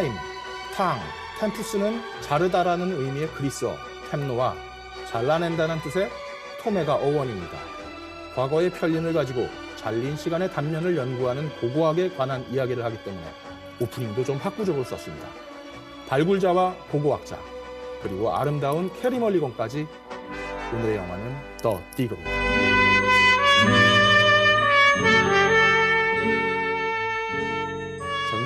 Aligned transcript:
Time, 0.00 0.14
temps, 0.74 0.98
tempus는 1.40 2.00
자르다라는 2.22 2.90
의미의 2.90 3.28
그리스어 3.34 3.76
τέμνω와 4.10 4.56
잘라낸다는 5.10 5.78
뜻의 5.82 6.08
τομή가 6.62 6.94
어원입니다. 6.94 7.58
과거의 8.34 8.70
편린을 8.70 9.12
가지고 9.12 9.46
잘린 9.76 10.16
시간의 10.16 10.52
단면을 10.52 10.96
연구하는 10.96 11.50
고고학에 11.60 12.16
관한 12.16 12.46
이야기를 12.50 12.82
하기 12.82 13.04
때문에 13.04 13.26
오프닝도 13.78 14.24
좀 14.24 14.38
학구적으로 14.38 14.84
썼습니다. 14.84 15.28
발굴자와 16.08 16.76
고고학자 16.90 17.38
그리고 18.02 18.34
아름다운 18.34 18.90
캐리 19.02 19.18
멀리건까지 19.18 19.86
오늘의 20.72 20.96
영화는 20.96 21.36
더 21.62 21.78
디그입 21.94 22.69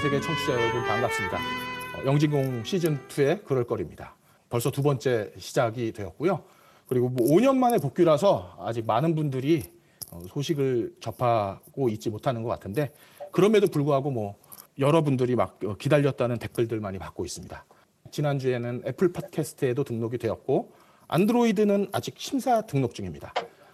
세계 0.04 0.20
청취자 0.20 0.52
여러분 0.52 0.84
반갑습니다. 0.84 1.38
어, 1.38 2.04
영진공 2.04 2.62
시즌 2.62 2.98
2의 3.08 3.42
그럴거리입니다. 3.42 4.14
벌써 4.50 4.70
두 4.70 4.82
번째 4.82 5.32
시작이 5.38 5.92
되었고요. 5.92 6.44
그리고 6.86 7.08
뭐 7.08 7.26
5년 7.26 7.56
만에 7.56 7.78
복귀라서 7.78 8.54
아직 8.60 8.84
많은 8.84 9.14
분들이 9.14 9.62
어, 10.10 10.20
소식을 10.28 10.96
접하고 11.00 11.88
있지 11.88 12.10
못하는 12.10 12.42
것 12.42 12.50
같은데 12.50 12.92
그럼에도 13.32 13.66
불구하고 13.66 14.10
뭐 14.10 14.34
여러분들이 14.78 15.36
막 15.36 15.58
어, 15.64 15.74
기다렸다는 15.78 16.36
댓글들 16.36 16.80
많이 16.80 16.98
받고 16.98 17.24
있습니다. 17.24 17.64
지난주에는 18.10 18.82
애플 18.86 19.10
팟캐스트에도 19.10 19.84
등록이 19.84 20.18
되었고 20.18 20.74
안드로이드는 21.08 21.88
아직 21.92 22.16
심사 22.18 22.60
등록 22.60 22.94
중입니다. 22.94 23.32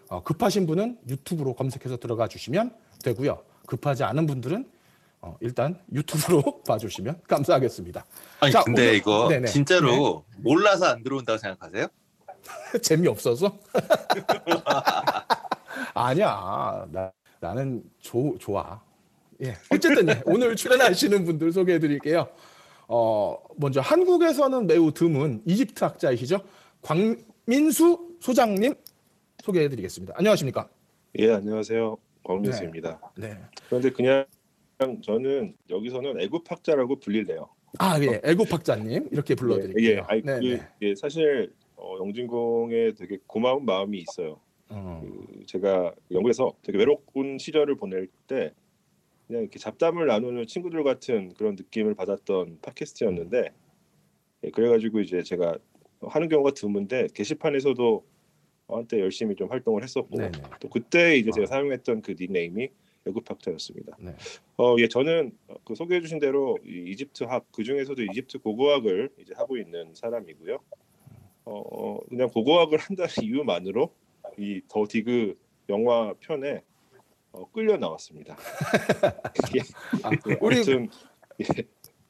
어, 0.09 0.23
급하신 0.23 0.69
분은 0.69 0.99
유튜브로 1.09 1.55
검색해서 1.55 1.97
들어가 1.97 2.29
주시면 2.29 2.73
되고요. 3.03 3.43
급하지 3.67 4.05
않은 4.05 4.29
분들은 4.29 4.79
어, 5.23 5.37
일단 5.41 5.79
유튜브로 5.93 6.43
봐주시면 6.67 7.23
감사하겠습니다. 7.29 8.05
아니 8.41 8.53
자, 8.53 8.63
근데 8.65 8.83
오늘- 8.83 8.95
이거 8.97 9.29
네네. 9.29 9.47
진짜로 9.49 10.25
몰라서 10.39 10.87
안 10.87 11.03
들어온다고 11.03 11.39
생각하세요? 11.39 11.87
재미없어서? 12.83 13.59
아니야. 15.95 16.87
나, 16.91 17.13
나는 17.41 17.83
조, 18.01 18.37
좋아. 18.39 18.81
예. 19.43 19.57
어쨌든 19.71 20.09
예. 20.09 20.23
오늘 20.25 20.57
출연하시는 20.57 21.25
분들 21.25 21.53
소개해 21.53 21.79
드릴게요. 21.79 22.29
어, 22.89 23.37
먼저 23.57 23.81
한국에서는 23.81 24.67
매우 24.67 24.93
드문 24.93 25.43
이집트 25.47 25.85
학자이시죠. 25.85 26.41
광민수 26.83 28.17
소장님 28.21 28.75
소개해 29.43 29.69
드리겠습니다. 29.69 30.15
안녕하십니까? 30.17 30.69
예, 31.19 31.33
안녕하세요. 31.33 31.97
광민수입니다. 32.25 33.01
네. 33.17 33.39
그런데 33.69 33.91
그냥 33.91 34.25
저는 35.03 35.55
여기서는 35.69 36.21
애국학자라고 36.21 37.01
불릴래요. 37.01 37.49
아, 37.79 38.01
예. 38.01 38.21
애국 38.25 38.53
학자님 38.53 39.09
이렇게 39.13 39.35
불러 39.35 39.57
예, 39.57 39.61
드릴게요. 39.61 39.91
예, 39.91 39.99
아니, 40.07 40.23
네, 40.23 40.41
그, 40.41 40.47
네. 40.47 40.69
예, 40.83 40.95
사실 40.95 41.53
어, 41.77 41.97
영진공에 42.01 42.95
되게 42.95 43.19
고마운 43.27 43.65
마음이 43.65 43.99
있어요. 43.99 44.41
어, 44.71 45.03
그 45.03 45.47
제가 45.47 45.95
영국에서 46.11 46.55
되게 46.63 46.79
외로운 46.79 47.39
시절을 47.39 47.77
보낼 47.77 48.09
때 48.27 48.53
그냥 49.27 49.43
이렇게 49.43 49.59
잡담을 49.59 50.07
나누는 50.07 50.47
친구들 50.47 50.83
같은 50.83 51.35
그런 51.35 51.55
느낌을 51.57 51.95
받았던 51.95 52.61
팟캐스트였는데 52.63 53.53
예, 54.45 54.51
그래가지고 54.51 55.01
이제 55.01 55.23
제가 55.23 55.59
하는 56.03 56.29
경우가 56.29 56.53
드문데 56.53 57.09
게시판에서도 57.15 58.05
한때 58.69 59.01
열심히 59.01 59.35
좀 59.35 59.51
활동을 59.51 59.83
했었고 59.83 60.17
네, 60.17 60.31
네. 60.31 60.43
또 60.61 60.69
그때 60.69 61.17
이제 61.17 61.31
제가 61.33 61.45
아. 61.45 61.47
사용했던 61.47 62.03
그 62.03 62.15
닉네임이 62.19 62.71
애국학자였습니다. 63.07 63.97
네. 64.01 64.15
어, 64.59 64.77
예, 64.79 64.89
저는 64.89 65.33
그 65.65 65.75
소개해 65.75 66.01
주신 66.01 66.19
대로 66.19 66.59
이 66.65 66.91
이집트 66.91 67.25
학 67.25 67.45
그 67.53 67.65
중에서도 67.65 68.03
이집트 68.03 68.39
고고학을 68.41 69.11
이제 69.19 69.33
하고 69.37 69.57
있는 69.57 69.95
사람이고요. 69.95 70.59
어, 71.45 71.53
어, 71.55 72.01
그냥 72.09 72.29
고고학을 72.29 72.79
한다는 72.79 73.11
이유만으로 73.23 73.93
이 74.39 74.61
더 74.69 74.85
디그 74.89 75.37
영화 75.71 76.13
편에 76.21 76.63
어, 77.33 77.51
끌려 77.53 77.77
나왔습니다. 77.77 78.37
예, 79.57 79.61
아, 80.03 80.11
예, 80.29 80.37
우리 80.41 80.57
아무튼 80.57 80.89
예, 81.41 81.45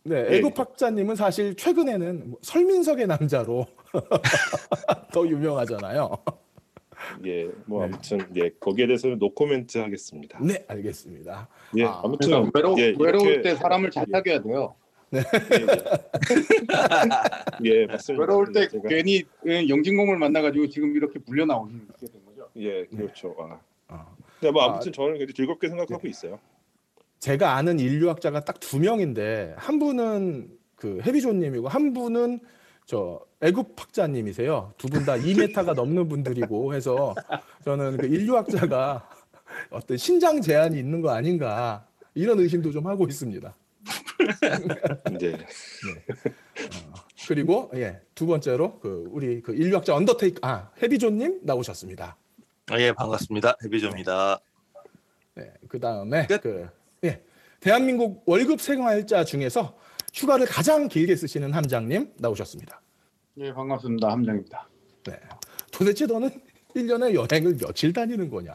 네, 0.02 0.26
예. 0.30 0.36
애국 0.38 0.58
학자님은 0.58 1.14
사실 1.14 1.54
최근에는 1.54 2.30
뭐 2.30 2.38
설민석의 2.42 3.06
남자로 3.06 3.66
더 5.12 5.26
유명하잖아요. 5.26 6.10
예, 7.26 7.50
뭐 7.66 7.84
네. 7.86 7.92
아무튼 7.92 8.18
예 8.36 8.50
거기에 8.60 8.86
대해서는 8.86 9.18
노코멘트 9.18 9.76
하겠습니다. 9.78 10.38
네, 10.42 10.64
알겠습니다. 10.68 11.48
예, 11.76 11.84
아, 11.84 12.00
아무튼 12.04 12.28
그러니까 12.30 12.50
외로, 12.58 12.76
예, 12.78 12.94
외로울 12.98 13.28
이렇게- 13.28 13.42
때 13.42 13.54
사람을 13.56 13.90
잘 13.90 14.06
예. 14.08 14.12
사귀어야 14.12 14.42
돼요. 14.42 14.74
예, 15.12 15.20
예, 17.64 17.86
맞습니다. 17.86 18.20
외로울 18.22 18.52
때 18.52 18.68
제가- 18.68 18.88
괜히 18.88 19.24
예, 19.46 19.68
영진공을 19.68 20.16
만나가지고 20.18 20.68
지금 20.68 20.96
이렇게 20.96 21.18
불려 21.18 21.44
나오게 21.46 21.72
된 21.72 21.88
거죠. 22.24 22.48
예, 22.56 22.84
그렇죠. 22.86 23.34
아. 23.38 23.58
어. 23.88 24.16
근데 24.38 24.52
뭐 24.52 24.62
아, 24.62 24.66
아무튼 24.72 24.92
저는 24.92 25.18
굉장히 25.18 25.34
즐겁게 25.34 25.68
생각하고 25.68 26.06
있어요. 26.08 26.38
제가 27.18 27.56
아는 27.56 27.78
인류학자가 27.78 28.44
딱 28.44 28.58
두 28.60 28.78
명인데 28.78 29.54
한 29.58 29.78
분은 29.78 30.50
그 30.76 31.00
해비존님이고 31.04 31.68
한 31.68 31.92
분은 31.92 32.40
저 32.90 33.20
애국 33.40 33.76
학자님이세요. 33.78 34.72
두 34.76 34.88
분 34.88 35.04
다 35.04 35.14
2m가 35.14 35.74
넘는 35.74 36.08
분들이고 36.08 36.74
해서 36.74 37.14
저는 37.64 37.98
그 37.98 38.06
인류학자가 38.06 39.08
어떤 39.70 39.96
신장 39.96 40.40
제한이 40.40 40.76
있는 40.76 41.00
거 41.00 41.10
아닌가 41.10 41.86
이런 42.14 42.40
의심도 42.40 42.72
좀 42.72 42.88
하고 42.88 43.06
있습니다. 43.06 43.54
이제 45.14 45.38
그리고 47.28 47.70
예, 47.76 48.00
두 48.16 48.26
번째로 48.26 48.80
그 48.80 49.06
우리 49.10 49.40
그 49.40 49.54
인류학자 49.54 49.94
언더테이크 49.94 50.40
아 50.42 50.70
해비존님 50.82 51.40
나오셨습니다. 51.44 52.16
아, 52.72 52.80
예 52.80 52.92
반갑습니다 52.92 53.56
해비조입니다. 53.64 54.40
네, 55.36 55.52
그 55.68 55.78
다음에 55.78 56.26
끝. 56.26 56.40
그 56.42 56.68
예, 57.04 57.22
대한민국 57.60 58.24
월급 58.26 58.60
생활자 58.60 59.22
중에서 59.24 59.78
휴가를 60.12 60.46
가장 60.46 60.88
길게 60.88 61.16
쓰시는 61.16 61.52
함장님 61.52 62.12
나오셨습니다. 62.18 62.80
예, 63.38 63.52
반갑습니다. 63.52 64.10
함장입니다. 64.10 64.68
네. 65.04 65.18
도대체 65.72 66.06
너는 66.06 66.30
1년에 66.74 67.14
여행을 67.14 67.56
며칠 67.56 67.92
다니는 67.92 68.30
거냐? 68.30 68.54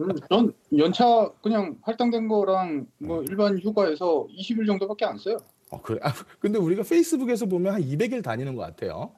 음, 0.00 0.08
전 0.28 0.52
연차 0.76 1.30
그냥 1.42 1.76
할당된 1.82 2.28
거랑 2.28 2.86
뭐 2.98 3.22
일반 3.24 3.58
휴가에서 3.58 4.26
20일 4.30 4.66
정도밖에 4.66 5.04
안 5.04 5.18
써요. 5.18 5.38
어, 5.70 5.80
그래. 5.82 5.98
아, 6.02 6.12
근데 6.38 6.58
우리가 6.58 6.82
페이스북에서 6.82 7.46
보면 7.46 7.74
한 7.74 7.82
200일 7.82 8.22
다니는 8.22 8.54
것 8.54 8.62
같아요. 8.62 9.10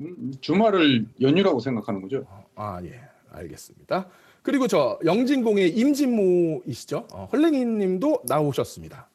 음, 0.00 0.32
주말을 0.40 1.06
연휴라고 1.20 1.60
생각하는 1.60 2.00
거죠. 2.00 2.24
아, 2.54 2.80
예. 2.84 3.00
알겠습니다. 3.32 4.08
그리고 4.42 4.66
저 4.66 4.98
영진공의 5.04 5.70
임진모이시죠? 5.76 7.08
어, 7.12 7.28
헐랭이 7.32 7.64
님도 7.64 8.22
나오셨습니다. 8.26 9.09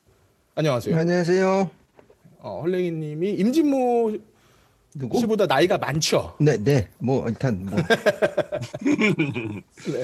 안녕하세요. 0.56 0.96
안녕하세요. 0.98 1.70
어, 2.40 2.62
헐랭이 2.62 2.92
님이 2.92 3.32
임진모 3.32 4.18
누구? 4.96 5.20
씨보다 5.20 5.46
나이가 5.48 5.78
많죠? 5.78 6.36
네, 6.40 6.56
네. 6.58 6.88
뭐 7.00 7.28
일단 7.28 7.66
뭐 7.66 7.76
네. 8.82 10.04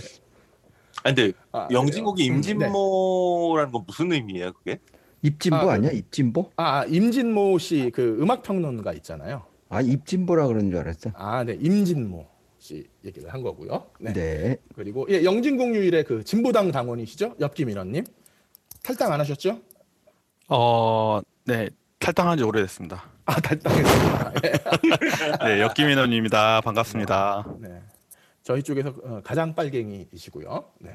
아니 1.04 1.16
근데 1.16 1.32
아, 1.54 1.68
영진국이 1.72 2.28
그래요? 2.28 2.36
음, 2.38 2.42
네. 2.42 2.50
임진모라는 2.66 3.72
건 3.72 3.84
무슨 3.88 4.12
의미예요 4.12 4.52
그게? 4.54 4.80
입진보 5.22 5.56
아, 5.56 5.74
아, 5.74 5.78
니야 5.78 5.92
입진보? 5.92 6.52
아, 6.58 6.84
임진모 6.86 7.58
씨 7.60 7.90
그 7.94 8.18
음악 8.22 8.44
평론가 8.44 8.92
있잖아요. 8.94 9.44
아, 9.70 9.80
입진보라 9.80 10.48
그런 10.48 10.70
줄 10.70 10.80
알았어. 10.80 11.12
아, 11.14 11.44
네. 11.46 11.58
임진모 11.62 12.26
씨 12.60 12.86
얘기를 13.06 13.34
한 13.34 13.42
거고요. 13.42 13.86
네. 14.02 14.12
네. 14.14 14.58
그리고 14.76 15.08
예, 15.10 15.24
영진공 15.24 15.74
유일의 15.76 16.04
그 16.04 16.24
진보당 16.26 16.72
당원이시죠? 16.72 17.36
엽기민원님 17.40 18.04
탈당 18.84 19.14
안 19.14 19.20
하셨죠? 19.22 19.60
어, 20.54 21.22
네. 21.46 21.70
탈당한 21.98 22.38
지 22.38 22.44
오래됐습니다. 22.44 23.04
아 23.26 23.40
탈당했습니다. 23.40 24.34
예. 24.44 24.52
네, 25.56 25.62
역기민원입니다. 25.62 26.60
반갑습니다. 26.60 27.46
네. 27.60 27.82
저희 28.44 28.62
쪽에서 28.62 28.94
어, 29.04 29.22
가장 29.24 29.56
빨갱이이시고요. 29.56 30.66
네. 30.82 30.92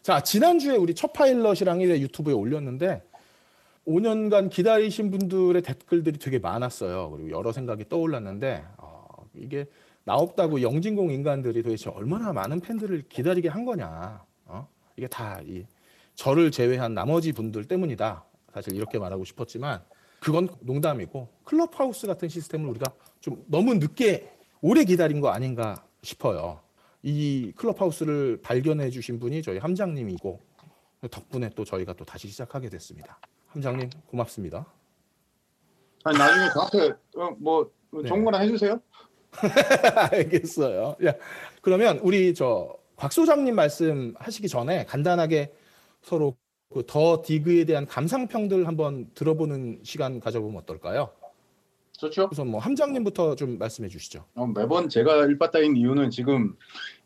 자 0.00 0.22
지난주에 0.22 0.76
우리 0.76 0.94
첫 0.94 1.12
파일럿이랑 1.12 1.82
이래 1.82 2.00
유튜브에 2.00 2.32
올렸는데 2.32 3.02
5년간 3.86 4.48
기다리신 4.48 5.10
분들의 5.10 5.60
댓글들이 5.60 6.18
되게 6.18 6.38
많았어요. 6.38 7.10
그리고 7.10 7.30
여러 7.30 7.52
생각이 7.52 7.86
떠올랐는데 7.90 8.64
어, 8.78 9.04
이게 9.34 9.66
나 10.04 10.14
없다고 10.14 10.62
영진공 10.62 11.10
인간들이 11.10 11.62
도대체 11.62 11.90
얼마나 11.90 12.32
많은 12.32 12.60
팬들을 12.60 13.04
기다리게 13.10 13.50
한 13.50 13.66
거냐? 13.66 14.22
어? 14.46 14.66
이게 14.96 15.08
다 15.08 15.40
이 15.44 15.66
저를 16.14 16.50
제외한 16.50 16.94
나머지 16.94 17.32
분들 17.32 17.64
때문이다. 17.66 18.24
사실 18.54 18.74
이렇게 18.76 18.98
말하고 18.98 19.24
싶었지만 19.24 19.82
그건 20.20 20.48
농담이고 20.60 21.28
클럽하우스 21.44 22.06
같은 22.06 22.28
시스템을 22.28 22.68
우리가 22.70 22.92
좀 23.20 23.44
너무 23.48 23.74
늦게 23.74 24.32
오래 24.62 24.84
기다린 24.84 25.20
거 25.20 25.28
아닌가 25.28 25.84
싶어요. 26.02 26.60
이 27.02 27.52
클럽하우스를 27.56 28.40
발견해 28.40 28.88
주신 28.90 29.18
분이 29.20 29.42
저희 29.42 29.58
함장님이고 29.58 30.40
덕분에 31.10 31.50
또 31.54 31.64
저희가 31.64 31.92
또 31.94 32.04
다시 32.04 32.28
시작하게 32.28 32.70
됐습니다. 32.70 33.18
함장님 33.48 33.90
고맙습니다. 34.06 34.66
아니 36.04 36.16
나중에 36.16 36.48
저한테 36.54 36.98
어, 37.16 37.36
뭐 37.38 37.70
네. 37.92 38.08
정보나 38.08 38.38
해주세요. 38.38 38.80
알겠어요. 40.12 40.96
야, 41.04 41.12
그러면 41.60 41.98
우리 41.98 42.32
저 42.32 42.84
곽 42.96 43.12
소장님 43.12 43.54
말씀하시기 43.54 44.48
전에 44.48 44.84
간단하게 44.84 45.52
서로 46.02 46.36
그 46.72 46.82
더 46.86 47.22
디그에 47.24 47.64
대한 47.64 47.86
감상평들 47.86 48.66
한번 48.66 49.10
들어보는 49.14 49.80
시간 49.82 50.20
가져보면 50.20 50.62
어떨까요? 50.62 51.10
좋죠. 51.92 52.28
우선 52.32 52.48
뭐 52.48 52.60
함장님부터 52.60 53.36
좀 53.36 53.58
말씀해 53.58 53.88
주시죠. 53.88 54.24
어, 54.34 54.46
매번 54.46 54.88
제가 54.88 55.26
일바따인 55.26 55.76
이유는 55.76 56.10
지금 56.10 56.56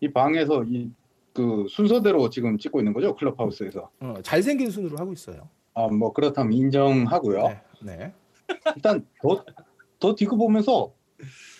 이 0.00 0.10
방에서 0.10 0.64
이 0.64 0.90
그 1.34 1.66
순서대로 1.70 2.30
지금 2.30 2.58
찍고 2.58 2.80
있는 2.80 2.92
거죠 2.92 3.14
클럽하우스에서. 3.14 3.90
어, 4.00 4.14
잘생긴 4.22 4.72
순으로 4.72 4.96
하고 4.98 5.12
있어요. 5.12 5.48
아 5.74 5.86
뭐 5.86 6.12
그렇다면 6.12 6.52
인정하고요. 6.52 7.42
네, 7.46 7.62
네. 7.82 8.12
일단 8.74 9.06
더, 9.22 9.44
더 10.00 10.16
디그 10.16 10.34
보면서 10.36 10.92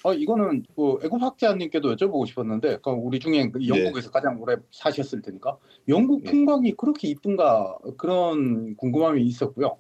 어, 0.05 0.13
이거는 0.13 0.65
그 0.77 0.99
애국학자님께도 1.05 1.97
여쭤보고 1.97 2.27
싶었는데 2.27 2.79
그 2.83 2.91
우리 2.91 3.19
중에 3.19 3.51
그 3.51 3.67
영국에서 3.67 4.11
가장 4.11 4.41
오래 4.41 4.57
사셨을 4.71 5.23
테니까 5.23 5.57
영국 5.89 6.23
네. 6.23 6.31
풍광이 6.31 6.73
그렇게 6.73 7.09
이쁜가 7.09 7.79
그런 7.97 8.77
궁금함이 8.77 9.23
있었고요. 9.23 9.79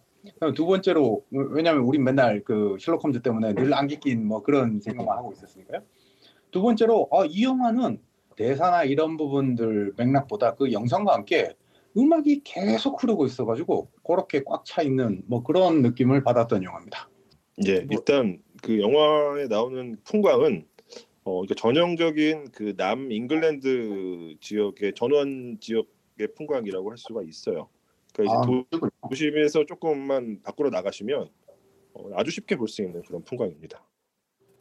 두 0.55 0.67
번째로 0.67 1.25
왜냐하면 1.31 1.85
우리 1.85 1.99
맨날 1.99 2.43
그 2.45 2.77
셜록 2.81 3.05
홈즈 3.05 3.23
때문에 3.23 3.55
늘 3.55 3.73
안개 3.73 3.97
낀뭐 3.97 4.43
그런 4.43 4.81
생각만 4.81 5.17
하고 5.17 5.33
있었으니까요. 5.33 5.83
두 6.51 6.61
번째로 6.63 7.09
아, 7.13 7.25
이 7.27 7.45
영화는 7.45 8.01
대사나 8.37 8.85
이런 8.85 9.17
부분들 9.17 9.95
맥락보다 9.97 10.55
그 10.55 10.73
영상과 10.73 11.15
함께 11.15 11.55
음악이 11.97 12.43
계속 12.45 13.03
흐르고 13.03 13.27
있어가지고 13.27 13.89
그렇게 14.05 14.43
꽉 14.45 14.65
차 14.65 14.83
있는 14.83 15.23
뭐 15.27 15.43
그런 15.43 15.83
느낌을 15.83 16.23
받았던 16.23 16.63
영화입니다. 16.63 17.09
예, 17.67 17.81
뭐- 17.81 17.89
일단 17.91 18.39
그 18.63 18.81
영화에 18.81 19.47
나오는 19.49 19.97
풍광은 20.05 20.67
어, 21.25 21.33
그러니까 21.41 21.55
전형적인 21.57 22.51
그 22.53 22.75
남 22.77 23.11
잉글랜드 23.13 24.37
지역의 24.41 24.95
전원 24.95 25.59
지역의 25.61 26.35
풍광이라고 26.37 26.91
할 26.91 26.99
수가 26.99 27.23
있어요. 27.23 27.69
그러니까 28.15 28.43
이제 28.43 28.47
도, 28.71 28.89
아, 29.03 29.09
도 29.09 29.15
심에서 29.15 29.67
조금만 29.67 30.41
밖으로 30.43 30.71
나가시면 30.71 31.29
어, 31.95 32.11
아주 32.15 32.31
쉽게 32.31 32.57
볼 32.57 32.69
수 32.69 32.83
있는 32.83 33.03
그런 33.03 33.23
풍광입니다. 33.25 33.83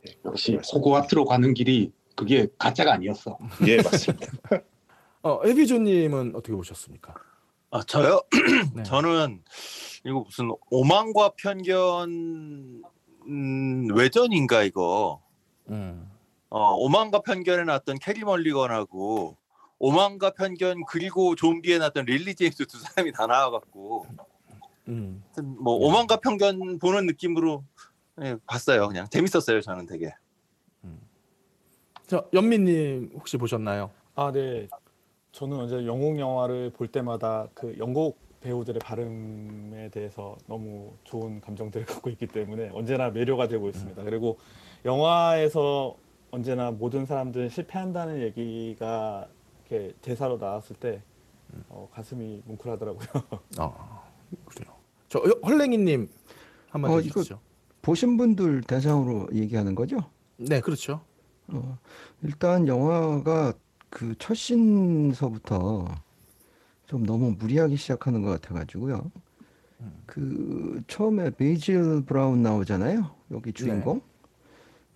예, 0.08 0.14
역시 0.26 0.58
호그와트로 0.74 1.26
가는 1.26 1.54
길이 1.54 1.92
그게 2.16 2.48
가짜가 2.58 2.94
아니었어. 2.94 3.38
예, 3.68 3.78
맞습니다. 3.78 4.28
어, 5.24 5.40
에비조님은 5.46 6.36
어떻게 6.36 6.54
보셨습니까? 6.54 7.14
아 7.70 7.84
저요? 7.84 8.22
네. 8.76 8.84
저는 8.84 9.44
이거 10.06 10.22
무슨 10.22 10.50
오만과 10.72 11.34
편견 11.38 12.82
음, 13.28 13.88
외전인가 13.96 14.64
이거. 14.64 15.22
음. 15.70 16.10
어, 16.50 16.74
오만과 16.76 17.22
편견에 17.22 17.66
나왔던 17.66 18.00
캐리 18.00 18.24
멀리건하고 18.24 19.36
오만과 19.80 20.32
편견 20.32 20.86
그리고 20.88 21.36
좀비에 21.36 21.78
나왔던 21.78 22.06
릴리 22.06 22.36
제임스 22.36 22.66
두 22.68 22.80
사람이 22.80 23.12
다 23.12 23.28
나와갖고 23.28 24.08
음. 24.88 25.24
뭐 25.60 25.76
오만과 25.76 26.18
편견 26.18 26.80
보는 26.80 27.06
느낌으로 27.06 27.64
예, 28.22 28.38
봤어요. 28.48 28.88
그냥 28.88 29.08
재밌었어요. 29.10 29.62
저는 29.62 29.86
되게. 29.86 30.14
저 32.08 32.26
연민님 32.34 33.12
혹시 33.16 33.36
보셨나요? 33.38 33.92
아, 34.16 34.32
네. 34.32 34.68
저는 35.34 35.58
언제 35.58 35.86
영국 35.86 36.18
영화를 36.18 36.72
볼 36.72 36.88
때마다 36.88 37.48
그 37.54 37.76
영국 37.78 38.18
배우들의 38.42 38.80
발음에 38.80 39.90
대해서 39.90 40.38
너무 40.48 40.94
좋은 41.04 41.42
감정들을 41.42 41.86
갖고 41.88 42.10
있기 42.10 42.28
때문에 42.28 42.70
언제나 42.74 43.10
매료가 43.10 43.48
되고 43.48 43.70
있습니다. 43.70 44.04
그리고 44.04 44.38
영화에서 44.86 45.96
언제나 46.32 46.72
모든 46.72 47.06
사람들은 47.06 47.50
실패한다는 47.50 48.22
얘기가 48.22 49.28
이렇게 49.70 49.94
대사로 50.02 50.38
나왔을 50.38 50.76
때 50.76 51.02
어, 51.70 51.90
가슴이 51.94 52.44
뭉클하더라고요. 52.46 53.08
어, 53.60 54.04
그래요. 54.46 54.74
저 55.08 55.20
어, 55.20 55.24
헐랭이님 55.46 56.10
한마디 56.70 56.94
어, 56.94 56.98
해주시죠. 56.98 57.40
보신 57.82 58.18
분들 58.18 58.62
대상으로 58.64 59.30
얘기하는 59.34 59.74
거죠? 59.74 59.98
네, 60.36 60.60
그렇죠. 60.60 61.02
어, 61.48 61.78
일단 62.22 62.68
영화가 62.68 63.54
그첫 63.90 64.36
씬서부터 64.36 65.86
좀 66.88 67.06
너무 67.06 67.36
무리하게 67.38 67.76
시작하는 67.76 68.24
것 68.24 68.42
같아가지고요. 68.42 69.12
그 70.06 70.82
처음에 70.88 71.30
베이질 71.32 72.04
브라운 72.06 72.42
나오잖아요. 72.42 73.12
여기 73.32 73.52
주인공. 73.54 74.02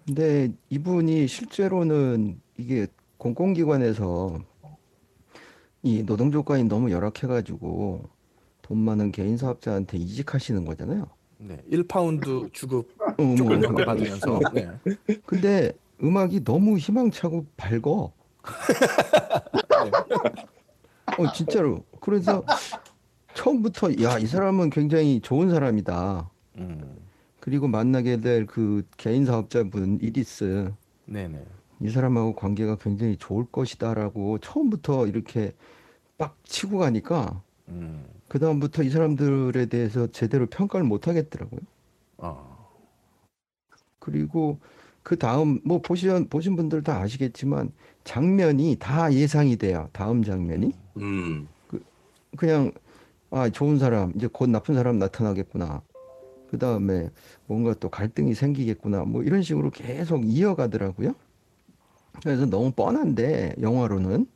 근데 0.05 0.51
이분이 0.69 1.27
실제로는 1.27 2.39
이게 2.57 2.87
공공기관에서 3.17 4.39
이 5.83 6.03
노동 6.05 6.31
조건이 6.31 6.63
너무 6.63 6.91
열악해가지고 6.91 8.09
돈 8.61 8.77
많은 8.77 9.11
개인 9.11 9.35
사업자한테 9.37 9.97
이직하시는 9.97 10.63
거잖아요. 10.65 11.07
네, 11.39 11.57
1파운드 11.69 12.51
주급 12.53 12.87
조건명을 13.17 13.67
그거. 13.67 13.85
받으면서 13.85 14.39
네. 14.53 14.69
근데 15.25 15.71
음악이 16.01 16.43
너무 16.43 16.77
희망차고 16.77 17.45
밝어. 17.57 18.13
어 21.17 21.31
진짜로. 21.33 21.83
그래서 21.99 22.43
처음부터 23.33 23.91
야 24.03 24.19
이 24.19 24.27
사람은 24.27 24.69
굉장히 24.69 25.21
좋은 25.21 25.49
사람이다. 25.49 26.29
음. 26.57 26.97
그리고 27.39 27.67
만나게 27.67 28.21
될 28.21 28.45
그 28.45 28.83
개인 28.97 29.25
사업자분 29.25 29.99
이리스 30.01 30.71
네, 31.05 31.27
네. 31.27 31.43
이 31.81 31.89
사람하고 31.89 32.35
관계가 32.35 32.77
굉장히 32.77 33.17
좋을 33.17 33.45
것이다라고 33.51 34.37
처음부터 34.39 35.07
이렇게 35.07 35.53
빡 36.17 36.37
치고 36.45 36.77
가니까 36.79 37.41
음. 37.69 38.05
그 38.27 38.39
다음부터 38.39 38.83
이 38.83 38.89
사람들에 38.89 39.65
대해서 39.67 40.07
제대로 40.07 40.45
평가를 40.45 40.85
못 40.85 41.07
하겠더라고요. 41.07 41.59
어. 42.17 42.69
그리고 43.99 44.59
그 45.03 45.17
다음 45.17 45.59
뭐 45.63 45.81
보신 45.81 46.27
보신 46.29 46.55
분들 46.55 46.83
다 46.83 46.99
아시겠지만 47.01 47.71
장면이 48.03 48.77
다 48.79 49.13
예상이 49.13 49.57
돼요. 49.57 49.89
다음 49.93 50.23
장면이 50.23 50.71
음. 50.97 51.47
그냥 52.37 52.71
아 53.29 53.49
좋은 53.49 53.79
사람 53.79 54.13
이제 54.15 54.27
곧 54.31 54.49
나쁜 54.49 54.75
사람 54.75 54.99
나타나겠구나. 54.99 55.81
그 56.49 56.57
다음에 56.57 57.09
뭔가 57.47 57.73
또 57.75 57.89
갈등이 57.89 58.33
생기겠구나. 58.33 59.05
뭐 59.05 59.23
이런 59.23 59.41
식으로 59.41 59.69
계속 59.71 60.23
이어가더라고요. 60.25 61.13
그래서 62.21 62.45
너무 62.45 62.71
뻔한데 62.71 63.55
영화로는 63.61 64.27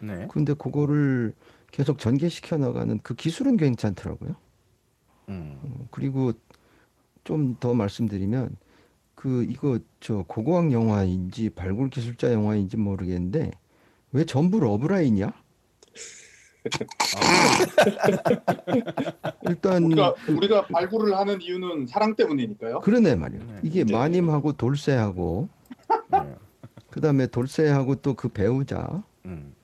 네. 0.00 0.26
근데 0.30 0.54
그거를 0.54 1.34
계속 1.70 1.98
전개시켜 1.98 2.56
나가는 2.56 2.98
그 3.02 3.14
기술은 3.14 3.56
괜찮더라고요. 3.58 4.34
음. 5.28 5.58
어, 5.62 5.86
그리고 5.90 6.32
좀 7.24 7.56
더 7.58 7.74
말씀드리면 7.74 8.56
그 9.14 9.44
이거 9.48 9.78
저 10.00 10.24
고고학 10.26 10.72
영화인지 10.72 11.50
발굴 11.50 11.90
기술자 11.90 12.32
영화인지 12.32 12.76
모르겠는데 12.76 13.50
왜 14.12 14.24
전부 14.24 14.60
러브라인이야? 14.60 15.32
일단 19.42 19.84
우리가 19.84 20.14
우리가 20.28 20.66
발굴을 20.66 21.16
하는 21.16 21.40
이유는 21.40 21.86
사랑 21.86 22.14
때문이니까요. 22.16 22.80
그러네 22.80 23.16
말이야. 23.16 23.40
네. 23.40 23.60
이게 23.62 23.84
네. 23.84 23.92
마님하고 23.92 24.52
돌쇠하고 24.52 25.48
네. 26.10 26.34
그다음에 26.90 27.26
돌쇠하고 27.26 27.96
또 27.96 28.14
그 28.14 28.28
배우자 28.28 29.02
음. 29.26 29.54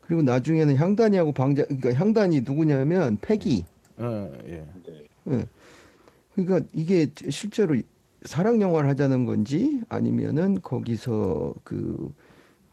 그리고 0.00 0.22
나중에는 0.22 0.76
향단이하고 0.76 1.32
방자 1.32 1.64
그러니까 1.66 1.94
향단이 1.94 2.40
누구냐면 2.40 3.18
패기. 3.20 3.64
어, 3.96 4.32
예. 4.46 4.66
네. 5.24 5.46
그러니까 6.34 6.66
이게 6.72 7.08
실제로 7.28 7.76
사랑 8.24 8.60
영화를 8.60 8.88
하자는 8.90 9.24
건지 9.26 9.80
아니면은 9.88 10.60
거기서 10.62 11.54
그 11.64 12.12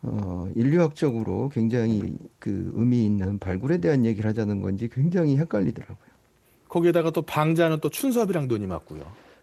어, 0.02 0.50
인류학적으로 0.56 1.50
굉장히 1.50 2.16
그 2.40 2.72
의미 2.76 3.06
있는 3.06 3.40
발굴에 3.40 3.80
대한 3.80 4.06
얘기를 4.06 4.30
하자는 4.30 4.62
건지 4.62 4.90
굉장히 4.92 5.38
헷갈리더라고요. 5.38 5.98
거기에다가 6.70 7.12
또 7.12 7.22
방자는 7.22 7.80
또 7.80 7.90
춘섭이랑 7.90 8.48
눈이 8.48 8.68
맞고요. 8.68 9.02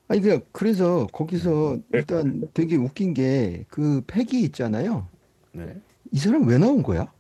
아니 0.09 0.21
그냥 0.21 0.43
그래서 0.53 1.07
거기서 1.13 1.79
일단 1.93 2.49
되게 2.53 2.77
웃긴 2.77 3.15
게그 3.15 4.03
패기 4.07 4.43
있잖아요. 4.43 5.09
네. 5.53 5.77
이 6.13 6.19
사람 6.19 6.47
왜 6.47 6.59
나온 6.59 6.83
거야? 6.83 7.11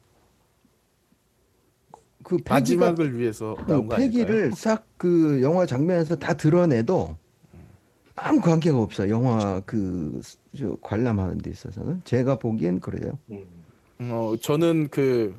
그 2.23 2.37
패기가 2.37 2.55
마지막을 2.55 3.19
위해서 3.19 3.57
나온 3.67 3.88
거 3.88 3.95
아닐까요? 3.95 3.99
패기를 3.99 4.53
싹 4.53 4.87
그 5.05 5.43
영화 5.43 5.67
장면에서 5.67 6.17
다 6.17 6.33
드러내도 6.33 7.14
아무 8.16 8.40
관계가 8.40 8.78
없어. 8.78 9.09
영화 9.09 9.61
그저 9.61 10.76
관람하는 10.83 11.38
데 11.38 11.50
있어서는 11.50 12.02
제가 12.04 12.37
보기엔 12.38 12.80
그래요. 12.80 13.18
음. 13.30 13.44
어, 14.11 14.35
저는 14.40 14.88
그 14.90 15.35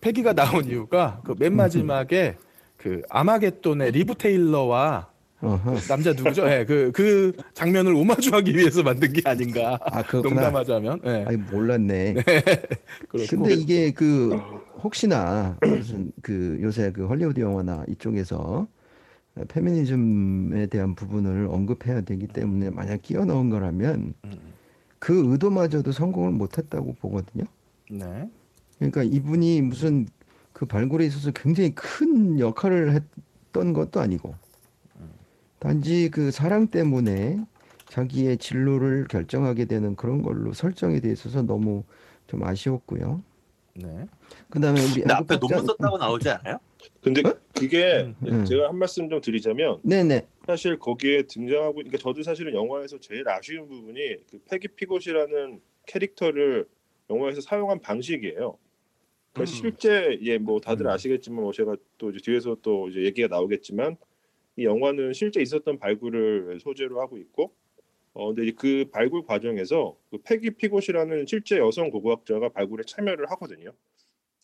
패기가 0.00 0.32
나온 0.32 0.64
이유가 0.66 1.20
그 1.24 1.34
맨 1.38 1.54
마지막에 1.56 2.36
그 2.76 3.02
아마겟돈의 3.10 3.90
리브 3.92 4.14
타일러와 4.14 5.08
어허. 5.40 5.76
남자 5.88 6.12
누구죠? 6.12 6.48
예, 6.48 6.64
그, 6.64 6.90
그 6.94 7.32
장면을 7.54 7.92
오마주하기 7.94 8.56
위해서 8.56 8.82
만든 8.82 9.12
게 9.12 9.20
아닌가. 9.28 9.78
아 9.82 10.02
그렇구나. 10.02 10.34
농담하자면. 10.34 11.00
예. 11.04 11.24
아니 11.26 11.36
몰랐네. 11.36 12.14
그렇고. 13.08 13.26
근데 13.30 13.54
이게 13.54 13.90
그 13.90 14.38
혹시나 14.82 15.56
무슨 15.60 16.12
그 16.22 16.58
요새 16.62 16.90
그 16.92 17.06
헐리우드 17.06 17.40
영화나 17.40 17.84
이쪽에서 17.88 18.66
페미니즘에 19.44 20.66
대한 20.66 20.94
부분을 20.94 21.46
언급해야 21.46 22.00
되기 22.02 22.26
때문에 22.26 22.70
만약 22.70 23.02
끼워 23.02 23.24
넣은 23.24 23.50
거라면 23.50 24.14
그 24.98 25.32
의도마저도 25.32 25.92
성공을 25.92 26.32
못했다고 26.32 26.94
보거든요. 26.94 27.44
네. 27.90 28.30
그러니까 28.78 29.02
이분이 29.02 29.62
무슨 29.62 30.06
그 30.52 30.64
발굴에 30.64 31.04
있어서 31.06 31.30
굉장히 31.32 31.74
큰 31.74 32.40
역할을 32.40 32.92
했던 32.92 33.72
것도 33.72 34.00
아니고 34.00 34.34
단지 35.58 36.10
그 36.10 36.30
사랑 36.30 36.68
때문에 36.68 37.38
자기의 37.88 38.38
진로를 38.38 39.06
결정하게 39.08 39.66
되는 39.66 39.96
그런 39.96 40.22
걸로 40.22 40.52
설정이 40.52 41.00
돼 41.00 41.12
있어서 41.12 41.42
너무 41.42 41.84
좀 42.26 42.42
아쉬웠고요. 42.42 43.22
네. 43.74 44.06
그다음에 44.50 44.80
우리 44.82 45.04
앞에 45.10 45.38
논문 45.38 45.66
썼다고 45.66 45.98
나오지 45.98 46.30
않아요? 46.30 46.58
근데 47.00 47.22
그게 47.54 48.12
음. 48.26 48.44
제가 48.44 48.68
한 48.68 48.76
말씀 48.78 49.08
좀 49.08 49.20
드리자면 49.20 49.80
네네 49.82 50.26
사실 50.46 50.78
거기에 50.78 51.22
등장하고 51.22 51.74
그러니까 51.74 51.98
저도 51.98 52.22
사실은 52.22 52.54
영화에서 52.54 52.98
제일 52.98 53.28
아쉬운 53.28 53.68
부분이 53.68 54.16
그 54.30 54.38
패기 54.48 54.68
피고시라는 54.68 55.60
캐릭터를 55.86 56.66
영화에서 57.10 57.40
사용한 57.40 57.80
방식이에요. 57.80 58.58
그러니까 59.32 59.40
음. 59.40 59.46
실제 59.46 60.18
예 60.22 60.38
뭐 60.38 60.60
다들 60.60 60.86
음. 60.86 60.90
아시겠지만 60.90 61.42
뭐 61.42 61.52
제가 61.52 61.76
또 61.98 62.10
이제 62.10 62.18
뒤에서 62.22 62.56
또 62.62 62.88
이제 62.88 63.02
얘기가 63.02 63.28
나오겠지만 63.28 63.96
이 64.56 64.64
영화는 64.64 65.12
실제 65.12 65.40
있었던 65.42 65.78
발굴을 65.78 66.58
소재로 66.60 67.00
하고 67.00 67.18
있고 67.18 67.54
어 68.14 68.28
근데 68.28 68.44
이제 68.44 68.52
그 68.58 68.86
발굴 68.90 69.24
과정에서 69.26 69.96
그 70.10 70.18
패기 70.24 70.50
피고시라는 70.50 71.26
실제 71.26 71.58
여성 71.58 71.90
고고학자가 71.90 72.48
발굴에 72.48 72.82
참여를 72.86 73.30
하거든요. 73.32 73.72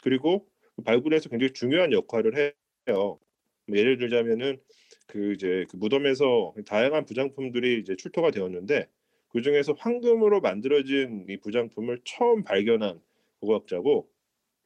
그리고 0.03 0.41
그 0.41 0.52
발굴에서 0.85 1.29
굉장히 1.29 1.53
중요한 1.53 1.93
역할을 1.93 2.37
해요. 2.37 3.19
뭐 3.67 3.79
예를 3.79 3.99
들자면은 3.99 4.61
그 5.07 5.33
이제 5.35 5.67
그 5.71 5.77
무덤에서 5.77 6.55
다양한 6.67 7.05
부장품들이 7.07 7.81
이제 7.81 7.97
출토가 7.97 8.31
되었는데 8.31 8.89
그 9.29 9.43
중에서 9.43 9.73
황금으로 9.75 10.41
만들어진 10.41 11.27
이 11.29 11.37
부장품을 11.39 12.01
처음 12.05 12.45
발견한 12.45 13.01
고고학자고 13.41 14.09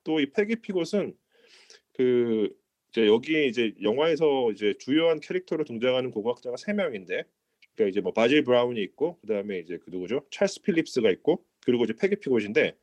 또 0.04 0.20
이 0.20 0.30
패기 0.32 0.56
피곳은 0.56 1.16
그 1.94 2.50
이제 2.90 3.06
여기 3.06 3.46
이제 3.48 3.74
영화에서 3.82 4.50
이제 4.52 4.74
주요한 4.78 5.20
캐릭터로 5.20 5.64
등장하는 5.64 6.10
고고학자가 6.10 6.56
세 6.56 6.72
명인데 6.72 7.24
그러니까 7.74 7.90
이제 7.90 8.00
뭐 8.00 8.12
바질 8.12 8.44
브라운이 8.44 8.80
있고 8.82 9.18
그다음에 9.20 9.58
이제 9.58 9.78
그 9.78 9.90
누구죠 9.90 10.24
찰스 10.30 10.62
필립스가 10.62 11.10
있고 11.12 11.44
그리고 11.64 11.84
이제 11.84 11.94
패기 11.98 12.16
피곳인데 12.16 12.76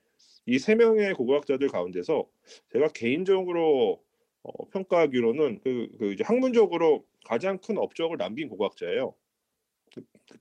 이 0.45 0.57
세 0.59 0.75
명의 0.75 1.13
고고학자들 1.13 1.69
가운데서 1.69 2.27
제가 2.71 2.89
개인적으로 2.89 4.03
어, 4.43 4.67
평가하기로는 4.69 5.61
그, 5.63 5.87
그 5.97 6.13
이제 6.13 6.23
학문적으로 6.25 7.05
가장 7.25 7.57
큰 7.59 7.77
업적을 7.77 8.17
남긴 8.17 8.49
고고학자예요. 8.49 9.15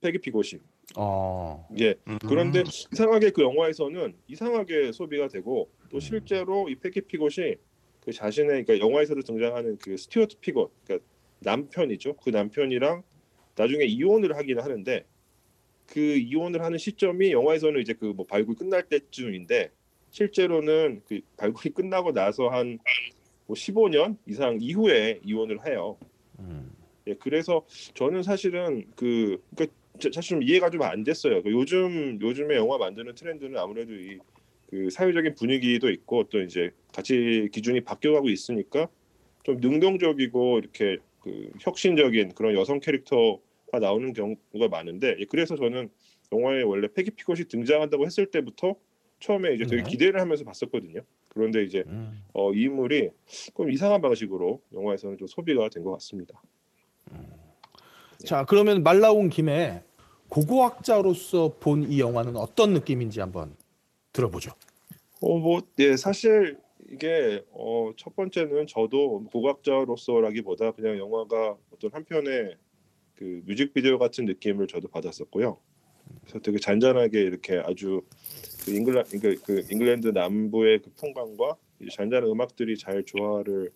패기 0.01 0.17
피고시. 0.17 0.59
어. 0.97 1.67
예. 1.79 1.95
음. 2.07 2.17
그런데 2.27 2.63
이상하게 2.91 3.29
그 3.29 3.43
영화에서는 3.43 4.15
이상하게 4.27 4.91
소비가 4.91 5.27
되고 5.29 5.69
음. 5.83 5.87
또 5.89 5.99
실제로 5.99 6.67
이 6.69 6.75
패기 6.75 7.01
피고시 7.01 7.57
그 8.01 8.11
자신의 8.11 8.65
그러니까 8.65 8.79
영화에서도 8.79 9.21
등장하는 9.21 9.77
그 9.77 9.95
스튜어트 9.95 10.37
피고 10.39 10.71
그러니까 10.83 11.07
남편이죠. 11.39 12.15
그 12.17 12.29
남편이랑 12.31 13.03
나중에 13.55 13.85
이혼을 13.85 14.35
하긴 14.35 14.59
하는데 14.59 15.05
그 15.85 15.99
이혼을 15.99 16.61
하는 16.61 16.77
시점이 16.77 17.31
영화에서는 17.31 17.79
이제 17.79 17.93
그 17.93 18.07
뭐 18.07 18.25
발굴 18.25 18.55
끝날 18.55 18.83
때쯤인데 18.89 19.71
실제로는 20.17 21.01
그 21.07 21.19
발굴이 21.37 21.73
끝나고 21.73 22.13
나서 22.13 22.47
한 22.49 22.79
뭐 23.45 23.55
15년 23.57 24.15
이상 24.25 24.57
이후에 24.61 25.19
이혼을 25.25 25.67
해요. 25.67 25.97
음. 26.39 26.71
예, 27.07 27.13
그래서 27.15 27.65
저는 27.93 28.23
사실은 28.23 28.85
그 28.95 29.43
그러니까 29.53 29.75
자- 29.99 30.09
사실 30.13 30.29
좀 30.39 30.43
이해가 30.43 30.69
좀 30.69 30.81
안 30.83 31.03
됐어요. 31.03 31.43
그 31.43 31.51
요즘 31.51 32.17
요즘에 32.21 32.55
영화 32.55 32.77
만드는 32.77 33.15
트렌드는 33.15 33.57
아무래도 33.57 33.93
이 33.93 34.17
그 34.69 34.89
사회적인 34.89 35.35
분위기도 35.35 35.91
있고 35.91 36.23
또 36.29 36.41
이제 36.41 36.71
가치 36.93 37.47
기준이 37.51 37.81
바뀌어가고 37.81 38.29
있으니까 38.29 38.87
좀 39.43 39.57
능동적이고 39.57 40.57
이렇게 40.59 40.97
그 41.19 41.51
혁신적인 41.59 42.33
그런 42.33 42.55
여성 42.55 42.79
캐릭터가 42.79 43.77
나오는 43.79 44.13
경우가 44.13 44.69
많은데 44.71 45.17
예, 45.19 45.25
그래서 45.25 45.55
저는 45.57 45.89
영화에 46.31 46.63
원래 46.63 46.87
패기 46.91 47.11
피콧이 47.11 47.43
등장한다고 47.49 48.05
했을 48.05 48.25
때부터 48.31 48.75
처음에 49.23 49.53
이제 49.55 49.63
되게 49.63 49.83
네. 49.83 49.89
기대를 49.89 50.19
하면서 50.19 50.43
봤었거든요. 50.43 50.99
그런데 51.29 51.63
이제 51.63 51.85
음. 51.87 52.21
어, 52.33 52.51
이 52.53 52.63
인물이 52.63 53.09
좀 53.55 53.71
이상한 53.71 54.01
방식으로 54.01 54.61
영화에서는 54.73 55.17
좀 55.17 55.27
소비가 55.27 55.69
된 55.69 55.83
것 55.83 55.93
같습니다. 55.93 56.41
자, 58.25 58.45
그러면 58.45 58.83
말 58.83 58.99
나온 58.99 59.29
김에 59.29 59.81
고고학자로서 60.29 61.55
본 61.59 61.83
이 61.83 61.99
영화는 62.01 62.35
어떤 62.35 62.73
느낌인지 62.73 63.21
한번 63.21 63.55
들어보죠. 64.11 64.51
어, 65.21 65.37
뭐, 65.37 65.61
예, 65.79 65.95
사실 65.95 66.57
이게 66.91 67.43
어, 67.51 67.91
첫 67.95 68.15
번째는 68.17 68.67
저도 68.67 69.23
고각자로서라기보다 69.31 70.71
그냥 70.71 70.97
영화가 70.97 71.55
어떤 71.71 71.91
한편의 71.93 72.57
그 73.15 73.41
뮤직비디오 73.45 73.97
같은 73.99 74.25
느낌을 74.25 74.67
저도 74.67 74.89
받았었고요. 74.89 75.57
그래서 76.21 76.39
되게 76.39 76.57
잔잔하게 76.59 77.21
이렇게 77.21 77.57
아주 77.65 78.01
그 78.65 78.71
잉글라 78.71 79.03
그, 79.03 79.35
그 79.43 79.65
잉글랜드 79.71 80.07
남부의 80.09 80.79
그 80.81 80.91
풍광과 80.95 81.57
이 81.81 81.87
잔잔한 81.91 82.29
음악들이 82.29 82.77
잘 82.77 83.03
조화를 83.03 83.71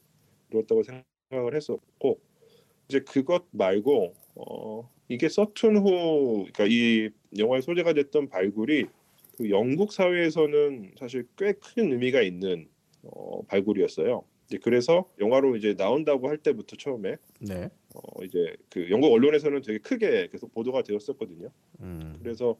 이뤘다고 0.50 0.84
생각을 0.84 1.56
했었고 1.56 2.20
이제 2.88 3.01
그것 3.01 3.46
말고 3.51 4.13
어, 4.36 4.89
이게 5.10 5.27
서툰 5.29 5.77
후 5.77 6.46
그러니까 6.53 6.65
이 6.70 7.10
영화의 7.38 7.62
소재가 7.62 7.94
됐던 7.94 8.29
발굴이 8.29 8.86
그 9.38 9.50
영국 9.50 9.91
사회에서는 9.94 10.94
사실 10.98 11.27
꽤 11.38 11.53
큰 11.53 11.91
의미가 11.91 12.22
있는 12.22 12.67
어, 13.03 13.41
발굴이었어요. 13.44 14.24
이제 14.48 14.58
그래서 14.63 15.10
영화로 15.20 15.58
이제 15.58 15.75
나온다고 15.75 16.29
할 16.29 16.38
때부터 16.38 16.77
처음에 16.77 17.17
네. 17.39 17.70
어, 17.94 18.24
이제 18.24 18.56
그 18.70 18.89
영국 18.89 19.12
언론에서는 19.12 19.62
되게 19.62 19.79
크게 19.79 20.29
계속 20.32 20.53
보도가 20.53 20.84
되었었거든요. 20.84 21.50
음. 21.82 22.17
그래서 22.24 22.58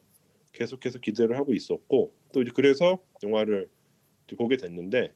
계속해서 0.58 0.98
기대를 0.98 1.36
하고 1.36 1.54
있었고 1.54 2.12
또 2.32 2.42
이제 2.42 2.50
그래서 2.54 2.98
영화를 3.22 3.68
이제 4.26 4.36
보게 4.36 4.56
됐는데 4.56 5.12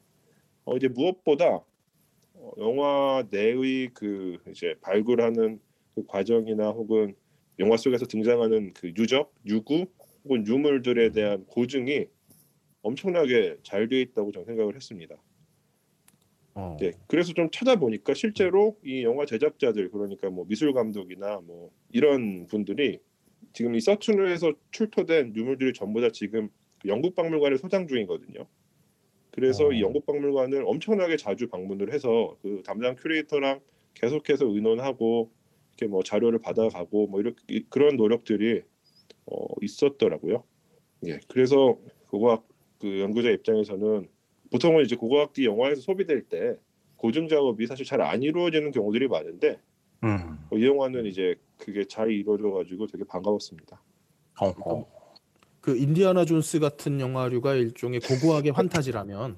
어, 0.65 0.77
이제 0.77 0.87
무엇보다 0.87 1.63
어, 2.35 2.51
영화 2.57 3.25
내의 3.29 3.89
그 3.93 4.37
이제 4.49 4.75
발굴하는 4.81 5.59
그 5.95 6.05
과정이나 6.07 6.69
혹은 6.69 7.15
영화 7.59 7.77
속에서 7.77 8.05
등장하는 8.05 8.73
그 8.73 8.93
유적, 8.97 9.33
유구 9.45 9.85
혹은 10.23 10.47
유물들에 10.47 11.11
대한 11.11 11.45
고증이 11.45 12.07
엄청나게 12.81 13.57
잘 13.63 13.87
되어 13.87 13.99
있다고 13.99 14.31
저는 14.31 14.45
생각을 14.45 14.75
했습니다. 14.75 15.15
어. 16.55 16.77
네, 16.79 16.93
그래서 17.07 17.33
좀 17.33 17.49
찾아보니까 17.51 18.13
실제로 18.13 18.77
이 18.83 19.03
영화 19.03 19.25
제작자들 19.25 19.89
그러니까 19.89 20.29
뭐 20.29 20.45
미술 20.47 20.73
감독이나 20.73 21.41
뭐 21.45 21.71
이런 21.89 22.47
분들이 22.47 22.99
지금 23.53 23.75
이 23.75 23.79
서툰에서 23.79 24.53
출토된 24.71 25.35
유물들이 25.35 25.73
전부 25.73 26.01
다 26.01 26.09
지금 26.11 26.49
그 26.81 26.89
영국 26.89 27.15
박물관에 27.15 27.57
소장 27.57 27.87
중이거든요. 27.87 28.47
그래서 29.31 29.67
어. 29.67 29.71
이 29.71 29.81
영국 29.81 30.05
박물관을 30.05 30.63
엄청나게 30.65 31.17
자주 31.17 31.47
방문을 31.47 31.93
해서 31.93 32.37
그 32.41 32.61
담당 32.65 32.95
큐레이터랑 32.95 33.61
계속해서 33.93 34.45
의논하고 34.47 35.31
이렇게 35.69 35.87
뭐 35.87 36.03
자료를 36.03 36.39
받아가고 36.39 37.07
뭐 37.07 37.19
이렇게 37.21 37.41
이- 37.47 37.63
그런 37.69 37.95
노력들이 37.95 38.61
어, 39.25 39.45
있었더라고요. 39.61 40.43
예, 41.07 41.19
그래서 41.27 41.77
고고학 42.09 42.45
그 42.79 42.99
연구자 42.99 43.29
입장에서는 43.29 44.07
보통은 44.51 44.83
이제 44.83 44.95
고고학기 44.95 45.45
영화에서 45.45 45.81
소비될 45.81 46.23
때 46.23 46.55
고증 46.97 47.27
작업이 47.27 47.65
사실 47.67 47.85
잘 47.85 48.01
안 48.01 48.21
이루어지는 48.21 48.71
경우들이 48.71 49.07
많은데 49.07 49.59
음. 50.03 50.37
어, 50.49 50.57
이 50.57 50.65
영화는 50.65 51.05
이제 51.05 51.35
그게 51.57 51.85
잘 51.85 52.11
이루어져 52.11 52.51
가지고 52.51 52.87
되게 52.87 53.03
반가웠습니다. 53.03 53.81
어. 54.41 54.85
그 55.61 55.77
인디아나 55.77 56.25
존스 56.25 56.59
같은 56.59 56.99
영화류가 56.99 57.55
일종의 57.55 58.01
고고학의 58.01 58.51
환타지라면 58.55 59.37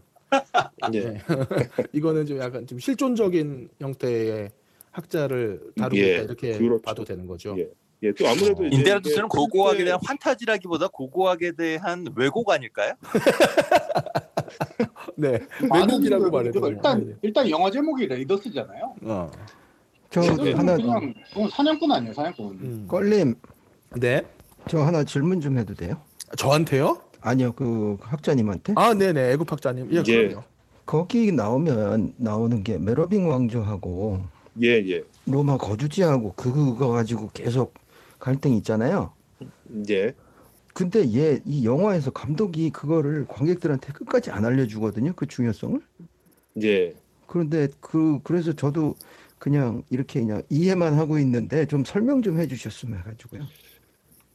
예. 0.93 0.99
네. 0.99 1.21
이거는 1.93 2.25
좀 2.25 2.39
약간 2.39 2.65
좀 2.65 2.79
실존적인 2.79 3.69
형태의 3.79 4.51
학자를 4.91 5.61
다루고 5.77 5.97
예, 5.97 6.13
있다 6.13 6.23
이렇게 6.23 6.57
그렇죠. 6.57 6.81
봐도 6.81 7.03
되는 7.03 7.27
거죠. 7.27 7.55
예. 7.59 7.69
예, 8.03 8.11
또 8.11 8.27
아무래도 8.27 8.63
어. 8.63 8.65
인디아나 8.65 9.01
존스는 9.01 9.29
고고학에 9.29 9.83
대한 9.83 9.99
환타지라기보다 10.03 10.89
고고학에 10.89 11.53
대한 11.53 12.07
왜곡 12.15 12.49
아닐까요? 12.49 12.93
네. 15.15 15.39
분들 15.59 16.29
말해도 16.29 16.67
일단 16.67 17.07
네. 17.07 17.15
일단 17.21 17.49
영화 17.49 17.71
제목이 17.71 18.07
레이더스잖아요. 18.07 18.95
어. 19.03 19.31
저 20.15 20.21
네. 20.37 20.53
하나 20.53 20.77
그냥 20.77 21.13
그건 21.33 21.49
사냥꾼 21.49 21.91
아니에요 21.91 22.13
사냥꾼. 22.13 22.45
음. 22.61 22.85
껄림 22.87 23.35
네. 23.97 24.25
저 24.69 24.79
하나 24.81 25.03
질문 25.03 25.41
좀 25.41 25.57
해도 25.57 25.73
돼요? 25.73 25.97
저한테요? 26.37 27.01
아니요 27.19 27.51
그 27.51 27.97
학자님한테 27.99 28.73
아, 28.77 28.93
네네. 28.93 29.31
애국학자님. 29.33 29.89
예, 29.91 30.03
예. 30.07 30.27
그럼요. 30.27 30.43
거기 30.85 31.31
나오면 31.33 32.13
나오는 32.17 32.63
게 32.63 32.77
메로빙 32.77 33.27
왕조하고 33.29 34.21
예, 34.61 34.67
예. 34.87 35.03
로마 35.25 35.57
거주지하고 35.57 36.33
그거 36.37 36.87
가지고 36.89 37.29
계속 37.33 37.73
갈등이 38.19 38.55
있잖아요. 38.57 39.11
예. 39.89 40.13
근데 40.73 41.01
얘 41.13 41.41
이 41.45 41.65
영화에서 41.65 42.11
감독이 42.11 42.69
그거를 42.69 43.25
관객들한테 43.27 43.91
끝까지 43.91 44.31
안 44.31 44.45
알려주거든요. 44.45 45.11
그 45.15 45.25
중요성을. 45.25 45.81
예. 46.63 46.93
그런데 47.27 47.67
그 47.81 48.19
그래서 48.23 48.53
저도 48.53 48.95
그냥 49.45 49.83
이렇게 49.91 50.21
그냥 50.21 50.41
이해만 50.49 50.95
하고 50.95 51.19
있는데 51.19 51.67
좀 51.67 51.85
설명 51.85 52.23
좀 52.23 52.39
해주셨으면 52.39 52.97
해가지고요. 52.97 53.43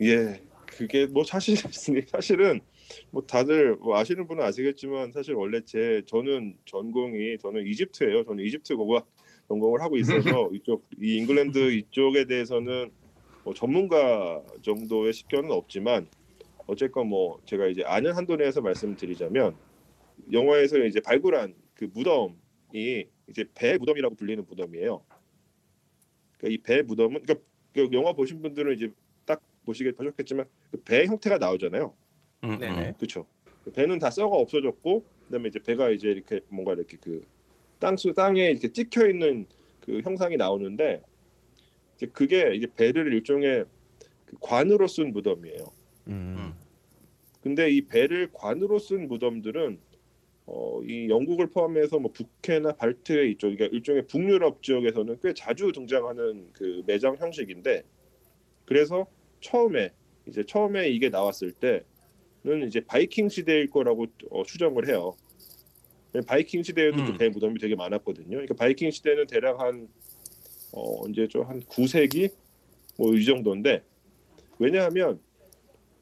예. 0.03 0.41
그게 0.67 1.07
뭐 1.07 1.25
사실 1.25 1.57
사실은 2.07 2.61
뭐 3.11 3.27
다들 3.27 3.75
뭐 3.75 3.99
아시는 3.99 4.29
분은 4.29 4.45
아시겠지만 4.45 5.11
사실 5.11 5.35
원래 5.35 5.63
제 5.65 6.03
저는 6.07 6.55
전공이 6.65 7.39
저는 7.39 7.67
이집트예요. 7.67 8.23
저는 8.23 8.45
이집트 8.45 8.77
고고학 8.77 9.05
전공을 9.49 9.81
하고 9.81 9.97
있어서 9.97 10.49
이쪽 10.55 10.89
이 11.03 11.17
잉글랜드 11.17 11.73
이쪽에 11.73 12.27
대해서는 12.27 12.93
뭐 13.43 13.53
전문가 13.53 14.41
정도의 14.63 15.13
식견은 15.13 15.51
없지만 15.51 16.07
어쨌건 16.69 17.09
뭐 17.09 17.41
제가 17.47 17.67
이제 17.67 17.83
아는 17.85 18.13
한도 18.13 18.37
내에서 18.37 18.61
말씀드리자면 18.61 19.57
영화에서 20.31 20.79
이제 20.85 21.01
발굴한 21.01 21.57
그 21.75 21.91
무덤이 21.93 23.09
이제 23.31 23.45
배 23.55 23.79
무덤이라고 23.79 24.15
불리는 24.17 24.45
무덤이에요. 24.47 25.03
그러니까 26.39 26.55
이배 26.55 26.83
무덤은 26.83 27.23
그러니까 27.23 27.47
그 27.73 27.89
영화 27.93 28.13
보신 28.13 28.43
분들은 28.43 28.77
이제 28.77 28.93
딱 29.25 29.41
보시게 29.65 29.93
보셨겠지만 29.93 30.47
그 30.71 30.79
배 30.85 31.07
형태가 31.07 31.39
나오잖아요. 31.39 31.95
음, 32.45 32.59
네네. 32.59 32.95
그렇죠. 32.99 33.27
배는 33.75 33.99
다 33.99 34.11
썩어 34.11 34.37
없어졌고 34.39 35.05
그다음에 35.27 35.49
이제 35.49 35.59
배가 35.61 35.91
이제 35.91 36.09
이렇게 36.09 36.41
뭔가 36.49 36.73
이렇게 36.73 36.97
그 37.01 37.25
땅수 37.79 38.15
땅에 38.15 38.51
이렇게 38.51 38.73
찍혀 38.73 39.09
있는 39.09 39.47
그 39.81 40.01
형상이 40.01 40.37
나오는데 40.37 41.03
이제 41.97 42.07
그게 42.07 42.55
이제 42.55 42.67
배를 42.75 43.13
일종의 43.13 43.65
그 44.27 44.37
관으로 44.41 44.87
쓴 44.89 45.13
무덤이에요. 45.13 45.73
음. 46.09 46.55
근데 47.43 47.71
이 47.71 47.83
배를 47.83 48.31
관으로 48.33 48.79
쓴 48.79 49.07
무덤들은 49.09 49.79
어, 50.53 50.83
이 50.83 51.09
영국을 51.09 51.47
포함해서 51.49 52.01
뭐 52.01 52.11
북해나 52.13 52.73
발트 52.73 53.27
이쪽 53.27 53.51
그러니까 53.51 53.67
일종의 53.67 54.07
북유럽 54.09 54.63
지역에서는 54.65 55.19
꽤 55.23 55.33
자주 55.33 55.71
등장하는 55.73 56.49
그 56.53 56.83
매장 56.87 57.17
형식인데 57.17 57.85
그래서 58.65 59.07
처음에 59.41 59.91
이제 60.27 60.45
처음에 60.45 60.89
이게 60.89 61.09
나왔을 61.09 61.53
때는 61.53 62.67
이제 62.67 62.81
바이킹 62.81 63.29
시대일 63.29 63.71
거라고 63.71 64.07
어, 64.31 64.43
추정을 64.43 64.89
해요. 64.89 65.15
바이킹 66.27 66.65
시대에도 66.65 66.99
음. 67.01 67.13
그배 67.13 67.29
무덤이 67.29 67.61
되게 67.61 67.77
많았거든요. 67.77 68.31
그러니까 68.31 68.55
바이킹 68.55 68.91
시대는 68.91 69.29
대략 69.29 69.61
한 69.61 69.89
어, 70.73 71.05
언제 71.05 71.29
좀한 71.29 71.61
9세기 71.61 72.33
뭐 72.99 73.15
이 73.15 73.25
정도인데 73.25 73.83
왜냐하면 74.59 75.21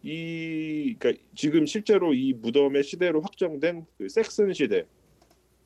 이 0.02 0.94
그러니까 0.98 1.22
지금 1.34 1.66
실제로 1.66 2.14
이 2.14 2.32
무덤의 2.32 2.84
시대로 2.84 3.20
확정된 3.20 3.86
그 3.96 4.08
섹슨 4.08 4.52
시대, 4.52 4.84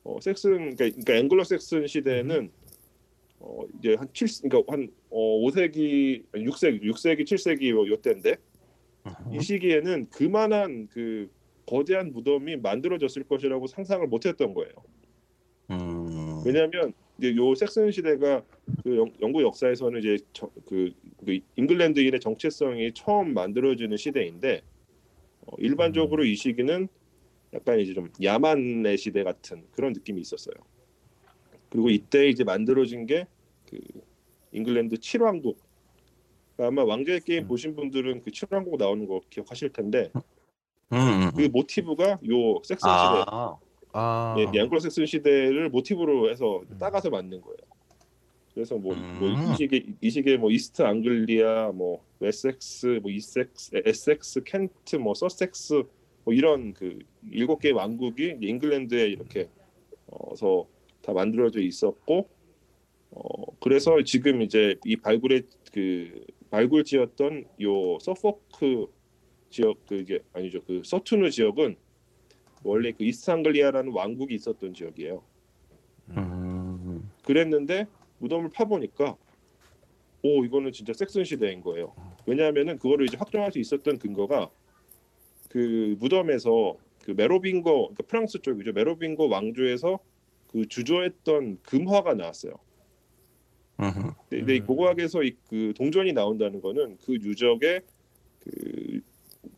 어 0.03 0.19
섹슨 0.21 0.75
그러니까, 0.75 0.89
그러니까 0.89 1.15
앵글로 1.15 1.43
섹슨 1.43 1.87
시대는 1.87 2.51
어 3.39 3.63
이제 3.77 3.95
한 3.95 4.07
7, 4.13 4.27
그러니까 4.43 4.73
한 4.73 4.89
어, 5.09 5.39
5세기, 5.41 6.23
6세기, 6.33 6.83
6세기, 6.83 7.21
7세기 7.23 7.69
요, 7.69 7.87
요 7.87 7.95
때인데 7.97 8.37
이 9.31 9.41
시기에는 9.41 10.09
그만한 10.09 10.87
그 10.91 11.29
거대한 11.65 12.11
무덤이 12.11 12.57
만들어졌을 12.57 13.23
것이라고 13.23 13.67
상상을 13.67 14.05
못했던 14.07 14.53
거예요. 14.53 14.71
음. 15.71 16.41
왜냐하면 16.45 16.93
이제 17.17 17.35
요 17.35 17.53
섹슨 17.55 17.91
시대가 17.91 18.43
그 18.83 18.97
영, 18.97 19.11
영국 19.21 19.41
역사에서는 19.41 19.99
이제 19.99 20.17
저, 20.33 20.49
그, 20.65 20.91
그 21.25 21.39
잉글랜드인의 21.55 22.19
정체성이 22.19 22.93
처음 22.93 23.33
만들어지는 23.33 23.97
시대인데 23.97 24.61
어, 25.45 25.55
일반적으로 25.57 26.23
이 26.23 26.35
시기는 26.35 26.87
약간 27.53 27.79
이제 27.79 27.93
좀 27.93 28.09
야만의 28.21 28.97
시대 28.97 29.23
같은 29.23 29.63
그런 29.71 29.93
느낌이 29.93 30.21
있었어요. 30.21 30.55
그리고 31.69 31.89
이때 31.89 32.27
이제 32.27 32.43
만들어진 32.43 33.05
게 33.05 33.27
그 33.73 33.79
잉글랜드 34.51 34.99
칠왕국. 34.99 35.57
그러니까 36.55 36.67
아마 36.67 36.87
왕좌의 36.87 37.21
게임 37.21 37.47
보신 37.47 37.75
분들은 37.75 38.21
그 38.23 38.31
칠왕국 38.31 38.77
나오는 38.77 39.07
거 39.07 39.21
기억하실 39.29 39.73
텐데 39.73 40.11
음, 40.91 40.97
음. 40.97 41.31
그 41.35 41.49
모티브가 41.51 42.19
요 42.29 42.61
섹슨 42.63 42.75
시대 42.77 43.23
아, 43.27 43.57
아. 43.93 44.35
예, 44.37 44.59
앵글로색슨 44.59 45.07
시대를 45.07 45.69
모티브로 45.69 46.29
해서 46.29 46.61
음. 46.69 46.77
따가서 46.77 47.09
만든 47.09 47.41
거예요. 47.41 47.57
그래서 48.53 48.77
뭐, 48.77 48.93
음. 48.93 49.17
뭐 49.19 49.29
이 49.29 49.55
시기에 49.57 49.83
이 50.01 50.09
시기에 50.09 50.37
뭐 50.37 50.51
이스트 50.51 50.81
앙글리아, 50.83 51.71
뭐 51.73 52.03
웨섹스, 52.19 52.99
뭐 53.01 53.11
이섹스, 53.11 53.71
에섹스, 53.85 54.43
켄트, 54.43 54.97
뭐 54.97 55.13
서섹스 55.13 55.83
뭐 56.23 56.33
이런 56.33 56.73
그 56.73 56.99
일곱 57.31 57.59
개의 57.59 57.73
왕국이 57.73 58.37
잉글랜드에 58.41 59.07
이렇게 59.07 59.49
어서 60.07 60.67
다 61.01 61.13
만들어져 61.13 61.59
있었고 61.59 62.29
어 63.11 63.45
그래서 63.59 64.01
지금 64.03 64.41
이제 64.41 64.75
이 64.85 64.95
발굴의 64.95 65.43
그 65.73 66.25
발굴지였던 66.51 67.45
요 67.63 67.99
서포크 67.99 68.87
지역 69.49 69.85
그게 69.87 70.19
아니죠 70.33 70.61
그 70.65 70.81
서튼후 70.85 71.29
지역은 71.31 71.75
원래 72.63 72.91
그 72.91 73.03
이스트 73.03 73.29
앙글리아라는 73.31 73.91
왕국이 73.91 74.35
있었던 74.35 74.73
지역이에요. 74.73 75.21
음. 76.11 77.09
그랬는데 77.25 77.87
무덤을 78.23 78.49
파보니까 78.51 79.17
오 80.23 80.45
이거는 80.45 80.71
진짜 80.71 80.93
색슨 80.93 81.25
시대인 81.25 81.61
거예요. 81.61 81.93
왜냐하면은 82.25 82.77
그거를 82.79 83.05
이제 83.05 83.17
확정할 83.17 83.51
수 83.51 83.59
있었던 83.59 83.99
근거가 83.99 84.49
그 85.49 85.97
무덤에서 85.99 86.77
그 87.03 87.11
메로빙거 87.11 87.71
그러니까 87.71 88.03
프랑스 88.07 88.41
쪽이죠 88.41 88.71
메로빙거 88.71 89.25
왕조에서 89.25 89.99
그 90.47 90.65
주조했던 90.67 91.59
금화가 91.63 92.13
나왔어요. 92.13 92.53
음. 93.81 93.91
근데, 94.29 94.37
근데 94.37 94.55
이 94.55 94.59
음. 94.61 94.65
고고학에서 94.67 95.23
이 95.23 95.35
그 95.49 95.73
동전이 95.75 96.13
나온다는 96.13 96.61
거는 96.61 96.97
그 97.05 97.13
유적의 97.15 97.81
그 98.39 99.01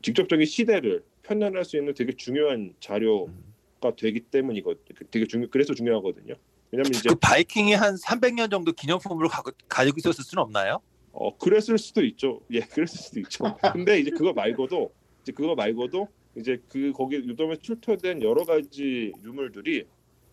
직접적인 0.02 0.46
시대를 0.46 1.04
편찬할 1.22 1.64
수 1.66 1.78
있는 1.78 1.94
되게 1.94 2.14
중요한 2.14 2.74
자료가 2.80 3.96
되기 3.96 4.22
때문이거 4.22 4.76
되게 5.12 5.26
중요 5.28 5.48
그래서 5.52 5.76
중요하거든요. 5.76 6.34
왜냐면 6.76 6.92
이제 6.94 7.10
그 7.10 7.16
바이킹이 7.16 7.74
한 7.74 7.96
300년 7.96 8.52
정도 8.52 8.74
기념품으로 8.74 9.30
가, 9.30 9.42
가지고 9.70 9.96
있었을 9.98 10.24
수는 10.24 10.44
없나요? 10.44 10.80
어 11.14 11.36
그랬을 11.38 11.78
수도 11.78 12.04
있죠. 12.04 12.42
예, 12.52 12.60
그랬을 12.68 12.98
수도 13.00 13.20
있죠. 13.22 13.58
근데 13.72 14.00
이제 14.00 14.12
그거 14.12 14.34
말고도 14.34 14.92
이제 15.24 15.32
그거 15.32 15.56
말고도 15.56 16.08
이제 16.36 16.62
그 16.68 16.92
거기 16.92 17.16
유덤에 17.16 17.56
출토된 17.58 18.22
여러 18.22 18.44
가지 18.44 19.14
유물들이 19.24 19.86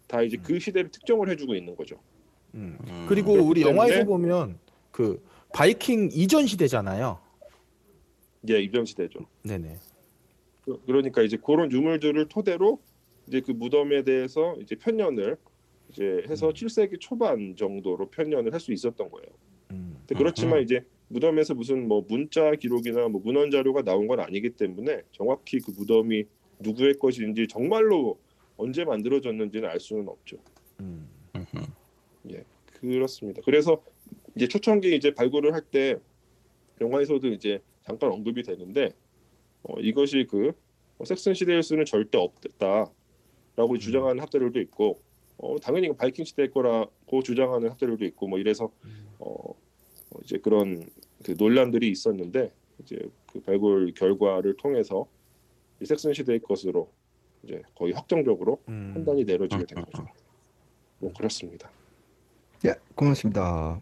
다 0.08 0.22
이제 0.22 0.36
그 0.36 0.58
시대를 0.58 0.90
특정을 0.90 1.30
해주고 1.30 1.54
있는 1.54 1.76
거죠. 1.76 1.96
음. 2.54 2.76
음. 2.88 3.06
그리고 3.08 3.32
우리 3.34 3.62
영화에서 3.62 4.04
보면 4.04 4.58
그 4.90 5.24
바이킹 5.54 6.10
이전 6.12 6.46
시대잖아요. 6.46 7.20
예, 8.50 8.60
입점 8.60 8.84
시대죠. 8.84 9.20
네네. 9.44 9.78
그- 10.64 10.80
그러니까 10.86 11.22
이제 11.22 11.36
그런 11.36 11.70
유물들을 11.70 12.28
토대로 12.28 12.80
이제 13.28 13.40
그 13.40 13.52
무덤에 13.52 14.02
대해서 14.02 14.56
이제 14.60 14.74
편년을 14.74 15.36
이제 15.92 16.24
해서 16.28 16.48
음. 16.48 16.52
7세기 16.52 16.98
초반 17.00 17.54
정도로 17.56 18.08
편년을 18.10 18.52
할 18.52 18.60
수 18.60 18.72
있었던 18.72 19.10
거예요. 19.10 19.26
음. 19.72 19.96
그렇지만 20.08 20.58
음. 20.58 20.62
이제 20.62 20.84
무덤에서 21.08 21.54
무슨 21.54 21.86
뭐 21.88 22.04
문자 22.08 22.52
기록이나 22.54 23.08
뭐 23.08 23.20
문헌 23.22 23.50
자료가 23.50 23.82
나온 23.82 24.06
건 24.06 24.20
아니기 24.20 24.50
때문에 24.50 25.02
정확히 25.12 25.58
그 25.60 25.70
무덤이 25.72 26.24
누구의 26.60 26.94
것인지 26.94 27.46
정말로 27.48 28.18
언제 28.56 28.84
만들어졌는지는 28.84 29.68
알 29.68 29.78
수는 29.80 30.08
없죠. 30.08 30.38
음. 30.80 31.08
음. 31.36 31.44
그렇습니다. 32.80 33.42
그래서 33.44 33.82
이제 34.34 34.48
초창기 34.48 34.96
이제 34.96 35.12
발굴을 35.14 35.52
할 35.52 35.62
때 35.70 35.96
영화에서도 36.80 37.28
이제 37.28 37.60
잠깐 37.82 38.10
언급이 38.10 38.42
되는데 38.42 38.90
어, 39.62 39.78
이것이 39.80 40.26
그 40.28 40.52
어, 40.98 41.04
섹슨 41.04 41.34
시대일 41.34 41.62
수는 41.62 41.84
절대 41.84 42.18
없다라고 42.18 43.78
주장하는 43.78 44.20
학자들도 44.20 44.60
있고 44.62 45.00
어, 45.38 45.58
당연히 45.60 45.94
바이킹 45.94 46.24
시대일 46.24 46.50
거라고 46.50 47.22
주장하는 47.22 47.70
학자들도 47.70 48.04
있고 48.06 48.28
뭐 48.28 48.38
이래서 48.38 48.70
어, 49.18 49.50
어, 50.10 50.18
이제 50.22 50.38
그런 50.38 50.88
그 51.24 51.34
논란들이 51.36 51.88
있었는데 51.90 52.52
이제 52.80 52.98
그 53.32 53.40
발굴 53.40 53.92
결과를 53.94 54.56
통해서 54.56 55.06
이 55.80 55.86
섹슨 55.86 56.12
시대의 56.12 56.40
것으로 56.40 56.90
이제 57.42 57.62
거의 57.74 57.92
확정적으로 57.92 58.60
음. 58.68 58.92
판단이 58.94 59.24
내려지게 59.24 59.64
된 59.66 59.84
거죠. 59.84 60.06
뭐 60.98 61.12
그렇습니다. 61.12 61.70
예, 62.64 62.74
고맙습니다. 62.94 63.80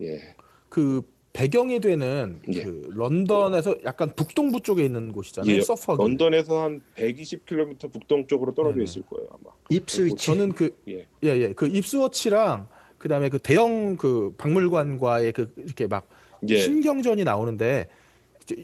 예. 0.00 0.34
그 0.68 1.02
배경이 1.32 1.80
되는 1.80 2.40
예. 2.52 2.62
그 2.62 2.90
런던에서 2.94 3.76
약간 3.84 4.14
북동부 4.14 4.60
쪽에 4.60 4.84
있는 4.84 5.12
곳이잖아요. 5.12 5.56
예, 5.56 5.60
서퍼. 5.62 5.96
런던에서 5.96 6.62
한 6.62 6.82
120km 6.96 7.90
북동쪽으로 7.90 8.54
떨어져 8.54 8.74
네네. 8.74 8.84
있을 8.84 9.02
거예요 9.02 9.28
아마. 9.30 9.50
입스위치. 9.70 10.26
저는 10.26 10.52
그 10.52 10.76
예. 10.88 11.06
예, 11.24 11.28
예. 11.28 11.52
그 11.54 11.66
입스워치랑 11.66 12.68
그다음에 12.98 13.30
그 13.30 13.38
대형 13.38 13.96
그 13.96 14.34
박물관과의 14.36 15.32
그 15.32 15.52
이렇게 15.56 15.86
막 15.86 16.06
예. 16.48 16.58
신경전이 16.58 17.24
나오는데 17.24 17.88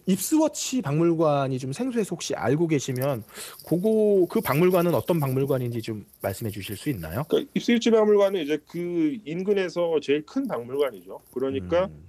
입스워치 0.05 0.83
박물관이 0.83 1.59
좀 1.59 1.73
생소해서 1.73 2.11
혹시 2.11 2.35
알고 2.35 2.67
계시면 2.67 3.25
그거 3.67 4.27
그 4.29 4.43
박물관은 4.43 4.95
어떤 4.95 5.19
박물관인지 5.21 5.81
좀 5.81 6.05
말씀해 6.21 6.51
주실 6.51 6.77
수 6.77 6.91
있나요? 6.91 7.25
그러니까 7.29 7.51
입스위치 7.55 7.91
박물관은 7.93 8.43
이제 8.43 8.59
그 8.69 9.17
인근에서 9.25 9.99
제일 10.03 10.27
큰 10.27 10.47
박물관이죠. 10.47 11.21
그러니까 11.33 11.87
음, 11.87 12.09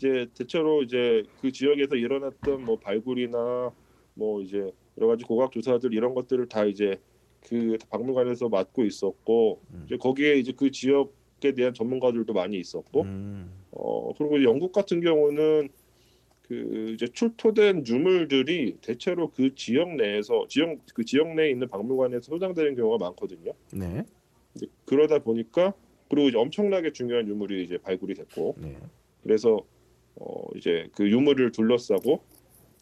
이제 0.00 0.26
대체로 0.34 0.82
이제 0.82 1.24
그 1.42 1.52
지역에서 1.52 1.94
일어났던 1.94 2.64
뭐 2.64 2.78
발굴이나 2.78 3.70
뭐 4.14 4.40
이제 4.40 4.72
여러 4.96 5.08
가지 5.08 5.24
고각 5.24 5.52
조사들 5.52 5.92
이런 5.92 6.14
것들을 6.14 6.48
다 6.48 6.64
이제 6.64 6.98
그 7.46 7.76
박물관에서 7.90 8.48
맡고 8.48 8.84
있었고 8.84 9.60
음. 9.72 9.82
이제 9.86 9.98
거기에 9.98 10.38
이제 10.38 10.52
그 10.56 10.70
지역에 10.70 11.52
대한 11.54 11.74
전문가들도 11.74 12.32
많이 12.32 12.58
있었고 12.58 13.02
음, 13.02 13.50
어 13.72 14.14
그리고 14.16 14.42
영국 14.42 14.72
같은 14.72 15.02
경우는 15.02 15.68
그 16.42 16.92
이제 16.94 17.06
출토된 17.06 17.86
유물들이 17.86 18.78
대체로 18.80 19.30
그 19.30 19.54
지역 19.54 19.94
내에서 19.96 20.46
지역 20.48 20.78
그 20.94 21.04
지역 21.04 21.34
내에 21.34 21.50
있는 21.50 21.68
박물관에서 21.68 22.22
소장되는 22.22 22.74
경우가 22.74 23.04
많거든요. 23.04 23.52
네, 23.72 24.04
이제 24.54 24.66
그러다 24.86 25.18
보니까 25.18 25.74
그리고 26.08 26.28
이제 26.28 26.38
엄청나게 26.38 26.92
중요한 26.92 27.28
유물이 27.28 27.64
이제 27.64 27.76
발굴이 27.78 28.14
됐고 28.14 28.56
네. 28.58 28.76
그래서 29.22 29.62
어 30.16 30.42
이제 30.56 30.88
그 30.94 31.08
유물을 31.10 31.52
둘러싸고 31.52 32.22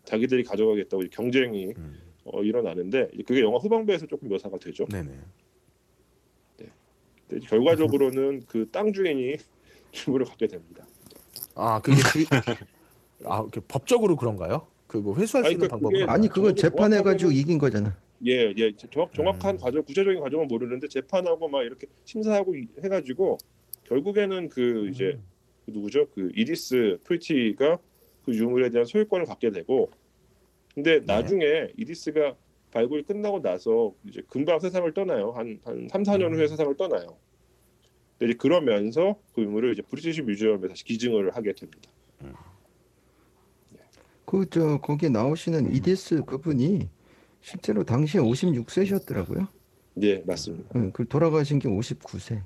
자기들이 0.05 0.45
가져가겠다고 0.45 1.05
경쟁이 1.11 1.75
음, 1.77 1.99
어 2.25 2.43
일어나는데 2.43 3.11
이제 3.15 3.23
그게 3.23 3.41
영화 3.43 3.59
후반부에서 3.59 4.07
조금 4.07 4.29
묘사가 4.29 4.59
되죠. 4.59 4.87
네네. 4.87 5.11
근데 7.29 7.47
결과적으로는 7.47 8.47
그 8.47 8.71
땅 8.71 8.93
주인이 8.93 9.37
유물을 10.09 10.27
갖게 10.27 10.47
됩니다. 10.47 10.87
아 11.55 11.81
그게 11.81 11.97
그, 12.01 13.25
아그 13.29 13.61
법적으로 13.69 14.17
그런가요? 14.17 14.67
그뭐 14.87 15.15
회수할 15.17 15.45
수 15.45 15.49
아니, 15.49 15.55
있는 15.55 15.69
그러니까 15.69 15.77
방법은 15.77 16.01
그게- 16.01 16.11
아니 16.11 16.29
그거 16.29 16.55
재판해 16.55 17.03
가지고 17.03 17.31
이긴 17.33 17.59
거잖아. 17.59 17.95
예, 18.27 18.53
예, 18.57 18.73
정확 18.91 19.13
정확한 19.15 19.57
음. 19.57 19.61
과정, 19.61 19.83
구체적인 19.85 20.21
과정은 20.21 20.49
모르는데 20.49 20.89
재판하고 20.89 21.49
막 21.49 21.63
이렇게 21.63 21.87
심사하고 22.05 22.57
이- 22.57 22.67
해가지고 22.83 23.37
결국에는 23.85 24.49
그 24.49 24.89
이제 24.89 25.13
음. 25.15 25.23
그 25.69 25.73
누구죠? 25.73 26.09
그 26.15 26.31
이디스 26.35 27.01
프리티가 27.05 27.79
그 28.25 28.35
유물에 28.35 28.71
대한 28.71 28.87
소유권을 28.87 29.27
갖게 29.27 29.51
되고, 29.51 29.91
근데 30.75 31.01
나중에 31.01 31.69
이디스가 31.77 32.37
발굴이 32.71 33.03
끝나고 33.03 33.43
나서 33.43 33.95
이제 34.09 34.23
금방 34.29 34.59
세상을 34.61 34.91
떠나요. 34.95 35.33
한 35.33 35.59
한 35.65 35.89
3, 35.91 36.03
4년 36.05 36.33
후에 36.35 36.45
음. 36.45 36.49
세상을 36.49 36.75
떠나요. 36.77 37.19
근데 38.19 38.31
이제 38.33 38.39
그러면서 38.39 39.21
그 39.35 39.43
유물을 39.43 39.73
이제 39.73 39.83
British 39.83 40.23
Museum에 40.23 40.69
다시 40.69 40.85
기증을 40.85 41.37
하게 41.37 41.53
됩니다. 41.53 41.91
그저 44.25 44.79
거기에 44.79 45.09
나오시는 45.09 45.75
이디스 45.75 46.25
그분이 46.25 46.89
실제로 47.41 47.85
당시에 47.85 48.21
56세셨더라고요. 48.21 49.49
예, 50.03 50.23
맞습니다. 50.27 50.71
응, 50.77 50.93
그 50.93 51.07
돌아가신 51.07 51.59
게 51.59 51.69
59세. 51.69 52.43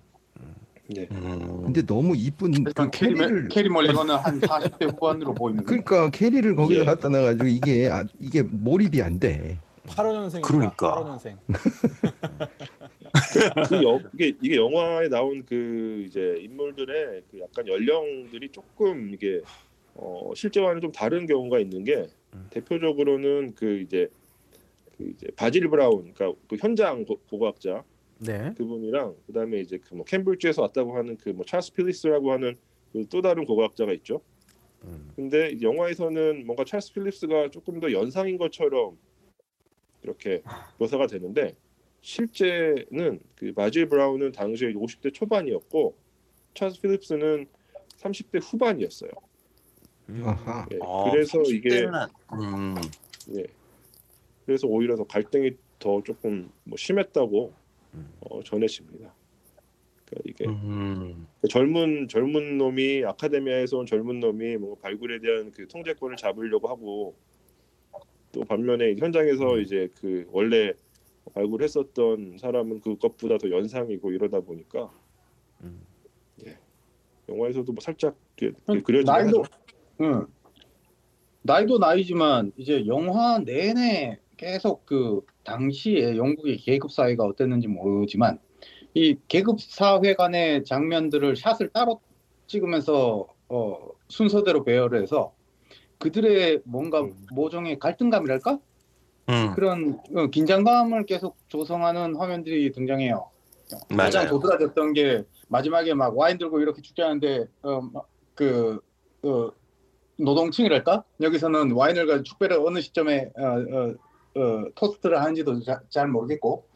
예. 0.97 1.07
음. 1.13 1.63
근데 1.65 1.83
너무 1.83 2.15
이쁜 2.17 2.53
그 2.53 2.63
일단 2.67 2.91
캐리 2.91 3.15
캐리를 3.15 3.49
캐리 3.49 3.69
멀리건은 3.69 4.17
한 4.17 4.41
40대 4.41 4.93
후반으로 4.93 5.35
보이는. 5.35 5.65
그러니까 5.65 6.11
캐리를 6.11 6.55
거기다 6.57 6.81
예. 6.81 6.85
갖다 6.85 7.09
놔 7.09 7.23
가지고 7.23 7.47
이게 7.47 7.89
아, 7.89 8.05
이게 8.21 8.43
몰입이 8.43 9.01
안 9.01 9.19
돼. 9.19 9.59
85년생이니까 9.87 10.43
그러니까. 10.43 11.19
85년생. 11.19 11.37
그 13.69 13.83
여, 13.85 14.01
이게 14.15 14.33
이게 14.43 14.57
영화에 14.57 15.09
나온 15.09 15.45
그 15.47 16.05
이제 16.07 16.37
인물들의 16.41 17.23
그 17.31 17.41
약간 17.41 17.67
연령들이 17.69 18.49
조금 18.51 19.13
이게 19.13 19.41
어, 19.95 20.33
실제와는 20.35 20.81
좀 20.81 20.93
다른 20.93 21.27
경우가 21.27 21.59
있는 21.59 21.85
게 21.85 22.07
음. 22.35 22.47
대표적으로는 22.51 23.55
그 23.55 23.81
이제 23.81 24.09
그 24.97 25.13
이제 25.17 25.27
바질 25.37 25.69
브라운, 25.69 26.13
그러니까 26.15 26.39
그 26.49 26.57
현장 26.59 27.05
고- 27.05 27.19
고고학자 27.29 27.83
네. 28.25 28.53
그분이랑 28.57 29.17
그다음에 29.27 29.61
이제 29.61 29.79
그 29.79 29.95
뭐 29.95 30.05
캠브리지에서 30.05 30.63
왔다고 30.63 30.97
하는 30.97 31.17
그 31.17 31.31
뭐 31.33 31.45
찰스 31.45 31.73
필립스라고 31.75 32.33
하는 32.33 32.57
그 32.93 33.05
또 33.09 33.23
다른 33.23 33.45
고고학자가 33.47 33.93
있죠. 33.95 34.21
음, 34.85 35.11
근데 35.17 35.51
이 35.53 35.63
영화에서는 35.63 36.45
뭔가 36.45 36.65
찰스 36.65 36.93
필립스가 36.93 37.51
조금 37.51 37.81
더 37.81 37.91
연상인 37.93 38.37
것처럼 38.37 38.99
이렇게 40.03 40.43
묘사가 40.79 41.07
되는데 41.07 41.57
실제는 42.01 43.21
그 43.37 43.53
바질 43.55 43.89
브라운은 43.89 44.33
당시에 44.33 44.73
50대 44.75 45.15
초반이었고 45.15 45.97
찰스 46.55 46.81
필립스는 46.81 47.47
30대 47.99 48.41
후반이었어요. 48.43 49.11
음. 50.11 50.23
아하. 50.27 50.67
예, 50.73 50.79
아, 50.83 51.11
그래서 51.11 51.41
이게 51.43 51.69
30대는 51.87 51.95
안- 51.95 52.11
음. 52.43 52.75
예, 53.37 53.45
그래서 54.45 54.67
오히려 54.67 54.97
더 54.97 55.05
갈등이 55.05 55.53
더 55.79 56.03
조금 56.03 56.51
뭐 56.65 56.77
심했다고 56.77 57.55
음. 57.57 57.62
어, 58.21 58.43
전해집니다. 58.43 59.15
그러니까 60.07 60.23
이게 60.25 60.45
음. 60.47 61.27
그 61.41 61.49
젊은 61.49 62.09
젊은 62.09 62.59
놈이 62.59 63.05
아카데미아에서 63.05 63.79
온 63.79 63.87
젊은 63.87 64.21
놈이 64.21 64.57
뭐 64.57 64.77
발굴에 64.77 65.21
대한 65.21 65.51
그 65.53 65.67
통제권을 65.69 66.17
잡으려고 66.17 66.69
하고 66.69 67.15
또 68.33 68.45
반면에 68.45 68.95
현장에서 68.97 69.59
이제 69.59 69.89
그 70.01 70.27
원래 70.31 70.73
발굴했었던 71.35 72.39
사람은 72.39 72.81
그것보다 72.81 73.39
더 73.39 73.51
연상이고 73.51 74.11
이러다 74.13 74.41
보니까 74.41 74.93
음. 75.63 75.81
예. 76.47 76.59
영화에서도 77.29 77.73
뭐 77.73 77.81
살짝 77.81 78.17
음, 78.43 78.83
그려지긴 78.83 79.05
나이도. 79.05 79.45
응. 80.01 80.27
나이도 81.43 81.79
나이지만 81.79 82.53
이제 82.57 82.87
영화 82.87 83.39
내내 83.39 84.22
계속 84.43 84.85
그 84.87 85.21
당시에 85.45 86.17
영국의 86.17 86.57
계급 86.57 86.91
사회가 86.91 87.25
어땠는지 87.25 87.69
모르지만 87.69 88.41
이 88.93 89.17
계급 89.29 89.61
사회 89.61 90.15
간의 90.15 90.65
장면들을 90.65 91.37
샷을 91.37 91.71
따로 91.73 92.01
찍으면서 92.49 93.29
어, 93.49 93.79
순서대로 94.09 94.65
배열을 94.65 95.01
해서 95.01 95.33
그들의 95.99 96.63
뭔가 96.65 97.03
음. 97.03 97.15
모종의 97.31 97.79
갈등감이랄까 97.79 98.59
음. 99.29 99.55
그런 99.55 100.01
어, 100.15 100.27
긴장감을 100.27 101.07
계속 101.07 101.37
조성하는 101.49 102.17
화면들이 102.17 102.73
등장해요. 102.73 103.31
가장 103.97 104.25
맞아요. 104.25 104.29
도드라졌던 104.29 104.93
게 104.93 105.23
마지막에 105.49 105.95
막 105.95 106.17
와인 106.19 106.37
들고 106.37 106.61
이렇게 106.61 106.83
축제하는데 106.83 107.47
어 107.63 108.13
그 108.35 108.81
어, 109.23 109.51
노동층이랄까 110.17 111.05
여기서는 111.21 111.73
와인을 111.73 112.07
가지고 112.07 112.23
축배를 112.25 112.59
어느 112.65 112.81
시점에 112.81 113.31
어, 113.37 113.43
어, 113.45 113.95
어, 114.35 114.65
토스트를 114.75 115.21
하는지도 115.21 115.61
자, 115.63 115.81
잘 115.91 116.09
모르겠고 116.09 116.67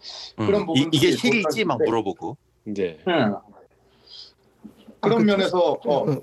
음. 0.40 0.46
그런 0.46 0.62
이, 0.62 0.66
부분들이 0.66 0.96
이게 0.98 1.10
실일지 1.12 1.64
막. 1.64 1.78
물어보고. 1.78 2.36
이제 2.68 2.98
응. 3.08 3.36
그런 5.00 5.18
그 5.18 5.22
면에서 5.24 5.58
어, 5.58 5.78
어, 5.94 6.10
어, 6.10 6.14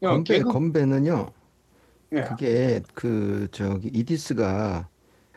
건배 0.00 0.34
계급 0.38 0.52
건배는요. 0.52 1.32
예. 2.14 2.24
그게 2.24 2.82
그 2.94 3.48
저기 3.52 3.88
이디스가 3.88 4.88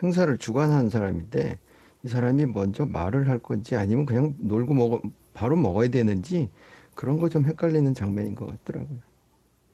행사를 0.02 0.38
주관하는 0.38 0.90
사람인데 0.90 1.60
이 2.04 2.08
사람이 2.08 2.48
먼저 2.48 2.86
말을 2.86 3.30
할 3.30 3.40
건지 3.40 3.76
아니면 3.76 4.06
그냥 4.06 4.36
놀고 4.40 4.74
먹어 4.74 5.02
바로 5.34 5.56
먹어야 5.56 5.88
되는지 5.90 6.50
그런 6.96 7.18
거 7.18 7.30
좀 7.30 7.46
헷갈리는 7.46 7.94
장면인 7.94 8.36
것 8.36 8.48
같더라고요. 8.48 9.00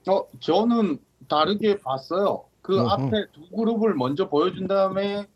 어, 0.08 0.26
저는 0.40 0.98
다르게 1.28 1.78
봤어요. 1.78 2.49
그 2.62 2.80
어허. 2.80 3.06
앞에 3.06 3.26
두 3.32 3.56
그룹을 3.56 3.94
먼저 3.94 4.28
보여준 4.28 4.66
다음에 4.66 5.26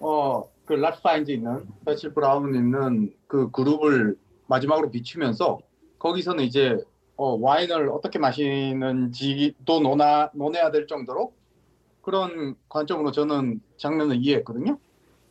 어, 0.00 0.48
그 0.64 0.76
랏파인즈 0.76 1.30
있는 1.30 1.66
배칠 1.84 2.12
브라운 2.12 2.54
있는 2.54 3.14
그 3.26 3.50
그룹을 3.50 4.16
마지막으로 4.46 4.90
비추면서 4.90 5.58
거기서는 5.98 6.44
이제 6.44 6.78
어, 7.16 7.36
와인을 7.40 7.90
어떻게 7.90 8.18
마시는지도 8.18 9.80
논하, 9.80 10.30
논해야 10.34 10.70
될 10.70 10.86
정도로 10.86 11.32
그런 12.00 12.54
관점으로 12.68 13.10
저는 13.10 13.60
장면을 13.76 14.16
이해했거든요. 14.16 14.78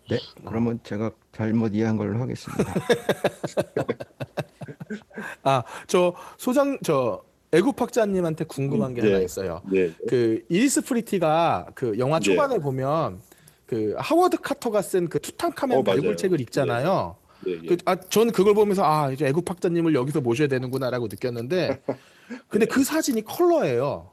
네, 0.09 0.19
그러면 0.45 0.79
제가 0.83 1.11
잘못 1.31 1.73
이해한 1.73 1.97
걸로 1.97 2.19
하겠습니다. 2.19 2.73
아, 5.43 5.63
저 5.87 6.13
소장 6.37 6.77
저 6.83 7.23
애국학자님한테 7.51 8.45
궁금한 8.45 8.93
게 8.93 9.01
네. 9.01 9.13
하나 9.13 9.23
있어요. 9.23 9.61
네. 9.71 9.91
그 10.07 10.43
이디스 10.49 10.81
프리티가 10.81 11.67
그 11.75 11.97
영화 11.97 12.19
네. 12.19 12.25
초반에 12.25 12.59
보면 12.59 13.21
그 13.65 13.95
하워드 13.97 14.37
카터가 14.41 14.81
쓴 14.81 15.07
그 15.07 15.19
투탕카멘 15.19 15.79
어. 15.79 15.83
발굴책을 15.83 16.39
읽잖아요. 16.41 17.15
네, 17.45 17.51
예. 17.63 17.67
그, 17.67 17.77
아, 17.85 17.95
저는 17.95 18.33
그걸 18.33 18.53
보면서 18.53 18.83
아 18.83 19.11
이제 19.11 19.25
애굽학자님을 19.27 19.93
여기서 19.93 20.21
모셔야 20.21 20.47
되는구나라고 20.47 21.07
느꼈는데 21.07 21.81
근데 22.49 22.65
그 22.65 22.83
사진이 22.83 23.23
컬러예요. 23.23 24.11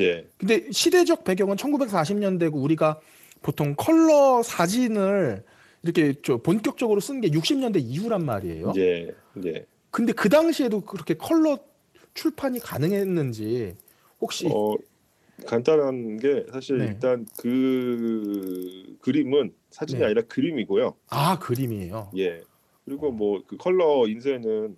예, 0.00 0.26
근데 0.38 0.66
시대적 0.72 1.22
배경은 1.22 1.56
1940년대고 1.56 2.60
우리가 2.60 2.98
보통 3.42 3.74
컬러 3.76 4.42
사진을 4.42 5.44
이렇게 5.84 6.14
저 6.24 6.38
본격적으로 6.38 6.98
쓴 7.00 7.20
게 7.20 7.28
60년대 7.28 7.80
이후란 7.80 8.24
말이에요. 8.24 8.72
예, 8.76 9.12
예. 9.44 9.66
근데 9.90 10.12
그 10.12 10.28
당시에도 10.28 10.80
그렇게 10.80 11.14
컬러 11.14 11.58
출판이 12.14 12.60
가능했는지 12.60 13.76
혹시 14.20 14.48
어 14.52 14.76
간단한 15.46 16.18
게 16.18 16.46
사실 16.52 16.78
네. 16.78 16.86
일단 16.86 17.26
그 17.38 18.96
그림은 19.00 19.52
사진이 19.70 19.98
네. 19.98 20.06
아니라 20.06 20.22
그림이고요. 20.22 20.94
아 21.08 21.38
그림이에요. 21.38 22.10
예. 22.16 22.40
그리고 22.84 23.10
뭐 23.10 23.42
그 23.46 23.56
컬러 23.56 24.06
인쇄는 24.06 24.76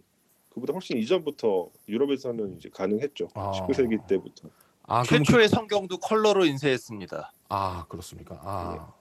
그보다 0.50 0.72
훨씬 0.72 0.96
이전부터 0.96 1.68
유럽에서는 1.88 2.56
이제 2.56 2.70
가능했죠. 2.72 3.28
아. 3.34 3.52
19세기 3.52 4.06
때부터. 4.06 4.48
아 4.84 5.02
그럼 5.02 5.22
그, 5.22 5.24
최초의 5.26 5.48
성경도 5.48 5.98
컬러로 5.98 6.46
인쇄했습니다. 6.46 7.32
아 7.50 7.84
그렇습니까? 7.88 8.40
아 8.42 8.94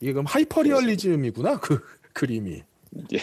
이게 0.00 0.12
그럼 0.12 0.24
하이퍼리얼리즘이구나 0.26 1.60
그 1.60 1.84
그림이. 2.14 2.62
예. 3.12 3.18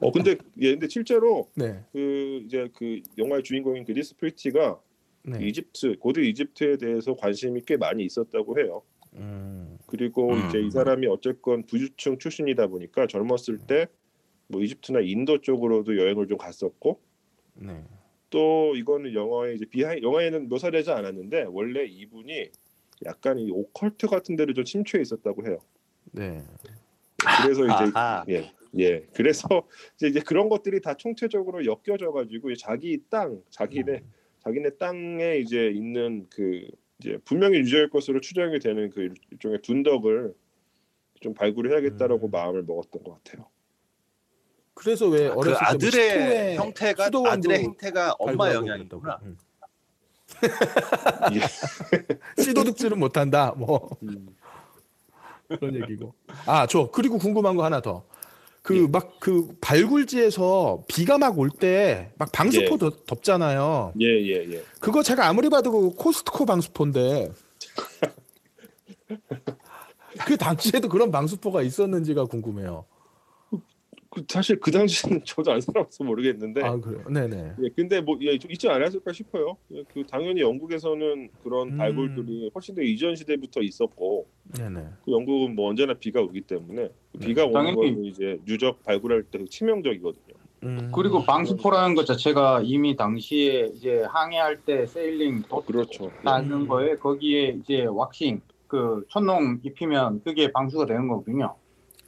어 0.00 0.10
근데 0.10 0.36
예 0.58 0.72
근데 0.72 0.88
실제로 0.88 1.48
네. 1.54 1.80
그 1.92 2.42
이제 2.44 2.68
그 2.74 3.00
영화의 3.18 3.42
주인공인 3.42 3.84
그 3.84 3.92
이디스 3.92 4.16
프리티가 4.16 4.80
네. 5.24 5.46
이집트 5.46 5.98
고대 5.98 6.22
이집트에 6.22 6.76
대해서 6.76 7.14
관심이 7.14 7.62
꽤 7.66 7.76
많이 7.76 8.04
있었다고 8.04 8.58
해요. 8.58 8.82
음. 9.14 9.78
그리고 9.86 10.32
음. 10.32 10.48
이제 10.48 10.60
이 10.60 10.70
사람이 10.70 11.06
어쨌건 11.06 11.64
부유층 11.66 12.18
출신이다 12.18 12.66
보니까 12.68 13.06
젊었을 13.06 13.58
때 13.66 13.86
뭐 14.50 14.62
이집트나 14.62 15.00
인도 15.00 15.40
쪽으로도 15.40 15.96
여행을 15.96 16.26
좀 16.26 16.36
갔었고 16.36 17.00
네. 17.54 17.84
또 18.30 18.74
이거는 18.76 19.14
영화에 19.14 19.54
이제 19.54 19.64
비하이 19.64 20.02
영화에는 20.02 20.48
묘사되지 20.48 20.90
않았는데 20.90 21.46
원래 21.48 21.84
이분이 21.84 22.50
약간 23.06 23.38
이 23.38 23.50
오컬트 23.50 24.08
같은 24.08 24.36
데를 24.36 24.54
좀 24.54 24.64
심취해 24.64 25.00
있었다고 25.00 25.46
해요. 25.46 25.58
네. 26.12 26.42
그래서 27.42 27.64
이제 27.64 27.92
아하. 27.94 28.24
예, 28.28 28.50
예. 28.78 29.06
그래서 29.14 29.48
이제, 29.96 30.08
이제 30.08 30.20
그런 30.20 30.48
것들이 30.48 30.80
다 30.80 30.94
총체적으로 30.94 31.64
엮여져 31.64 32.12
가지고 32.12 32.54
자기 32.56 33.02
땅, 33.08 33.42
자기네 33.50 34.02
자기네 34.40 34.70
땅에 34.78 35.38
이제 35.38 35.70
있는 35.70 36.26
그 36.30 36.66
이제 36.98 37.18
분명히 37.24 37.58
유저일 37.58 37.90
것으로 37.90 38.20
추정이 38.20 38.58
되는 38.58 38.90
그 38.90 39.12
일종의 39.30 39.62
둔덕을 39.62 40.34
좀 41.20 41.34
발굴을 41.34 41.72
해야겠다라고 41.72 42.28
음. 42.28 42.30
마음을 42.30 42.62
먹었던 42.62 43.02
것 43.02 43.22
같아요. 43.22 43.46
그래서 44.74 45.08
왜그 45.08 45.34
어렸을 45.34 45.58
때 45.58 45.64
아들의 45.66 46.56
형태가 46.56 47.10
아들의 47.26 47.58
행태가 47.58 48.14
엄마 48.18 48.54
영향이구나. 48.54 49.20
음. 49.22 49.36
예. 51.34 51.40
씨도둑질은 52.42 52.98
못한다. 52.98 53.52
뭐 53.56 53.90
그런 55.48 55.74
얘기고. 55.82 56.14
아, 56.46 56.66
저 56.66 56.90
그리고 56.90 57.18
궁금한 57.18 57.56
거 57.56 57.64
하나 57.64 57.80
더. 57.80 58.04
그 58.70 58.88
막그 58.90 59.56
발굴지에서 59.60 60.84
비가 60.88 61.18
막 61.18 61.38
올 61.38 61.50
때 61.50 62.12
막 62.18 62.30
방수포 62.32 62.74
예. 62.74 62.78
덮- 62.78 63.06
덮잖아요. 63.06 63.92
예, 64.00 64.06
예, 64.06 64.52
예. 64.52 64.62
그거 64.80 65.02
제가 65.02 65.26
아무리 65.28 65.48
봐도 65.48 65.70
그 65.72 65.90
코스트코 65.96 66.46
방수포인데 66.46 67.30
그 70.26 70.36
당시에도 70.36 70.88
그런 70.88 71.10
방수포가 71.10 71.62
있었는지가 71.62 72.24
궁금해요. 72.26 72.84
그 74.10 74.24
사실 74.28 74.58
그 74.58 74.72
당시는 74.72 75.22
저도 75.24 75.52
안 75.52 75.60
살아봐서 75.60 76.02
모르겠는데 76.02 76.64
아 76.64 76.76
그래요. 76.76 77.04
네네. 77.08 77.52
예, 77.62 77.68
근데 77.76 78.00
뭐 78.00 78.18
예, 78.22 78.36
좀 78.38 78.50
있지 78.50 78.68
않았을까 78.68 79.12
싶어요. 79.12 79.56
예, 79.72 79.84
그 79.94 80.04
당연히 80.04 80.40
영국에서는 80.40 81.30
그런 81.44 81.68
음. 81.68 81.78
발굴들이 81.78 82.50
훨씬 82.52 82.74
더 82.74 82.82
이전 82.82 83.14
시대부터 83.14 83.62
있었고 83.62 84.26
네네. 84.58 84.84
그 85.04 85.12
영국은 85.12 85.54
뭐 85.54 85.70
언제나 85.70 85.94
비가 85.94 86.20
오기 86.20 86.40
때문에 86.42 86.88
그 87.12 87.18
네. 87.18 87.26
비가 87.26 87.44
오는 87.44 87.54
당연히. 87.54 87.76
건 87.76 88.04
이제 88.04 88.38
유적 88.44 88.82
발굴할 88.82 89.22
때 89.22 89.44
치명적이거든요. 89.44 90.34
음. 90.64 90.90
그리고 90.92 91.22
방수포라는 91.22 91.94
것 91.94 92.04
자체가 92.04 92.62
이미 92.64 92.96
당시에 92.96 93.70
이제 93.76 94.02
항해할 94.08 94.60
때 94.62 94.86
sailing 94.86 95.42
도 95.42 95.62
그렇죠. 95.62 96.10
하는 96.24 96.52
음. 96.52 96.68
거에 96.68 96.96
거기에 96.96 97.60
이제 97.60 97.86
왁싱 97.86 98.40
그 98.66 99.04
촛농 99.08 99.60
입히면 99.62 100.22
그게 100.24 100.50
방수가 100.50 100.86
되는 100.86 101.06
거거든요. 101.06 101.54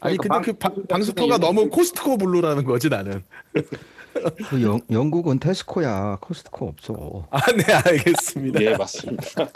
아니 0.03 0.17
근데 0.17 0.29
그러니까 0.29 0.41
그 0.53 0.59
방, 0.59 0.75
방- 0.75 0.87
방수포가 0.87 1.39
너무 1.39 1.69
코스트코 1.71 2.17
blue라는 2.19 2.65
거지 2.65 2.89
나는. 2.89 3.23
그 4.51 4.61
영, 4.63 4.81
영국은 4.91 5.39
테스코야 5.39 6.19
코스트코 6.21 6.67
없어. 6.69 7.27
아네 7.31 7.63
알겠습니다. 7.87 8.63
예, 8.63 8.77
맞습니다. 8.77 9.23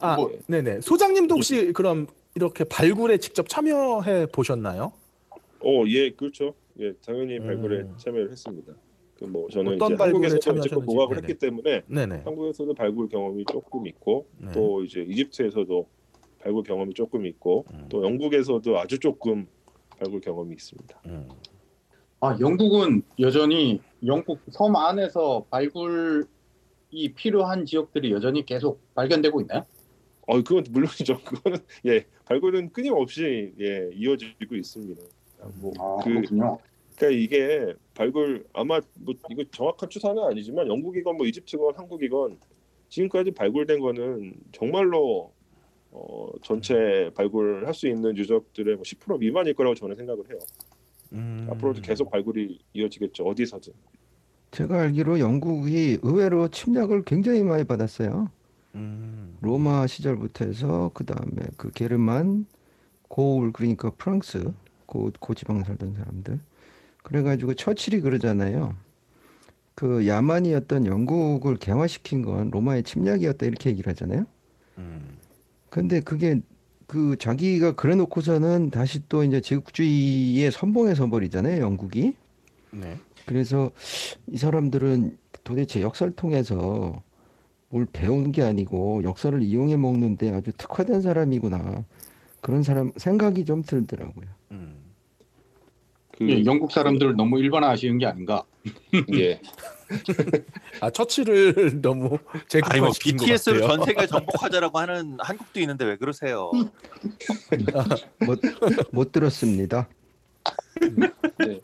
아 0.00 0.16
뭐- 0.16 0.32
네네. 0.46 0.80
소장님도 0.80 1.36
혹시 1.36 1.72
그럼 1.72 2.06
이렇게 2.34 2.64
발굴에 2.64 3.18
직접 3.18 3.48
참여해 3.48 4.26
보셨나요? 4.26 4.92
어, 5.60 5.84
예, 5.86 6.10
그렇죠. 6.10 6.54
예, 6.80 6.92
당연히 7.06 7.38
발굴에 7.38 7.82
음. 7.82 7.94
참여를 7.96 8.30
했습니다. 8.32 8.72
그 9.18 9.24
뭐 9.26 9.48
저는 9.48 9.74
어떤 9.76 9.92
이제 9.92 9.96
발굴에 9.96 10.26
한국에서 10.26 10.38
참여하셨는지. 10.40 10.68
어쨌건 10.74 10.86
고학을 10.86 11.16
네네. 11.16 11.28
했기 11.28 11.38
때문에 11.38 11.82
네네. 11.86 12.22
한국에서도 12.24 12.74
발굴 12.74 13.08
경험이 13.08 13.44
조금 13.50 13.86
있고 13.86 14.26
네. 14.38 14.50
또 14.52 14.82
이제 14.84 15.00
이집트에서도 15.08 15.86
발굴 16.44 16.62
경험이 16.62 16.92
조금 16.92 17.24
있고 17.26 17.64
음. 17.72 17.86
또 17.88 18.04
영국에서도 18.04 18.78
아주 18.78 18.98
조금 18.98 19.46
발굴 19.98 20.20
경험이 20.20 20.52
있습니다. 20.54 21.00
음. 21.06 21.28
아 22.20 22.36
영국은 22.38 23.02
여전히 23.18 23.80
영국 24.04 24.38
섬 24.50 24.76
안에서 24.76 25.46
발굴이 25.50 26.26
필요한 27.16 27.64
지역들이 27.64 28.12
여전히 28.12 28.44
계속 28.44 28.80
발견되고 28.94 29.40
있나요? 29.40 29.64
어, 30.26 30.42
그건 30.42 30.64
물론이죠. 30.70 31.18
그거는 31.24 31.58
예, 31.86 32.04
발굴은 32.26 32.72
끊임없이 32.72 33.52
예 33.58 33.88
이어지고 33.94 34.54
있습니다. 34.54 35.02
뭐 35.60 35.72
아 35.78 35.96
그- 36.04 36.10
그렇군요. 36.10 36.58
그러니까 36.96 37.20
이게 37.20 37.74
발굴 37.94 38.46
아마 38.52 38.80
뭐 38.94 39.14
이거 39.30 39.42
정확한 39.50 39.88
추산은 39.88 40.22
아니지만 40.24 40.68
영국이건 40.68 41.16
뭐 41.16 41.26
이집트건 41.26 41.74
한국이건 41.74 42.38
지금까지 42.90 43.32
발굴된 43.32 43.80
거는 43.80 44.34
정말로 44.52 45.32
어, 45.94 46.26
전체 46.42 47.10
발굴할 47.14 47.72
수 47.72 47.86
있는 47.86 48.16
유적들의 48.16 48.74
뭐 48.74 48.82
10% 48.82 49.18
미만일 49.20 49.54
거라고 49.54 49.76
저는 49.76 49.94
생각을 49.94 50.24
해요. 50.28 50.38
음. 51.12 51.46
앞으로도 51.50 51.82
계속 51.82 52.10
발굴이 52.10 52.58
이어지겠죠. 52.74 53.24
어디서든. 53.24 53.72
제가 54.50 54.82
알기로 54.82 55.20
영국이 55.20 55.98
의외로 56.02 56.48
침략을 56.48 57.04
굉장히 57.04 57.44
많이 57.44 57.62
받았어요. 57.62 58.28
음. 58.74 59.38
로마 59.40 59.86
시절부터 59.86 60.46
해서 60.46 60.90
그 60.94 61.04
다음에 61.04 61.42
그 61.56 61.70
게르만, 61.70 62.46
고울 63.06 63.52
그러니까 63.52 63.90
프랑스 63.90 64.52
고 64.86 65.12
고지방 65.20 65.62
살던 65.62 65.94
사람들. 65.94 66.40
그래가지고 67.04 67.54
처칠이 67.54 68.00
그러잖아요. 68.00 68.74
그 69.76 70.06
야만이었던 70.08 70.86
영국을 70.86 71.56
개화시킨 71.56 72.22
건 72.22 72.50
로마의 72.50 72.82
침략이었다 72.82 73.46
이렇게 73.46 73.70
얘기를 73.70 73.90
하잖아요. 73.90 74.24
음. 74.78 75.18
근데 75.74 75.98
그게 75.98 76.40
그 76.86 77.16
자기가 77.18 77.74
그래 77.74 77.96
놓고서는 77.96 78.70
다시 78.70 79.00
또 79.08 79.24
이제 79.24 79.40
제국주의에 79.40 80.52
선봉해 80.52 80.94
버리잖아요, 80.94 81.60
영국이. 81.60 82.14
네. 82.70 82.96
그래서 83.26 83.72
이 84.28 84.36
사람들은 84.36 85.18
도대체 85.42 85.82
역사를 85.82 86.14
통해서 86.14 87.02
뭘 87.70 87.88
배운 87.92 88.30
게 88.30 88.42
아니고 88.42 89.02
역사를 89.02 89.42
이용해 89.42 89.76
먹는데 89.76 90.30
아주 90.30 90.52
특화된 90.56 91.02
사람이구나. 91.02 91.84
그런 92.40 92.62
사람 92.62 92.92
생각이 92.96 93.44
좀 93.44 93.64
들더라고요. 93.64 94.26
음. 94.52 94.76
그, 96.12 96.30
예, 96.30 96.44
영국 96.44 96.70
사람들을 96.70 97.16
너무 97.16 97.40
일반화하시는 97.40 97.98
게 97.98 98.06
아닌가? 98.06 98.44
예. 99.14 99.40
아 100.80 100.90
처치를 100.90 101.80
너무 101.82 102.18
아니 102.62 102.80
뭐 102.80 102.92
제국화시킨 102.92 103.16
것 103.16 103.24
BTS를 103.24 103.60
같아요. 103.60 103.76
전 103.76 103.86
세계 103.86 104.06
정복하자라고 104.06 104.78
하는 104.78 105.16
한국도 105.20 105.60
있는데 105.60 105.84
왜 105.84 105.96
그러세요? 105.96 106.50
못, 108.26 108.40
못 108.92 109.12
들었습니다. 109.12 109.88
네. 111.38 111.60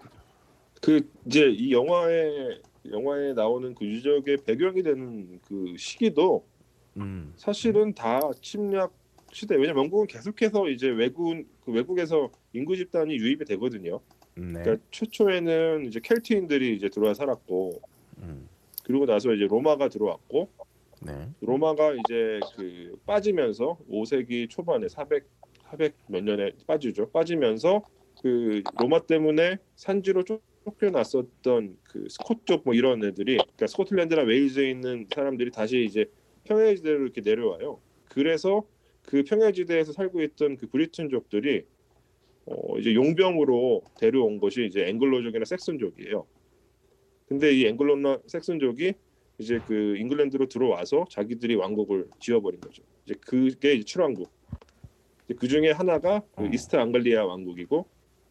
그 0.81 1.09
이제 1.27 1.49
이 1.51 1.73
영화에 1.73 2.61
영화에 2.91 3.35
나오는 3.35 3.75
그 3.75 3.85
유적의 3.85 4.39
배경이 4.47 4.83
되는 4.83 5.41
그 5.47 5.75
시기도 5.77 6.47
음. 6.97 7.33
사실은 7.37 7.95
다 7.95 8.21
침략 8.41 8.93
시대. 9.33 9.55
왜냐 9.55 9.73
면 9.73 9.85
영국은 9.85 10.07
계속해서 10.07 10.69
이제 10.71 10.89
외국 10.89 11.45
그 11.65 11.73
외국에서 11.73 12.31
인구 12.53 12.77
집단이 12.77 13.15
유입이 13.15 13.45
되거든요. 13.45 14.01
네. 14.35 14.63
그러니까 14.63 14.85
최초에는 14.91 15.87
이제 15.87 16.01
켈트인들이 16.03 16.75
이제 16.77 16.89
들어와 16.89 17.15
살았고 17.15 17.81
음. 18.23 18.49
그리고 18.85 19.07
나서 19.07 19.33
이제 19.33 19.47
로마가 19.47 19.89
들어왔고 19.89 20.49
네. 21.03 21.29
로마가 21.41 21.95
이제 21.95 22.41
그 22.57 22.99
빠지면서 23.07 23.79
5세기 23.91 24.49
초반에 24.51 24.89
400 24.89 25.25
400 25.71 25.95
몇 26.09 26.25
년에 26.25 26.51
빠지죠. 26.67 27.11
빠지면서 27.11 27.83
그 28.23 28.63
로마 28.79 28.99
때문에 29.01 29.59
산지로 29.77 30.25
쫓- 30.25 30.43
쫓겨났었던 30.65 31.77
그 31.85 32.07
스콧족 32.11 32.63
뭐 32.65 32.75
이런 32.75 33.03
애들이 33.05 33.37
그러니까 33.37 33.67
스코틀랜드나 33.69 34.23
웨일즈에 34.23 34.69
있는 34.71 35.07
사람들이 35.15 35.51
다시 35.53 35.85
이제 35.85 36.07
평야지대로 36.45 37.03
이렇게 37.03 37.21
내려와요. 37.21 37.79
그래서 38.07 38.65
그 39.03 39.23
평야지대에서 39.23 39.93
살고 39.93 40.23
있던 40.23 40.57
그 40.57 40.67
브리튼족들이 40.67 41.65
어 42.47 42.79
이제 42.79 42.95
용병으로 42.95 43.83
데려온 43.99 44.39
것이 44.41 44.67
이제 44.67 44.87
앵글로족이나 44.89 45.45
섹슨족이에요. 45.45 46.27
근데 47.31 47.53
이 47.53 47.65
앵글로나 47.67 48.23
섹슨족이 48.27 48.93
이제 49.39 49.61
그 49.69 49.97
잉글랜드로 49.99 50.47
들어와서 50.49 51.07
자기들이 51.09 51.55
왕국을 51.55 52.09
지어버린 52.19 52.61
거죠. 52.61 52.83
이제 53.05 53.15
그게 53.21 53.75
이제 53.75 53.85
칠왕국. 53.85 54.29
그 55.39 55.47
중에 55.47 55.71
하나가 55.71 56.23
그 56.35 56.43
어. 56.43 56.51
이스트 56.53 56.75
앙글리아 56.75 57.25
왕국이고 57.25 57.87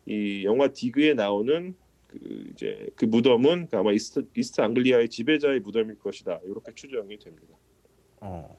이 0.05 0.43
영화 0.43 0.67
디그에 0.67 1.13
나오는 1.13 1.75
그 2.07 2.49
이제 2.51 2.89
그 2.95 3.05
무덤은 3.05 3.67
그 3.71 3.77
아마 3.77 3.93
이스트 3.93 4.27
이스트 4.35 4.59
앙글리아의 4.59 5.07
지배자의 5.07 5.62
무덤일 5.62 5.97
것이다. 5.99 6.41
이렇게 6.43 6.73
추정이 6.75 7.17
됩니다. 7.19 7.55
어. 8.19 8.53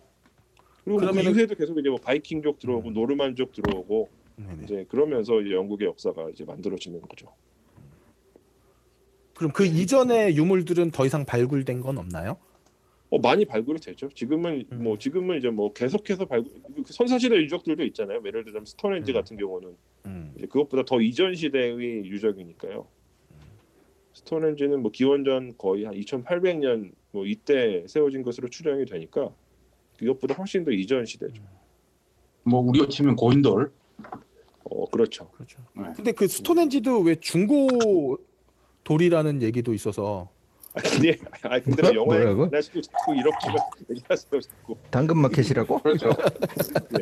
그리고 0.84 1.00
그 1.00 1.04
그러면은- 1.06 1.32
이후에도 1.34 1.54
계속 1.54 1.76
이제 1.78 1.90
뭐 1.90 1.98
바이킹족 1.98 2.58
들어오고 2.60 2.88
음. 2.88 2.94
노르만족 2.94 3.52
들어오고 3.52 4.08
네네. 4.36 4.64
이제 4.64 4.86
그러면서 4.88 5.38
이제 5.42 5.52
영국의 5.54 5.86
역사가 5.88 6.30
이제 6.30 6.46
만들어지는 6.46 7.02
거죠. 7.02 7.30
그럼 9.40 9.52
그 9.52 9.64
이전의 9.64 10.36
유물들은 10.36 10.90
더 10.90 11.06
이상 11.06 11.24
발굴된 11.24 11.80
건 11.80 11.96
없나요? 11.96 12.36
어 13.08 13.18
많이 13.20 13.46
발굴이 13.46 13.80
되죠. 13.80 14.10
지금은 14.10 14.66
음. 14.70 14.82
뭐 14.82 14.98
지금은 14.98 15.38
이제 15.38 15.48
뭐 15.48 15.72
계속해서 15.72 16.26
발굴 16.26 16.52
그 16.84 16.92
선사시대 16.92 17.36
유적들도 17.36 17.82
있잖아요. 17.86 18.20
예를 18.22 18.44
들자면 18.44 18.66
스톤헨지 18.66 19.12
음. 19.12 19.14
같은 19.14 19.38
경우는 19.38 19.76
음. 20.04 20.34
이제 20.36 20.46
그것보다 20.46 20.84
더 20.84 21.00
이전 21.00 21.34
시대의 21.34 22.04
유적이니까요. 22.04 22.86
스톤헨지는 24.12 24.82
뭐 24.82 24.90
기원전 24.90 25.56
거의 25.56 25.84
한 25.86 25.94
2,800년 25.94 26.92
뭐 27.10 27.24
이때 27.24 27.86
세워진 27.88 28.22
것으로 28.22 28.50
추정이 28.50 28.84
되니까 28.84 29.30
그것보다 29.98 30.34
훨씬 30.34 30.66
더 30.66 30.70
이전 30.70 31.06
시대죠. 31.06 31.42
뭐 32.42 32.60
우리로 32.60 32.88
치면 32.88 33.16
고인돌. 33.16 33.72
어 34.64 34.84
그렇죠. 34.90 35.30
그렇죠. 35.30 35.62
네. 35.74 35.84
근데 35.96 36.12
그 36.12 36.28
스톤헨지도 36.28 37.00
왜 37.00 37.14
중고 37.14 38.18
돌이라는 38.84 39.42
얘기도 39.42 39.74
있어서 39.74 40.28
아 40.74 40.80
근데 40.82 41.18
아 41.42 41.58
근데 41.60 41.82
뭐 41.82 41.94
영화에 41.94 42.18
뭐라고? 42.20 42.46
나시고 42.46 42.80
자꾸 42.80 43.14
이렇게만 43.16 43.56
얘기하세요. 43.90 44.40
자꾸. 44.40 44.76
당근마켓이라고? 44.90 45.78
그렇죠. 45.82 46.10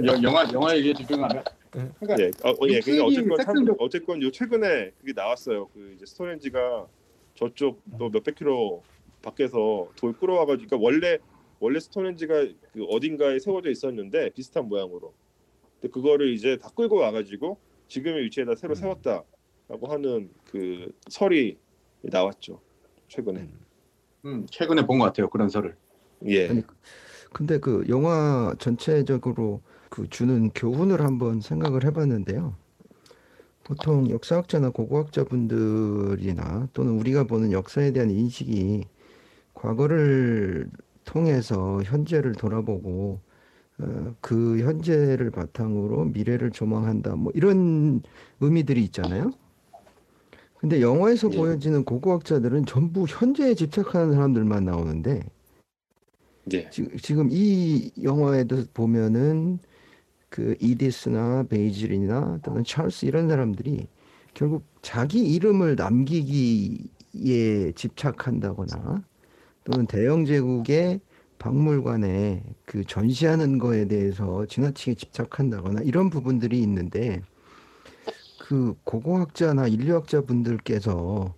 영- 0.04 0.22
영화 0.22 0.50
영화 0.52 0.76
얘기에 0.76 0.94
집중하면. 0.94 1.44
그러니까 1.70 2.16
예, 2.18 2.30
어, 2.44 2.50
어, 2.50 2.54
예, 2.68 2.80
그러니까 2.80 2.86
육세기 2.86 3.00
어쨌건 3.00 3.38
참, 3.44 3.76
어쨌건 3.78 4.22
요 4.22 4.30
최근에 4.30 4.92
그게 4.98 5.12
나왔어요. 5.14 5.68
그 5.74 5.92
이제 5.94 6.06
스톤헨지가 6.06 6.86
저쪽 7.34 7.82
또 7.98 8.08
몇백 8.08 8.36
킬로 8.36 8.82
밖에서 9.22 9.88
돌 9.96 10.14
끌어와가지고 10.14 10.66
그러니까 10.68 10.84
원래 10.84 11.18
원래 11.60 11.78
스톤헨지가 11.78 12.34
그 12.72 12.84
어딘가에 12.84 13.38
세워져 13.38 13.70
있었는데 13.70 14.30
비슷한 14.30 14.66
모양으로. 14.66 15.12
근데 15.80 15.92
그거를 15.92 16.32
이제 16.32 16.56
다 16.56 16.70
끌고 16.74 16.96
와가지고 16.96 17.58
지금의 17.88 18.24
위치에다 18.24 18.54
새로 18.54 18.72
음. 18.72 18.76
세웠다라고 18.76 19.86
하는 19.88 20.30
그 20.50 20.90
설이 21.08 21.58
나왔죠. 22.02 22.60
최근에. 23.08 23.40
음. 23.40 23.58
음, 24.24 24.46
최근에 24.50 24.86
본 24.86 24.98
것 24.98 25.06
같아요 25.06 25.28
그런 25.30 25.48
설을. 25.48 25.76
예. 26.26 26.48
아니, 26.48 26.62
근데 27.32 27.58
그 27.58 27.84
영화 27.88 28.54
전체적으로 28.58 29.60
그 29.90 30.08
주는 30.08 30.50
교훈을 30.50 31.00
한번 31.02 31.40
생각을 31.40 31.84
해봤는데요. 31.84 32.54
보통 33.64 34.08
역사학자나 34.10 34.70
고고학자분들이나 34.70 36.68
또는 36.72 36.98
우리가 36.98 37.24
보는 37.24 37.52
역사에 37.52 37.92
대한 37.92 38.10
인식이 38.10 38.84
과거를 39.54 40.70
통해서 41.04 41.82
현재를 41.84 42.32
돌아보고 42.32 43.20
어, 43.80 44.14
그 44.20 44.58
현재를 44.60 45.30
바탕으로 45.30 46.06
미래를 46.06 46.50
조망한다 46.50 47.14
뭐 47.16 47.30
이런 47.34 48.02
의미들이 48.40 48.82
있잖아요. 48.84 49.30
근데 50.58 50.80
영화에서 50.80 51.30
예. 51.32 51.36
보여지는 51.36 51.84
고고학자들은 51.84 52.66
전부 52.66 53.04
현재에 53.08 53.54
집착하는 53.54 54.12
사람들만 54.12 54.64
나오는데 54.64 55.22
예. 56.52 56.68
지- 56.70 56.88
지금 57.00 57.28
이 57.30 57.90
영화에도 58.02 58.64
보면은 58.74 59.58
그 60.28 60.56
이디스나 60.60 61.44
베이즐이나 61.44 62.40
또는 62.42 62.64
찰스 62.64 63.06
이런 63.06 63.28
사람들이 63.28 63.86
결국 64.34 64.64
자기 64.82 65.20
이름을 65.34 65.76
남기기에 65.76 67.72
집착한다거나 67.74 69.02
또는 69.64 69.86
대영 69.86 70.24
제국의 70.24 71.00
박물관에 71.38 72.42
그 72.64 72.84
전시하는 72.84 73.58
거에 73.58 73.86
대해서 73.86 74.44
지나치게 74.46 74.94
집착한다거나 74.94 75.82
이런 75.82 76.10
부분들이 76.10 76.60
있는데 76.62 77.22
그 78.48 78.74
고고학자나 78.84 79.68
인류학자 79.68 80.22
분들께서 80.22 81.34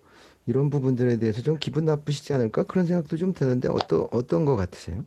이런 0.46 0.70
부분들에 0.70 1.18
대해서 1.18 1.42
좀 1.42 1.58
기분 1.58 1.84
나쁘시지 1.84 2.32
않을까 2.32 2.62
그런 2.62 2.86
생각도 2.86 3.16
좀 3.16 3.32
드는데 3.32 3.66
어떤 3.68 4.06
어떤 4.12 4.44
거 4.44 4.54
같으세요? 4.54 5.04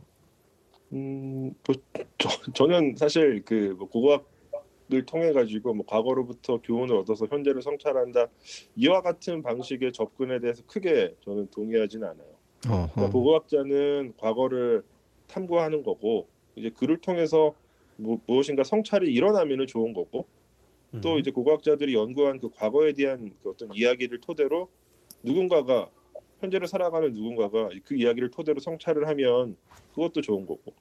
음, 0.92 1.54
뭐, 1.66 1.76
저, 2.18 2.30
저는 2.52 2.96
사실 2.98 3.42
그뭐 3.46 3.88
고고학을 3.88 5.06
통해 5.06 5.32
가지고 5.32 5.76
뭐 5.76 5.86
과거로부터 5.86 6.60
교훈을 6.62 6.94
얻어서 6.98 7.26
현재를 7.26 7.62
성찰한다 7.62 8.28
이와 8.76 9.02
같은 9.02 9.42
방식의 9.42 9.94
접근에 9.94 10.42
대해서 10.42 10.62
크게 10.68 11.16
저는 11.24 11.48
동의하지는 11.52 12.06
않아요. 12.06 12.34
그러니까 12.64 13.14
고고학자는 13.14 14.16
과거를 14.18 14.84
탐구하는 15.28 15.84
거고 15.84 16.28
이제 16.58 16.70
그를 16.70 16.98
통해서 16.98 17.54
무, 17.96 18.20
무엇인가 18.28 18.66
성찰이 18.66 19.10
일어나면은 19.14 19.68
좋은 19.68 19.94
거고 19.94 20.28
음. 20.28 20.43
또 21.02 21.18
이제 21.18 21.32
고고학자들이 21.32 21.96
연구한 21.96 22.40
그 22.40 22.50
과거에 22.50 22.94
대한 22.94 23.32
그 23.42 23.50
어떤 23.50 23.74
이야기를 23.74 24.20
토대로 24.22 24.70
누군가가 25.24 25.90
현재를 26.40 26.68
살아가는 26.68 27.12
누군가가 27.14 27.70
그 27.86 27.96
이야기를 27.96 28.30
토대로 28.32 28.60
성찰을 28.60 29.08
하면 29.08 29.56
그것도 29.96 30.22
좋은 30.22 30.46
거고 30.46 30.74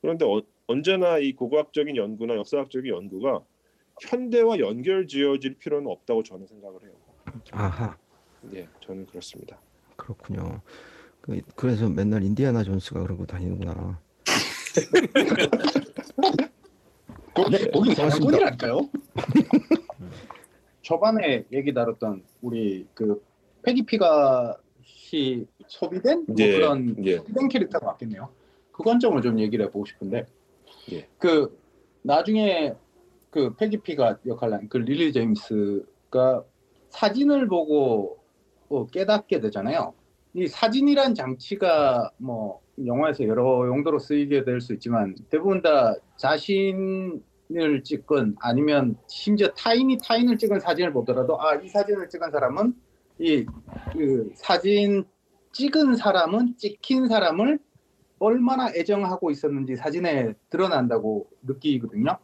그런데 0.00 0.24
어- 0.24 0.42
언제나 0.66 1.18
이 1.18 1.32
고고학적인 1.32 1.96
연구나 1.96 2.36
역사학적인 2.36 2.92
연구가 2.92 3.42
현대와 4.00 4.60
연결 4.60 5.08
지어질 5.08 5.58
필요는 5.58 5.90
없다고 5.90 6.22
저는 6.22 6.46
생각을 6.46 6.82
해요. 6.84 6.92
아하. 7.50 7.96
예, 8.54 8.68
저는 8.80 9.06
그렇습니다. 9.06 9.58
그렇군요. 9.96 10.60
그, 11.20 11.40
그래서 11.56 11.88
맨날 11.88 12.22
인디아나 12.22 12.62
존스가 12.62 13.02
그러고 13.02 13.26
다니는구나. 13.26 14.00
거, 17.44 17.50
네, 17.50 17.70
거긴 17.70 17.94
고맙습니다. 17.94 18.08
사건이라니까요. 18.10 18.80
초반에 20.82 21.44
얘기 21.52 21.72
다뤘던 21.74 22.22
우리 22.42 22.86
그 22.94 23.22
페기피가 23.62 24.56
시 24.82 25.46
소비된 25.66 26.24
뭐 26.26 26.36
예, 26.38 26.52
그런 26.52 26.96
예, 27.04 27.16
소비된 27.16 27.48
캐릭터가 27.48 27.86
맞겠네요. 27.86 28.28
그 28.72 28.82
관점을 28.82 29.20
좀 29.22 29.38
얘기를 29.40 29.66
해보고 29.66 29.84
싶은데 29.86 30.26
예. 30.92 31.06
그 31.18 31.58
나중에 32.02 32.74
그 33.30 33.54
페기피가 33.56 34.18
역할한 34.26 34.68
그 34.68 34.78
릴리 34.78 35.12
제임스가 35.12 36.44
사진을 36.90 37.48
보고 37.48 38.18
어, 38.68 38.86
깨닫게 38.86 39.40
되잖아요. 39.40 39.94
이 40.34 40.46
사진이란 40.46 41.14
장치가 41.14 42.10
뭐 42.18 42.60
영화에서 42.86 43.24
여러 43.24 43.66
용도로 43.66 43.98
쓰이게 43.98 44.44
될 44.44 44.60
수 44.60 44.72
있지만 44.74 45.14
대부분 45.30 45.60
다 45.62 45.94
자신 46.16 47.22
을 47.56 47.82
찍은 47.82 48.36
아니면 48.40 48.96
심지어 49.06 49.48
타인이 49.48 49.98
타인을 50.04 50.36
찍은 50.36 50.60
사진을 50.60 50.92
보더라도 50.92 51.40
아 51.40 51.56
이 51.56 51.68
사진을 51.68 52.08
찍은 52.10 52.30
사람은 52.30 52.74
이 53.20 53.46
그 53.92 54.30
사진 54.34 55.04
찍은 55.52 55.96
사람은 55.96 56.56
찍힌 56.58 57.08
사람을 57.08 57.58
얼마나 58.18 58.68
애정하고 58.74 59.30
있었는지 59.30 59.76
사진에 59.76 60.34
드러난다고 60.50 61.28
느끼거든요. 61.42 62.18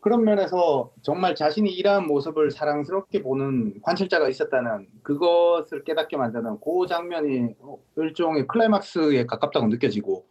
그런 0.00 0.22
면에서 0.24 0.92
정말 1.02 1.34
자신이 1.34 1.70
이러한 1.70 2.06
모습을 2.06 2.52
사랑스럽게 2.52 3.22
보는 3.22 3.80
관찰자가 3.82 4.28
있었다는 4.28 4.86
그것을 5.02 5.82
깨닫게 5.84 6.16
만드는 6.16 6.58
그 6.60 6.86
장면이 6.88 7.56
어, 7.60 7.78
일종의 7.96 8.46
클라이막스에 8.46 9.26
가깝다고 9.26 9.66
느껴지고 9.66 10.24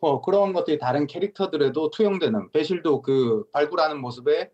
어, 0.00 0.20
그런 0.20 0.52
것들이 0.52 0.78
다른 0.78 1.06
캐릭터들에도 1.06 1.90
투영되는 1.90 2.52
베질도 2.52 3.02
그 3.02 3.44
발굴하는 3.52 4.00
모습에 4.00 4.50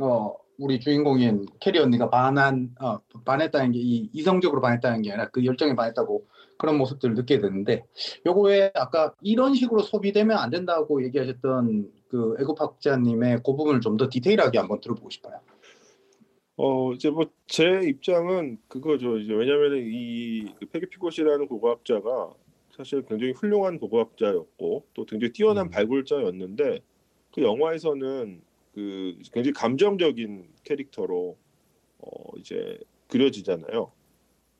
어, 0.00 0.34
우리 0.58 0.80
주인공인 0.80 1.46
캐리 1.60 1.78
언니가 1.78 2.10
반한 2.10 2.74
어, 2.80 2.98
반했다는 3.24 3.72
게 3.72 3.78
이, 3.80 4.10
이성적으로 4.12 4.60
반했다는 4.60 5.02
게 5.02 5.10
아니라 5.12 5.28
그 5.30 5.44
열정에 5.44 5.74
반했다고 5.74 6.26
그런 6.58 6.78
모습들을 6.78 7.14
느끼게 7.14 7.40
되는데 7.40 7.84
요거 8.26 8.42
왜 8.42 8.70
아까 8.74 9.14
이런 9.22 9.54
식으로 9.54 9.80
소비되면 9.82 10.36
안 10.38 10.50
된다고 10.50 11.02
얘기하셨던 11.04 11.90
그 12.08 12.36
애굽학자님의 12.40 13.38
그 13.38 13.56
부분을 13.56 13.80
좀 13.80 13.96
더 13.96 14.08
디테일하게 14.10 14.58
한번 14.58 14.80
들어보고 14.80 15.10
싶어요. 15.10 15.40
어 16.56 16.92
이제 16.92 17.10
뭐 17.10 17.24
제 17.46 17.64
입장은 17.84 18.58
그거죠. 18.68 19.18
이제 19.18 19.32
왜냐면은 19.34 19.78
이그 19.86 20.66
페기 20.72 20.86
피곳이라는 20.88 21.48
고고학자가 21.48 22.30
사실 22.76 23.04
굉장히 23.06 23.32
훌륭한 23.32 23.78
고고학자였고 23.78 24.86
또 24.94 25.04
굉장히 25.04 25.32
뛰어난 25.32 25.66
음. 25.66 25.70
발굴자였는데 25.70 26.80
그 27.34 27.42
영화에서는 27.42 28.42
그 28.74 29.18
굉장히 29.32 29.52
감정적인 29.52 30.48
캐릭터로 30.64 31.36
어 31.98 32.36
이제 32.38 32.78
그려지잖아요. 33.08 33.92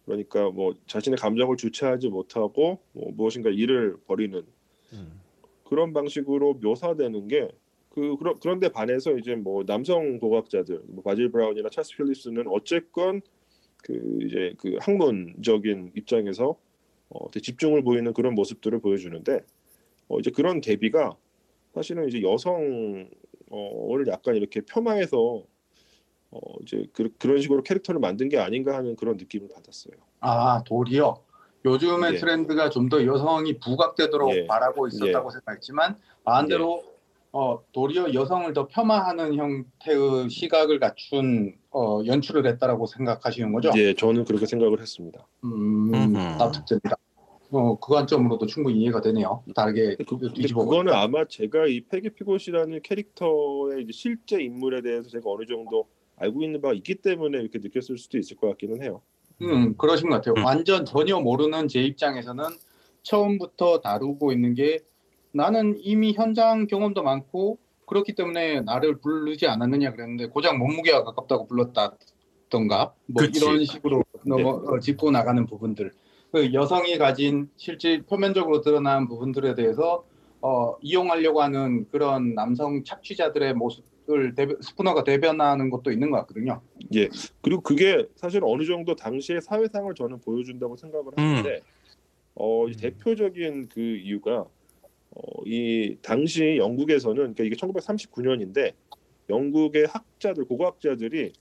그러니까 0.05 0.51
뭐 0.51 0.75
자신의 0.87 1.19
감정을 1.19 1.57
주체하지 1.57 2.09
못하고 2.09 2.81
뭐 2.93 3.11
무엇인가 3.13 3.51
일을 3.51 3.97
벌이는 4.07 4.45
음. 4.93 5.21
그런 5.65 5.93
방식으로 5.93 6.55
묘사되는 6.55 7.29
게 7.29 7.49
그 7.95 8.17
그런 8.17 8.39
그런데 8.41 8.71
반해서 8.71 9.17
이제 9.19 9.35
뭐 9.35 9.65
남성 9.65 10.19
고고학자들 10.19 10.81
뭐 10.87 11.03
바질 11.03 11.31
브라운이나 11.31 11.69
찰스 11.69 11.97
필립스는 11.97 12.45
어쨌건 12.49 13.21
그 13.83 14.19
이제 14.23 14.55
그 14.59 14.77
학문적인 14.81 15.93
입장에서 15.95 16.57
어 17.15 17.31
집중을 17.31 17.83
보이는 17.83 18.13
그런 18.15 18.35
모습들을 18.35 18.81
보여주는데 18.81 19.41
어 20.09 20.19
이제 20.19 20.31
그런 20.31 20.61
대비가 20.61 21.17
사실은 21.75 22.09
이제 22.09 22.23
여성을 22.23 23.09
약간 24.09 24.37
이렇게 24.37 24.61
폄하해서 24.63 25.43
어 26.31 26.41
이제 26.63 26.87
그, 26.93 27.11
그런 27.19 27.41
식으로 27.41 27.63
캐릭터를 27.63 28.01
만든 28.01 28.29
게 28.29 28.39
아닌가 28.39 28.75
하는 28.77 28.97
그런 28.97 29.17
느낌을 29.17 29.49
받았어요. 29.49 29.95
아 30.21 30.63
도리어 30.65 31.23
요즘의 31.65 32.15
예. 32.15 32.19
트렌드가 32.19 32.71
좀 32.71 32.89
더 32.89 33.05
여성이 33.05 33.59
부각되도록 33.59 34.35
예. 34.35 34.47
바라고 34.47 34.89
있었다고 34.89 35.31
생각했지만 35.31 35.97
반대로 36.25 36.83
어, 37.35 37.63
도리어 37.73 38.13
여성을 38.13 38.53
더 38.53 38.67
폄하하는 38.67 39.35
형태의 39.37 40.29
시각을 40.29 40.79
갖춘 40.79 41.57
어, 41.71 42.03
연출을 42.05 42.47
했다라고 42.47 42.87
생각하시는 42.87 43.53
거죠? 43.53 43.71
예, 43.77 43.95
저는 43.95 44.25
그렇게 44.27 44.45
생각을 44.45 44.81
했습니다. 44.81 45.27
음. 45.45 46.13
납득됩니다. 46.13 46.97
어, 47.53 47.79
그 47.79 47.93
관점으로도 47.93 48.47
충분히 48.47 48.81
이해가 48.81 49.03
되네요. 49.03 49.45
다르게 49.55 49.97
그, 50.09 50.33
뒤집어 50.33 50.65
그거는. 50.65 50.93
아마 50.95 51.27
제가 51.27 51.67
이 51.67 51.83
페기 51.83 52.11
피고시라는 52.11 52.81
캐릭터의 52.83 53.87
실제 53.93 54.43
인물에 54.43 54.81
대해서 54.81 55.11
제가 55.11 55.31
어느 55.31 55.45
정도 55.45 55.87
알고 56.17 56.43
있는 56.43 56.63
바가 56.63 56.73
있기 56.75 56.97
때문에 56.97 57.39
이렇게 57.39 57.59
느꼈을 57.59 57.99
수도 57.99 58.17
있을 58.17 58.39
것 58.39 58.49
같기는 58.49 58.83
해요. 58.83 59.03
음, 59.43 59.77
그러신 59.77 60.09
것 60.09 60.17
같아요. 60.17 60.35
음. 60.39 60.45
완전 60.45 60.87
전혀 60.87 61.21
모르는 61.21 61.69
제 61.69 61.83
입장에서는 61.83 62.45
처음부터 63.03 63.81
다루고 63.81 64.33
있는 64.33 64.55
게 64.55 64.81
나는 65.33 65.77
이미 65.81 66.15
현장 66.15 66.67
경험도 66.67 67.03
많고 67.03 67.59
그렇기 67.87 68.15
때문에 68.15 68.63
나를 68.63 68.97
부르지 69.01 69.47
않았느냐 69.47 69.93
그랬는데 69.93 70.27
고작 70.27 70.57
몸무게가 70.57 71.05
가깝다고 71.05 71.47
불렀다던가 71.49 72.95
뭐 73.07 73.23
그치. 73.23 73.45
이런 73.45 73.65
식으로 73.65 74.05
넘어 74.25 74.51
어, 74.51 74.79
짚고 74.79 75.11
나가는 75.11 75.45
부분들 75.45 75.93
그 76.33 76.53
여성이 76.55 76.97
가진 76.97 77.51
실제 77.57 78.01
표면적으로 78.09 78.63
드러난 78.63 79.07
부분들에 79.07 79.55
대해서 79.55 80.05
어, 80.41 80.75
이용하려고 80.81 81.43
하는 81.43 81.87
그런 81.91 82.35
남성 82.35 82.83
착취자들의 82.83 83.55
모습을 83.55 84.35
대변, 84.35 84.57
스푸너가 84.61 85.05
대변하는 85.05 85.69
것도 85.69 85.93
있는 85.93 86.11
것 86.11 86.17
같거든요. 86.21 86.63
그리고 87.43 87.61
그게 87.61 88.09
사실 88.17 88.41
어느 88.45 88.65
정도 88.65 88.97
당시의 88.97 89.43
사회상을 89.43 89.95
저는 89.95 90.21
보여준다고 90.21 90.77
생각을 90.77 91.13
하는데 91.15 91.61
어, 92.35 92.67
이 92.67 92.73
음. 92.73 92.77
대표적인 92.77 93.69
그 93.69 93.81
이유가 93.81 94.47
어, 95.11 95.43
이 95.45 95.97
당시 96.01 96.57
영국에서는 96.57 97.35
그러니까 97.35 97.45
이게 97.45 97.55
1939년인데 97.55 98.73
영국의 99.29 99.87
학자들 99.87 100.47
고고학자들이 100.47 101.35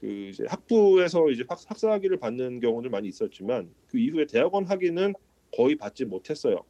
그 0.00 0.06
이제 0.06 0.44
학부에서 0.48 1.30
이제 1.30 1.44
학, 1.48 1.58
학사학위를 1.66 2.18
받는 2.18 2.60
경우는 2.60 2.90
많이 2.90 3.08
있었지만 3.08 3.70
그 3.88 3.98
이후에 3.98 4.26
대학원 4.26 4.64
학위는 4.64 5.14
거의 5.56 5.74
받지 5.76 6.04
못했어요. 6.04 6.62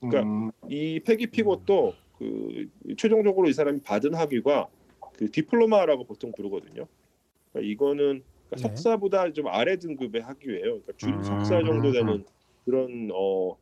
그러니까 0.00 0.22
음, 0.22 0.50
이 0.68 1.00
패기 1.00 1.26
피고도 1.26 1.94
그 2.18 2.68
최종적으로 2.96 3.48
이 3.48 3.52
사람이 3.52 3.80
받은 3.82 4.14
학위가 4.14 4.68
그 5.16 5.30
디플로마라고 5.30 6.04
보통 6.04 6.32
부르거든요. 6.32 6.86
그러니까 7.52 7.72
이거는 7.72 8.22
그러니까 8.48 8.56
네. 8.56 8.62
석사보다 8.62 9.32
좀 9.32 9.48
아래 9.48 9.76
등급의 9.76 10.22
학위예요. 10.22 10.80
그러니까 10.80 10.92
준 10.96 11.14
음. 11.14 11.22
석사 11.22 11.62
정도 11.64 11.90
되는 11.92 12.24
그런 12.64 13.10
어 13.12 13.56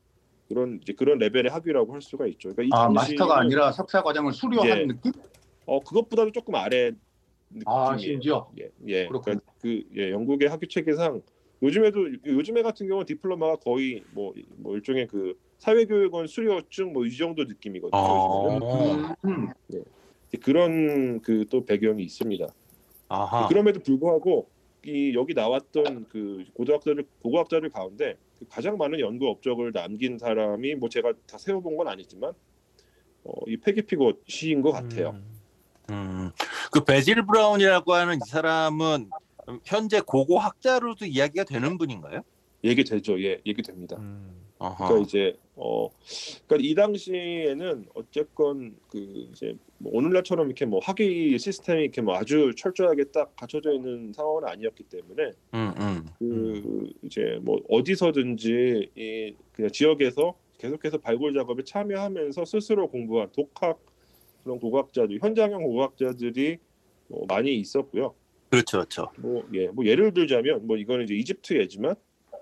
그런 0.48 0.78
이제 0.82 0.92
그런 0.92 1.18
레벨의 1.18 1.50
학위라고 1.50 1.94
할 1.94 2.02
수가 2.02 2.26
있죠. 2.26 2.54
그러니까 2.54 2.76
이 2.76 2.80
아 2.80 2.88
마스터가 2.90 3.38
아니라 3.40 3.72
석사 3.72 4.02
과정을 4.02 4.32
수료한 4.32 4.68
예. 4.68 4.86
느낌? 4.86 5.12
어 5.64 5.80
그것보다도 5.80 6.32
조금 6.32 6.54
아래 6.56 6.92
느낌이에요. 7.50 7.64
아 7.66 7.96
심지어 7.98 8.50
예, 8.58 8.70
예. 8.86 9.06
그렇군요. 9.08 9.22
그러니까 9.40 9.52
그 9.60 9.82
예, 9.96 10.10
영국의 10.10 10.48
학위 10.48 10.68
체계상 10.68 11.22
요즘에도 11.62 12.08
요즘에 12.24 12.62
같은 12.62 12.88
경우는 12.88 13.06
디플로마가 13.06 13.56
거의 13.56 14.02
뭐, 14.12 14.32
뭐 14.56 14.76
일종의 14.76 15.06
그 15.08 15.38
사회교육원 15.58 16.26
수료증 16.26 16.92
뭐 16.92 17.04
이 17.04 17.16
정도 17.16 17.44
느낌이거든요. 17.44 18.00
어. 18.00 18.56
요즘에는. 18.56 19.14
음, 19.26 19.48
이제 19.68 20.38
그런 20.42 21.20
그 21.20 21.44
또 21.50 21.64
배경이 21.64 22.02
있습니다. 22.04 22.46
아하. 23.08 23.48
그럼에도 23.48 23.80
불구하고 23.80 24.48
이 24.86 25.12
여기 25.14 25.34
나왔던 25.34 26.06
그 26.08 26.44
고등학자들 26.54 27.04
고고학자들 27.20 27.68
가운데 27.70 28.16
그 28.38 28.46
가장 28.48 28.78
많은 28.78 29.00
연구 29.00 29.28
업적을 29.28 29.72
남긴 29.72 30.16
사람이 30.16 30.76
뭐 30.76 30.88
제가 30.88 31.12
다 31.26 31.36
세워본 31.36 31.76
건 31.76 31.88
아니지만 31.88 32.32
어, 33.24 33.32
이 33.46 33.58
페기 33.58 33.82
피곳인 33.82 34.62
것 34.62 34.72
같아요. 34.72 35.10
음. 35.10 35.29
음, 35.90 36.30
그 36.70 36.84
베질 36.84 37.26
브라운이라고 37.26 37.92
하는 37.92 38.16
이 38.16 38.28
사람은 38.28 39.10
현재 39.64 40.00
고고학자로도 40.00 41.06
이야기가 41.06 41.44
되는 41.44 41.78
분인가요? 41.78 42.22
얘기 42.64 42.84
되죠. 42.84 43.22
예, 43.22 43.40
얘기 43.46 43.62
됩니다. 43.62 43.96
음. 43.98 44.40
아하. 44.60 44.88
그러니까 44.88 45.08
이제 45.08 45.36
어 45.56 45.88
그러니까 46.46 46.68
이 46.68 46.74
당시에는 46.74 47.86
어쨌건 47.94 48.76
그 48.88 48.98
이제 49.32 49.56
뭐 49.78 49.92
오늘날처럼 49.94 50.46
이렇게 50.46 50.66
뭐 50.66 50.80
학위 50.82 51.38
시스템이 51.38 51.82
이렇게 51.82 52.02
뭐 52.02 52.14
아주 52.14 52.52
철저하게 52.56 53.04
딱 53.04 53.34
갖춰져 53.36 53.72
있는 53.72 54.12
상황은 54.12 54.46
아니었기 54.46 54.84
때문에 54.84 55.32
음, 55.54 55.72
음. 55.78 56.06
그 56.18 56.92
이제 57.02 57.38
뭐 57.40 57.58
어디서든지 57.70 58.90
이 58.94 59.34
그냥 59.52 59.70
지역에서 59.70 60.34
계속해서 60.58 60.98
발굴 60.98 61.32
작업에 61.32 61.64
참여하면서 61.64 62.44
스스로 62.44 62.88
공부한 62.88 63.30
독학 63.32 63.80
그런 64.44 64.58
고고학자들 64.58 65.18
현장형 65.20 65.62
고고학자들이 65.62 66.58
뭐 67.08 67.26
많이 67.28 67.56
있었고요. 67.58 68.14
그렇죠, 68.50 68.78
그렇죠. 68.78 69.12
뭐 69.18 69.46
예, 69.54 69.68
뭐 69.68 69.84
예를 69.84 70.12
들자면 70.12 70.66
뭐 70.66 70.76
이거는 70.76 71.04
이제 71.04 71.14
이집트 71.14 71.54
예지만 71.58 71.94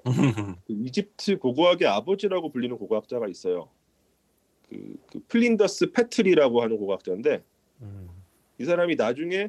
그 0.66 0.72
이집트 0.72 1.38
고고학의 1.38 1.86
아버지라고 1.88 2.50
불리는 2.50 2.76
고고학자가 2.78 3.28
있어요. 3.28 3.68
그, 4.68 4.96
그 5.10 5.20
플린더스 5.28 5.92
페트리라고 5.92 6.62
하는 6.62 6.76
고고학자인데 6.78 7.42
음. 7.82 8.08
이 8.58 8.64
사람이 8.64 8.96
나중에 8.96 9.48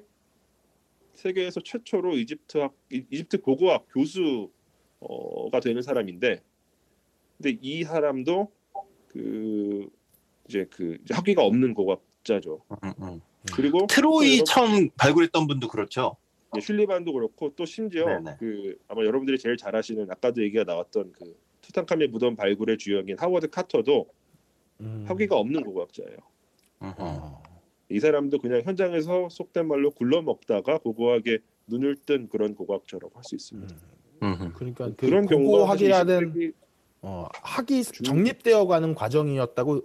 세계에서 1.14 1.62
최초로 1.62 2.18
이집트학 2.18 2.74
이- 2.92 3.06
이집트 3.12 3.42
고고학 3.42 3.88
교수가 3.94 5.60
되는 5.62 5.82
사람인데 5.82 6.42
근데 7.38 7.58
이 7.62 7.84
사람도 7.84 8.52
그 9.08 9.90
이제 10.48 10.66
그 10.70 10.98
이제 11.04 11.14
학위가 11.14 11.44
없는 11.44 11.74
고고학 11.74 12.02
자죠. 12.24 12.62
음, 12.84 12.94
음. 13.02 13.22
그리고 13.56 13.88
트로이 13.88 14.40
여러분- 14.40 14.46
처음 14.46 14.90
발굴했던 14.98 15.48
분도 15.48 15.68
그렇죠. 15.68 16.16
예, 16.56 16.60
슐리반도 16.60 17.14
그렇고 17.14 17.54
또 17.56 17.66
심지어 17.66 18.06
네네. 18.06 18.38
그 18.40 18.78
아마 18.88 19.04
여러분들이 19.04 19.38
제일 19.38 19.56
잘 19.56 19.76
아시는 19.76 20.10
아까도 20.12 20.42
얘기가 20.44 20.64
나왔던 20.64 21.12
그 21.14 21.38
투탕카멘 21.62 22.12
무덤 22.12 22.36
발굴의 22.36 22.78
주역인 22.78 23.18
하워드 23.20 23.50
카터도 23.50 24.08
음. 24.82 25.06
학위가 25.08 25.36
없는 25.38 25.64
고고학자예요. 25.64 26.18
음흠. 26.82 26.94
어. 26.98 27.44
이 27.90 28.00
사람도 28.00 28.40
그냥 28.40 28.62
현장에서 28.64 29.30
속된 29.30 29.68
말로 29.68 29.92
굴러 29.92 30.22
먹다가 30.22 30.78
고고학에 30.80 31.40
눈을 31.68 31.96
뜬 32.06 32.30
그런 32.30 32.56
고고학자라고 32.56 33.12
할 33.16 33.24
수 33.24 33.36
있습니다. 33.36 33.76
음. 34.24 34.52
그러니까 34.56 34.88
그 34.90 34.96
그런 34.96 35.26
고고학이라는 35.28 36.16
사실 36.20 36.32
20세기 36.52 36.54
어, 37.02 37.28
학이 37.44 37.84
중- 37.84 38.04
정립되어가는 38.04 38.94
과정이었다고 38.96 39.82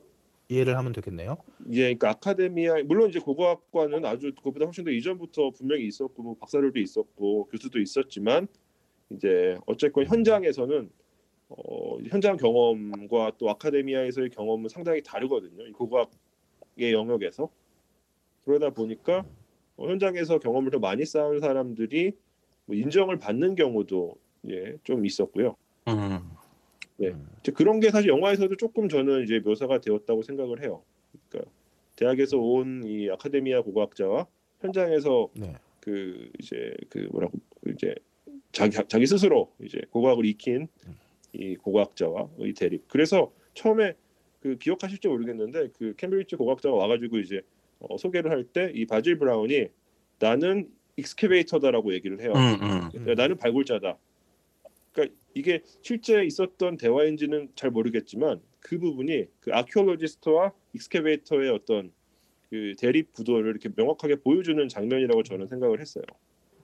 이해를 0.49 0.77
하면 0.77 0.93
되겠네요. 0.93 1.39
예, 1.73 1.95
그러니까 1.95 2.11
아카데미아 2.11 2.83
물론 2.85 3.09
이제 3.09 3.19
고고학과는 3.19 4.05
아주 4.05 4.33
그보다 4.43 4.67
훨씬 4.67 4.85
더 4.85 4.91
이전부터 4.91 5.51
분명히 5.51 5.87
있었고 5.87 6.23
뭐 6.23 6.37
박사들도 6.37 6.79
있었고 6.79 7.47
교수도 7.47 7.81
있었지만 7.81 8.47
이제 9.11 9.57
어쨌건 9.67 10.07
현장에서는 10.07 10.91
어, 11.49 11.99
현장 12.09 12.37
경험과 12.37 13.33
또 13.39 13.51
아카데미아에서의 13.51 14.31
경험은 14.31 14.69
상당히 14.69 15.03
다르거든요. 15.03 15.67
이 15.67 15.73
고고학의 15.73 16.93
영역에서 16.93 17.49
그러다 18.45 18.71
보니까 18.71 19.25
어, 19.77 19.89
현장에서 19.89 20.39
경험을 20.39 20.71
더 20.71 20.79
많이 20.79 21.05
쌓은 21.05 21.41
사람들이 21.41 22.13
뭐 22.67 22.77
인정을 22.77 23.19
받는 23.19 23.55
경우도 23.55 24.17
예, 24.51 24.77
좀 24.85 25.07
있었고요. 25.07 25.57
음. 25.89 26.34
네. 26.97 27.09
음. 27.09 27.27
이제 27.41 27.53
그런 27.53 27.81
게 27.81 27.91
사실 27.91 28.09
영화에서도 28.09 28.57
조금 28.57 28.89
저는 28.89 29.25
이제 29.25 29.41
묘사가 29.41 29.81
되었다고 29.81 30.23
생각을 30.23 30.63
해요. 30.63 30.83
그러니까 31.29 31.51
대학에서 31.97 32.39
온 32.39 32.83
이 32.85 33.11
아카데미아 33.11 33.63
고고학자와 33.63 34.27
현장에서 34.61 35.29
네. 35.35 35.55
그 35.81 36.31
이제 36.41 36.75
그 36.89 37.09
뭐라고 37.13 37.39
이제 37.69 37.95
자기 38.53 38.77
자기 38.89 39.07
스스로 39.07 39.53
이제 39.63 39.81
고고학을 39.91 40.25
익힌 40.27 40.69
이 41.33 41.57
고고학자와의 41.57 42.53
대립. 42.57 42.87
그래서 42.89 43.33
처음에 43.55 43.95
그 44.41 44.57
기억하실지 44.59 45.09
모르겠는데 45.09 45.69
그 45.77 45.95
캠브리지 45.97 46.37
고고학자가 46.37 46.75
와가지고 46.77 47.19
이제 47.19 47.41
어, 47.81 47.97
소개를 47.97 48.31
할 48.31 48.45
때 48.53 48.71
이 48.75 48.87
바질 48.87 49.19
브라운이 49.19 49.67
나는 50.21 50.69
excavator다라고 50.97 51.93
얘기를 51.95 52.21
해요. 52.21 52.33
음, 52.37 52.63
음. 52.63 52.89
그러니까 52.93 53.15
나는 53.15 53.37
발굴자다. 53.37 53.99
그러니까 54.95 55.15
이게 55.35 55.61
실제 55.83 56.25
있었던 56.25 56.79
대화인지는 56.79 57.51
잘 57.55 57.71
모르겠지만 57.71 58.41
그 58.61 58.79
부분이 58.79 59.27
그 59.41 59.53
아키올로지스트와 59.53 60.53
익스케베이터의 60.73 61.51
어떤 61.51 61.93
그 62.49 62.73
대립 62.79 63.13
구도를 63.13 63.51
이렇게 63.51 63.69
명확하게 63.77 64.17
보여주는 64.17 64.67
장면이라고 64.67 65.23
저는 65.23 65.49
생각을 65.49 65.81
했어요. 65.81 66.05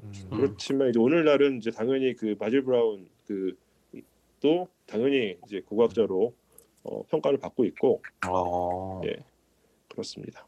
음. 0.03 0.13
그렇지만 0.31 0.89
이제 0.89 0.99
오늘날은 0.99 1.59
이제 1.59 1.71
당연히 1.71 2.15
그 2.15 2.35
바질 2.37 2.63
브라운 2.63 3.09
그 3.27 3.55
또 4.41 4.69
당연히 4.87 5.37
이제 5.47 5.61
고고학자로 5.61 6.35
어, 6.83 7.03
평가를 7.11 7.39
받고 7.39 7.65
있고 7.67 8.03
어. 8.27 9.01
예. 9.07 9.17
그렇습니다. 9.89 10.47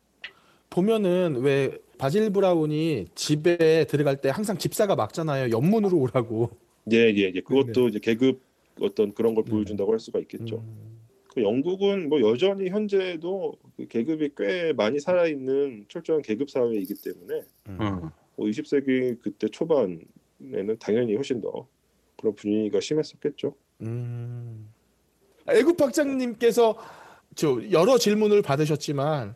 보면은 0.71 1.37
왜 1.43 1.79
바질 1.99 2.31
브라운이 2.31 3.09
집에 3.15 3.85
들어갈 3.85 4.17
때 4.17 4.31
항상 4.31 4.57
집사가 4.57 4.97
막잖아요. 4.97 5.51
옆문으로 5.55 5.99
오라고. 5.99 6.51
예, 6.91 6.97
예, 6.97 7.33
예. 7.35 7.41
그것도 7.41 7.89
이제 7.89 7.99
계급 8.01 8.41
어떤 8.81 9.13
그런 9.15 9.35
걸 9.35 9.45
보여준다고 9.45 9.93
할 9.93 10.01
수가 10.01 10.19
있겠죠. 10.21 10.57
음. 10.57 11.01
그 11.35 11.43
영국은 11.43 12.09
뭐 12.09 12.21
여전히 12.21 12.69
현재도 12.69 13.57
그 13.77 13.87
계급이 13.89 14.31
꽤 14.37 14.73
많이 14.73 15.01
살아 15.01 15.27
있는 15.27 15.87
철저한 15.89 16.23
계급 16.23 16.51
사회이기 16.51 16.95
때문에 16.95 17.43
음. 17.69 18.11
뭐 18.37 18.47
20세기 18.47 19.21
그때 19.21 19.49
초반에는 19.49 20.77
당연히 20.79 21.15
훨씬 21.15 21.41
더 21.41 21.67
그런 22.19 22.35
분위기가 22.35 22.81
심했었겠죠. 22.81 23.55
음. 23.83 24.69
애국 25.49 25.77
박장님께서 25.77 26.77
저 27.35 27.61
여러 27.71 27.99
질문을 27.99 28.43
받으셨지만 28.43 29.35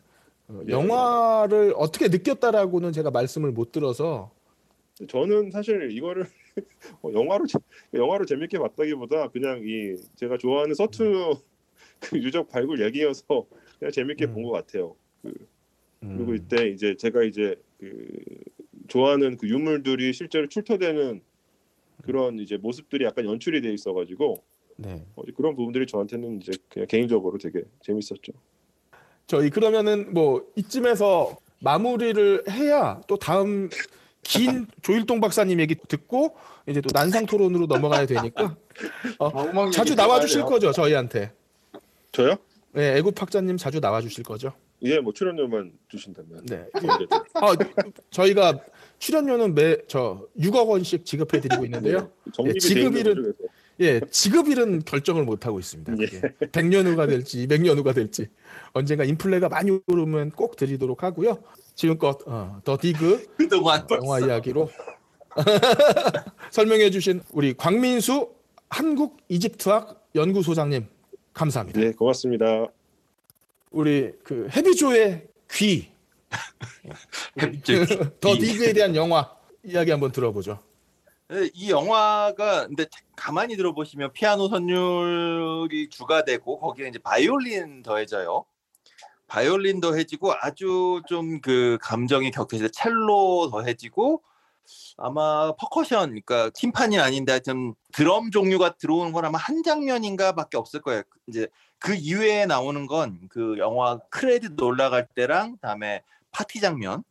어, 0.48 0.60
네. 0.64 0.72
영화를 0.72 1.72
어떻게 1.76 2.08
느꼈다라고는 2.08 2.92
제가 2.92 3.10
말씀을 3.10 3.52
못 3.52 3.72
들어서 3.72 4.30
저는 5.08 5.50
사실 5.50 5.90
이거를 5.90 6.26
어, 7.02 7.10
영화로 7.12 7.46
재- 7.46 7.58
영화로 7.94 8.24
재밌게 8.26 8.58
봤다기보다 8.58 9.28
그냥 9.28 9.62
이 9.64 9.96
제가 10.16 10.38
좋아하는 10.38 10.74
서투 10.74 11.34
그 12.00 12.18
유적 12.18 12.48
발굴 12.48 12.82
얘기여서 12.82 13.46
그냥 13.78 13.92
재밌게 13.92 14.26
음. 14.26 14.34
본것 14.34 14.52
같아요. 14.52 14.96
그리고 16.00 16.32
음. 16.32 16.36
이때 16.36 16.68
이제 16.68 16.94
제가 16.96 17.22
이제 17.24 17.56
그 17.78 18.08
좋아하는 18.88 19.36
그 19.36 19.48
유물들이 19.48 20.12
실제로 20.12 20.46
출토되는 20.46 21.22
그런 22.02 22.38
이제 22.38 22.56
모습들이 22.56 23.04
약간 23.04 23.24
연출이 23.24 23.60
돼 23.60 23.72
있어가지고 23.72 24.44
네. 24.76 25.04
어, 25.16 25.22
그런 25.36 25.56
부분들이 25.56 25.86
저한테는 25.86 26.40
이제 26.40 26.52
그냥 26.68 26.86
개인적으로 26.86 27.38
되게 27.38 27.62
재밌었죠. 27.80 28.32
저희 29.26 29.50
그러면은 29.50 30.12
뭐 30.14 30.46
이쯤에서 30.54 31.36
마무리를 31.60 32.44
해야 32.50 33.00
또 33.08 33.16
다음 33.16 33.68
긴 34.26 34.66
조일동 34.82 35.20
박사님 35.20 35.60
얘기 35.60 35.74
듣고 35.88 36.36
이제 36.68 36.80
또 36.80 36.88
난상 36.92 37.26
토론으로 37.26 37.66
넘어가야 37.66 38.06
되니까 38.06 38.56
아, 39.18 39.26
음악 39.44 39.72
자주 39.72 39.92
얘기 39.92 39.96
나와 39.96 40.14
들어가야 40.16 40.20
주실 40.22 40.40
돼요. 40.40 40.46
거죠 40.46 40.72
저희한테 40.72 41.32
저요? 42.12 42.36
네 42.72 42.96
애국 42.96 43.14
박사님 43.14 43.56
자주 43.56 43.80
나와 43.80 44.00
주실 44.00 44.24
거죠 44.24 44.52
예, 44.82 44.98
뭐 45.00 45.10
출연료만 45.14 45.72
주신다면. 45.88 46.44
네 46.44 46.66
언제든. 46.74 47.06
아, 47.34 47.54
저희가 48.10 48.58
출연료는 48.98 49.54
매 49.54 49.76
저 49.88 50.26
6억 50.38 50.68
원씩 50.68 51.04
지급해 51.06 51.40
드리고 51.40 51.64
있는데요 51.64 52.10
예, 52.44 52.48
예, 52.48 52.52
돼 52.52 52.80
있는 52.80 52.92
지급일은-. 52.92 53.34
예 53.80 54.00
지급일은 54.10 54.82
결정을 54.84 55.24
못 55.24 55.46
하고 55.46 55.58
있습니다 55.58 55.94
그게 55.96 56.20
100년 56.48 56.86
후가 56.86 57.06
될지 57.06 57.46
200년 57.46 57.76
후가 57.78 57.92
될지 57.92 58.26
언젠가 58.76 59.04
인플레가 59.04 59.48
많이 59.48 59.78
오르면 59.86 60.32
꼭 60.32 60.56
드리도록 60.56 61.02
하고요 61.02 61.38
지금껏 61.74 62.18
어, 62.26 62.60
더 62.64 62.76
디그 62.78 63.34
그동안 63.38 63.86
영화 63.90 64.20
이야기로 64.20 64.68
설명해 66.50 66.90
주신 66.90 67.22
우리 67.32 67.54
광민수 67.54 68.30
한국 68.68 69.18
이집트학 69.28 70.08
연구소장님 70.14 70.86
감사합니다. 71.32 71.78
네, 71.78 71.92
고맙습니다. 71.92 72.66
우리 73.70 74.12
그 74.24 74.48
헤비조의 74.50 75.28
귀, 75.50 75.90
더 78.20 78.34
디그에 78.34 78.72
대한 78.72 78.96
영화 78.96 79.30
이야기 79.62 79.90
한번 79.90 80.12
들어보죠. 80.12 80.58
네, 81.28 81.50
이 81.52 81.70
영화가 81.70 82.68
근데 82.68 82.86
가만히 83.14 83.56
들어보시면 83.56 84.12
피아노 84.12 84.48
선율이 84.48 85.90
주가 85.90 86.24
되고 86.24 86.58
거기에 86.58 86.88
이제 86.88 86.98
바이올린 86.98 87.82
더해져요. 87.82 88.46
바이올린 89.26 89.80
더해지고 89.80 90.32
아주 90.40 91.02
좀 91.08 91.40
그 91.42 91.78
감정이 91.82 92.30
격해져 92.30 92.68
첼로 92.68 93.48
더해지고 93.50 94.22
아마 94.96 95.52
퍼커션 95.56 96.10
그러니까 96.10 96.50
팀판이 96.50 96.98
아닌데 96.98 97.32
하여튼 97.32 97.74
드럼 97.92 98.30
종류가 98.30 98.76
들어오는 98.78 99.12
건 99.12 99.24
아마 99.24 99.38
한 99.38 99.62
장면인가밖에 99.62 100.56
없을 100.56 100.80
거예요. 100.82 101.02
이제 101.28 101.48
그 101.78 101.94
이외에 101.94 102.46
나오는 102.46 102.86
건 102.86 103.20
그 103.30 103.56
영화 103.58 103.98
크레딧 104.10 104.60
올라갈 104.60 105.06
때랑 105.14 105.58
다음에 105.62 106.02
파티 106.32 106.60
장면 106.60 107.04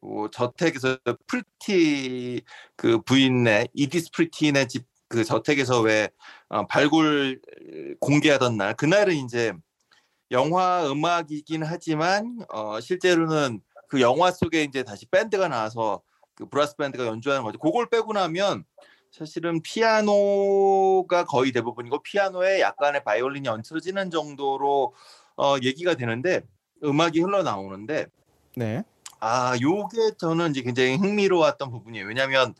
뭐 0.00 0.30
저택에서 0.30 0.98
프리티 1.26 2.42
그 2.76 3.00
부인네 3.02 3.68
이디스 3.74 4.10
프리티네 4.12 4.66
집 4.68 4.90
그 5.10 5.24
저택에서 5.24 5.80
왜 5.80 6.08
어, 6.48 6.66
발굴 6.66 7.40
공개하던 8.00 8.56
날 8.56 8.74
그날은 8.74 9.14
이제 9.16 9.52
영화 10.30 10.86
음악이긴 10.90 11.62
하지만 11.64 12.38
어, 12.48 12.80
실제로는 12.80 13.60
그 13.88 14.00
영화 14.00 14.30
속에 14.30 14.62
이제 14.62 14.82
다시 14.82 15.06
밴드가 15.06 15.48
나와서 15.48 16.02
그 16.34 16.48
브라스 16.48 16.76
밴드가 16.76 17.06
연주하는 17.06 17.42
거죠. 17.42 17.58
그걸 17.58 17.88
빼고 17.88 18.12
나면 18.12 18.64
사실은 19.10 19.60
피아노가 19.62 21.24
거의 21.24 21.50
대부분이고 21.52 22.02
피아노에 22.02 22.60
약간의 22.60 23.02
바이올린이 23.02 23.48
얹혀지는 23.48 24.10
정도로 24.10 24.94
어, 25.36 25.56
얘기가 25.62 25.94
되는데 25.94 26.42
음악이 26.84 27.20
흘러나오는데 27.20 28.06
네. 28.56 28.84
아, 29.18 29.54
요게 29.60 30.16
저는 30.18 30.50
이제 30.50 30.62
굉장히 30.62 30.96
흥미로웠던 30.96 31.70
부분이에요. 31.70 32.06
왜냐하면 32.06 32.54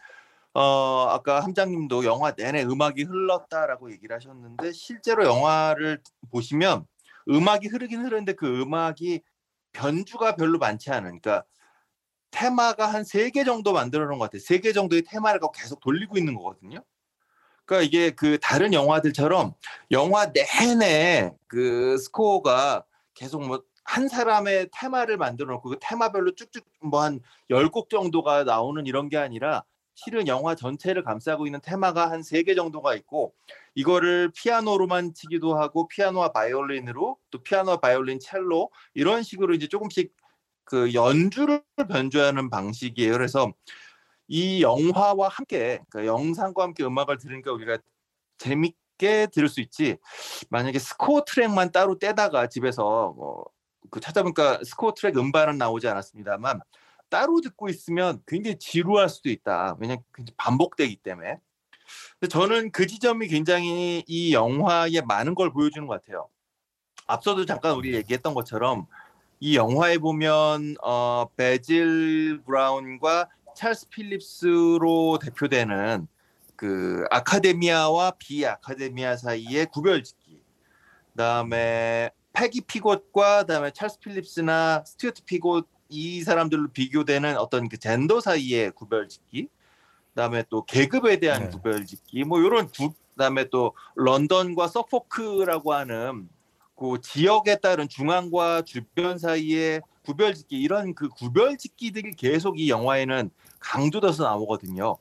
어 0.52 1.06
아까 1.08 1.40
함장님도 1.40 2.04
영화 2.04 2.32
내내 2.32 2.64
음악이 2.64 3.04
흘렀다라고 3.04 3.92
얘기를 3.92 4.16
하셨는데 4.16 4.72
실제로 4.72 5.24
영화를 5.24 6.00
보시면 6.32 6.86
음악이 7.30 7.68
흐르긴 7.68 8.04
흐르는데 8.04 8.34
그 8.34 8.62
음악이 8.62 9.22
변주가 9.72 10.36
별로 10.36 10.58
많지 10.58 10.90
않은 10.90 11.20
그러니까 11.20 11.44
테마가 12.32 12.86
한 12.88 13.02
세 13.04 13.30
개 13.30 13.44
정도 13.44 13.72
만들어 13.72 14.06
놓은 14.06 14.18
것 14.18 14.26
같아요. 14.26 14.40
세 14.40 14.60
개 14.60 14.72
정도의 14.72 15.02
테마를 15.02 15.40
계속 15.54 15.80
돌리고 15.80 16.18
있는 16.18 16.34
거거든요. 16.34 16.82
그러니까 17.66 17.86
이게 17.86 18.10
그 18.10 18.38
다른 18.40 18.72
영화들처럼 18.74 19.54
영화 19.92 20.32
내내 20.32 21.32
그 21.48 21.98
스코어가 21.98 22.84
계속 23.14 23.46
뭐 23.46 23.62
한 23.84 24.08
사람의 24.08 24.68
테마를 24.72 25.16
만들어 25.16 25.54
놓고 25.54 25.70
그 25.70 25.78
테마별로 25.80 26.34
쭉쭉 26.36 26.64
뭐 26.82 27.00
한 27.02 27.20
열 27.50 27.70
곡 27.70 27.90
정도가 27.90 28.44
나오는 28.44 28.86
이런 28.86 29.08
게 29.08 29.16
아니라 29.18 29.64
실은 29.94 30.26
영화 30.28 30.54
전체를 30.54 31.02
감싸고 31.04 31.46
있는 31.46 31.60
테마가 31.62 32.10
한 32.10 32.20
세 32.22 32.42
개 32.42 32.54
정도가 32.54 32.94
있고 32.96 33.34
이거를 33.74 34.32
피아노로만 34.34 35.14
치기도 35.14 35.56
하고 35.58 35.88
피아노와 35.88 36.32
바이올린으로 36.32 37.18
또 37.30 37.42
피아노와 37.42 37.78
바이올린 37.78 38.18
첼로 38.20 38.70
이런 38.94 39.22
식으로 39.22 39.54
이제 39.54 39.66
조금씩 39.68 40.12
그 40.64 40.94
연주를 40.94 41.62
변주하는 41.88 42.50
방식이에요. 42.50 43.12
그래서 43.12 43.52
이 44.28 44.62
영화와 44.62 45.28
함께 45.28 45.80
그 45.90 46.06
영상과 46.06 46.62
함께 46.64 46.84
음악을 46.84 47.18
들으니까 47.18 47.52
우리가 47.52 47.78
재밌게 48.38 49.28
들을 49.32 49.48
수 49.48 49.60
있지. 49.60 49.98
만약에 50.50 50.78
스코어 50.78 51.24
트랙만 51.26 51.72
따로 51.72 51.98
떼다가 51.98 52.48
집에서 52.48 53.12
뭐 53.16 53.44
그 53.90 53.98
찾아보니까 54.00 54.60
스코어 54.64 54.94
트랙 54.94 55.16
음반은 55.18 55.58
나오지 55.58 55.88
않았습니다만 55.88 56.60
따로 57.10 57.40
듣고 57.40 57.68
있으면 57.68 58.22
굉장히 58.26 58.58
지루할 58.58 59.08
수도 59.08 59.28
있다. 59.28 59.76
왜냐면 59.78 60.02
굉장히 60.14 60.34
반복되기 60.36 60.96
때문에. 60.96 61.36
근데 62.18 62.28
저는 62.28 62.70
그 62.70 62.86
지점이 62.86 63.28
굉장히 63.28 64.04
이 64.06 64.32
영화에 64.32 65.00
많은 65.04 65.34
걸 65.34 65.52
보여주는 65.52 65.86
것 65.86 66.00
같아요. 66.00 66.28
앞서도 67.06 67.44
잠깐 67.44 67.74
우리 67.74 67.94
얘기했던 67.94 68.32
것처럼 68.34 68.86
이 69.40 69.56
영화에 69.56 69.98
보면 69.98 70.76
어, 70.82 71.26
베질 71.36 72.42
브라운과 72.46 73.28
찰스 73.56 73.88
필립스로 73.88 75.18
대표되는 75.20 76.06
그 76.54 77.04
academia와 77.10 78.12
비academia 78.18 79.16
사이의 79.16 79.66
구별짓기. 79.66 80.42
그다음에 81.12 82.10
페기 82.32 82.60
피곳과 82.60 83.40
그다음에 83.40 83.72
찰스 83.72 83.98
필립스나 83.98 84.84
스튜어트 84.86 85.24
피곳 85.24 85.66
이 85.90 86.22
사람들로 86.22 86.68
비교되는 86.68 87.36
어떤 87.36 87.68
그 87.68 87.76
젠더 87.76 88.20
사이의 88.20 88.70
구별짓기, 88.70 89.48
그다음에 90.10 90.44
또 90.48 90.64
계급에 90.64 91.18
대한 91.18 91.44
네. 91.44 91.50
구별짓기, 91.50 92.24
뭐 92.24 92.40
이런 92.40 92.68
구, 92.68 92.92
그다음에 93.10 93.50
또 93.50 93.74
런던과 93.96 94.68
서포크라고 94.68 95.74
하는 95.74 96.28
그 96.76 97.00
지역에 97.02 97.56
따른 97.56 97.88
중앙과 97.88 98.62
주변 98.62 99.18
사이의 99.18 99.82
구별짓기 100.04 100.58
이런 100.58 100.94
그 100.94 101.08
구별짓기들이 101.08 102.12
계속 102.12 102.58
이 102.58 102.70
영화에는 102.70 103.30
강조돼서 103.58 104.24
나오거든요. 104.24 104.96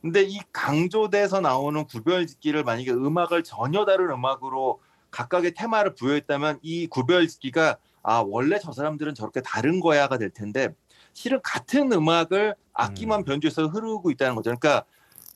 근데 0.00 0.22
이 0.22 0.38
강조돼서 0.52 1.40
나오는 1.40 1.84
구별짓기를 1.84 2.64
만약에 2.64 2.90
음악을 2.90 3.44
전혀 3.44 3.84
다른 3.84 4.10
음악으로 4.10 4.80
각각의 5.10 5.54
테마를 5.54 5.94
부여했다면 5.94 6.60
이 6.62 6.86
구별짓기가 6.86 7.76
아 8.02 8.24
원래 8.26 8.58
저 8.58 8.72
사람들은 8.72 9.14
저렇게 9.14 9.40
다른 9.40 9.80
거야가 9.80 10.18
될 10.18 10.30
텐데 10.30 10.68
실은 11.12 11.40
같은 11.42 11.92
음악을 11.92 12.54
악기만 12.72 13.24
변주해서 13.24 13.66
흐르고 13.68 14.10
있다는 14.10 14.34
거죠. 14.34 14.54
그러니까 14.54 14.84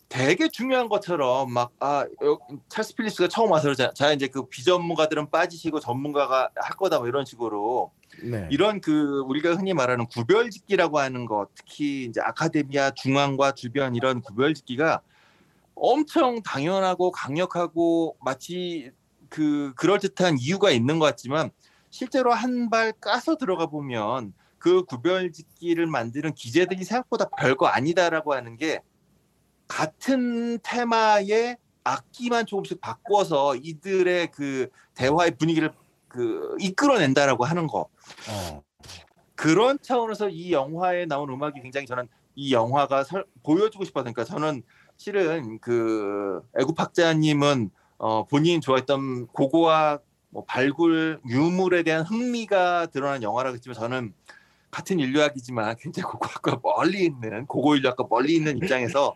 되게 0.08 0.48
중요한 0.48 0.88
것처럼 0.88 1.52
막아 1.52 2.06
찰스 2.68 2.94
필립스가 2.94 3.28
처음 3.28 3.50
와서 3.50 3.64
그러자 3.64 3.92
자 3.92 4.12
이제 4.12 4.28
그 4.28 4.46
비전문가들은 4.46 5.30
빠지시고 5.30 5.80
전문가가 5.80 6.50
할 6.54 6.76
거다 6.76 6.98
뭐 6.98 7.08
이런 7.08 7.24
식으로 7.24 7.90
네. 8.22 8.46
이런 8.50 8.80
그 8.80 9.20
우리가 9.26 9.54
흔히 9.54 9.74
말하는 9.74 10.06
구별짓기라고 10.06 11.00
하는 11.00 11.26
것 11.26 11.48
특히 11.54 12.04
이제 12.04 12.20
아카데미아 12.20 12.92
중앙과 12.92 13.52
주변 13.52 13.96
이런 13.96 14.20
구별짓기가 14.20 15.02
엄청 15.74 16.42
당연하고 16.42 17.10
강력하고 17.10 18.16
마치 18.20 18.92
그 19.28 19.72
그럴 19.74 19.98
듯한 19.98 20.38
이유가 20.38 20.70
있는 20.70 20.98
것 21.00 21.06
같지만 21.06 21.50
실제로 21.96 22.32
한 22.34 22.68
발 22.68 22.92
까서 22.92 23.36
들어가 23.36 23.66
보면 23.66 24.34
그 24.58 24.84
구별짓기를 24.84 25.86
만드는 25.86 26.34
기재들이 26.34 26.84
생각보다 26.84 27.26
별거 27.38 27.66
아니다라고 27.68 28.34
하는 28.34 28.56
게 28.56 28.82
같은 29.66 30.58
테마의 30.62 31.56
악기만 31.84 32.44
조금씩 32.46 32.80
바꿔서 32.82 33.56
이들의 33.56 34.30
그 34.32 34.68
대화의 34.94 35.36
분위기를 35.38 35.72
그 36.08 36.56
이끌어낸다라고 36.60 37.44
하는 37.44 37.66
거 37.66 37.88
어. 38.28 38.62
그런 39.34 39.78
차원에서 39.80 40.28
이 40.28 40.52
영화에 40.52 41.06
나온 41.06 41.30
음악이 41.30 41.60
굉장히 41.62 41.86
저는 41.86 42.08
이 42.34 42.52
영화가 42.52 43.04
설, 43.04 43.24
보여주고 43.42 43.84
싶어서 43.84 44.04
그러니까 44.04 44.24
저는 44.24 44.62
실은 44.98 45.58
그 45.60 46.42
애국학자님은 46.58 47.70
어, 47.98 48.26
본인 48.26 48.60
좋아했던 48.60 49.28
고고학 49.28 50.05
뭐 50.36 50.44
발굴 50.46 51.18
유물에 51.26 51.82
대한 51.82 52.04
흥미가 52.04 52.88
드러난 52.92 53.22
영화라고 53.22 53.54
했지만 53.54 53.74
저는 53.74 54.12
같은 54.70 55.00
인류학이지만 55.00 55.76
굉장히 55.80 56.04
고고학과 56.12 56.60
멀리 56.62 57.06
있는 57.06 57.46
고고 57.46 57.74
인류학과 57.74 58.04
멀리 58.10 58.34
있는 58.36 58.58
입장에서 58.58 59.14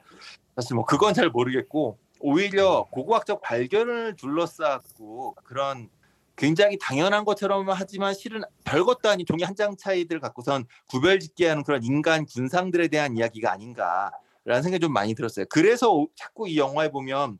사실 0.56 0.74
뭐 0.76 0.86
그건 0.86 1.12
잘 1.12 1.28
모르겠고 1.28 1.98
오히려 2.20 2.86
고고학적 2.90 3.42
발견을 3.42 4.16
둘러싸고 4.16 5.34
그런 5.44 5.90
굉장히 6.36 6.78
당연한 6.78 7.26
것처럼 7.26 7.68
하지만 7.68 8.14
실은 8.14 8.40
별것도 8.64 9.10
아닌 9.10 9.26
종이 9.26 9.42
한 9.42 9.54
장 9.54 9.76
차이들 9.76 10.20
갖고선 10.20 10.64
구별짓기하는 10.88 11.64
그런 11.64 11.84
인간 11.84 12.24
군상들에 12.24 12.88
대한 12.88 13.14
이야기가 13.18 13.52
아닌가라는 13.52 14.62
생각이 14.62 14.78
좀 14.80 14.90
많이 14.94 15.14
들었어요. 15.14 15.44
그래서 15.50 15.92
오- 15.92 16.08
자꾸 16.16 16.48
이 16.48 16.56
영화에 16.56 16.90
보면 16.90 17.38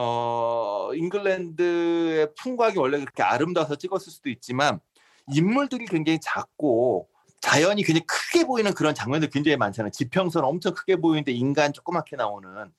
어 0.00 0.90
잉글랜드의 0.94 2.28
풍광이 2.36 2.78
원래 2.78 3.00
그렇게 3.00 3.24
아름다워서 3.24 3.74
찍었을 3.74 4.12
수도 4.12 4.28
있지만 4.30 4.78
인물들이 5.34 5.86
굉장히 5.86 6.20
작고 6.22 7.08
자연이 7.40 7.82
굉장히 7.82 8.06
크게 8.06 8.44
보이는 8.44 8.72
그런 8.74 8.94
장면들 8.94 9.28
굉장히 9.30 9.56
많잖아요. 9.56 9.90
지평선 9.90 10.44
엄청 10.44 10.72
크게 10.72 10.96
보이는데 10.96 11.32
인간 11.32 11.72
조그맣게 11.72 12.14
나오는 12.14 12.70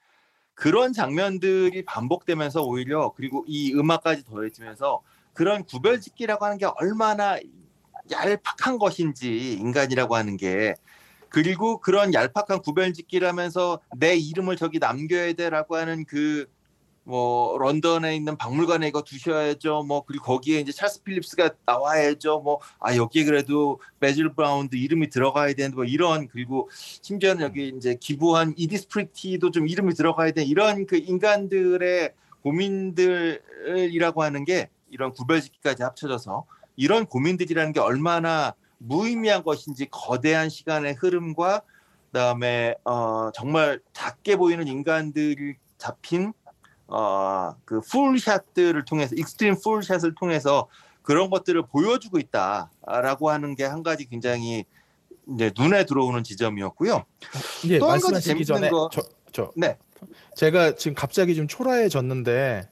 그런 0.54 0.94
장면들이 0.94 1.84
반복되면서 1.84 2.64
오히려 2.64 3.12
그리고 3.18 3.44
이 3.50 3.74
음악까지 3.74 4.24
더해지면서 4.24 5.02
그런 5.34 5.66
구별짓기라고 5.66 6.46
하는 6.46 6.58
게 6.58 6.68
얼마나 6.68 7.38
얄팍한 8.10 8.80
것인지 8.80 9.56
인간이라고 9.56 10.16
하는 10.16 10.38
게 10.38 10.74
그리고 11.28 11.82
그런 11.82 12.14
얄팍한 12.14 12.62
구별짓기라면서 12.62 13.82
내 13.98 14.16
이름을 14.16 14.56
저기 14.56 14.80
남겨야 14.80 15.34
돼라고 15.34 15.76
하는 15.76 16.06
그 16.06 16.48
뭐 17.10 17.58
런던에 17.58 18.16
있는 18.16 18.38
박물관에 18.38 18.88
이거 18.88 19.02
두셔야죠. 19.02 19.84
뭐 19.84 20.04
그리고 20.06 20.26
거기에 20.26 20.60
이제 20.60 20.72
찰스 20.72 21.04
필립스가 21.04 21.50
나와야죠. 21.66 22.40
뭐 22.42 22.60
아 22.80 22.96
여기에 22.96 23.26
그래도 23.26 23.80
베질 24.00 24.34
브라운도 24.34 24.76
이름이 24.76 25.10
들어가야 25.10 25.54
되는데 25.54 25.76
뭐 25.76 25.86
이런 25.86 26.28
그리고 26.28 26.70
심지어는 27.02 27.42
여기 27.42 27.70
이제 27.70 27.96
기부한 28.00 28.54
이디스 28.58 28.88
프리티도 28.88 29.52
좀 29.52 29.68
이름이 29.68 29.94
들어가야 29.94 30.32
돼 30.32 30.44
이런 30.44 30.86
그 30.86 30.98
인간들의 30.98 32.14
고민들이라고 32.42 34.24
하는 34.24 34.46
게 34.46 34.70
이런 34.90 35.12
구별짓기까지 35.12 35.84
합쳐져서 35.84 36.46
이런 36.78 37.06
고민들이라는 37.06 37.74
게 37.74 37.80
얼마나 37.80 38.54
무의미한 38.78 39.44
것인지 39.44 39.88
거대한 39.92 40.50
시간의 40.50 40.94
흐름과 40.94 41.62
그다음에 42.08 42.76
어 42.86 43.32
정말 43.34 43.82
작게 43.94 44.38
보이는 44.38 44.68
인간들이 44.68 45.56
잡힌 45.78 46.34
어 46.90 47.54
그 47.66 47.82
full 47.82 48.09
shot들을 48.09 48.84
통해서 48.86 49.16
extreme 49.16 49.56
full 49.64 49.83
shot을 49.83 50.16
통해서 50.16 50.68
그런 51.02 51.30
것들을 51.30 51.64
보여주고 51.68 52.20
있다라고 52.20 53.30
하는 53.30 53.56
게 53.56 53.64
한 53.64 53.84
가지 53.84 54.06
굉장히 54.08 54.66
이제 55.34 55.52
눈에 55.58 55.86
들어오는 55.86 56.24
지점이었고요. 56.24 57.04
예, 57.68 57.80
또한 57.80 58.00
가지 58.00 58.22
재밌는 58.22 58.70
거- 58.72 58.90
저, 58.92 59.02
저 59.32 59.52
네. 59.56 59.78
제가 60.36 60.76
지금 60.76 60.96
갑자기 60.96 61.36
좀 61.36 61.48
초라해졌는데 61.48 62.68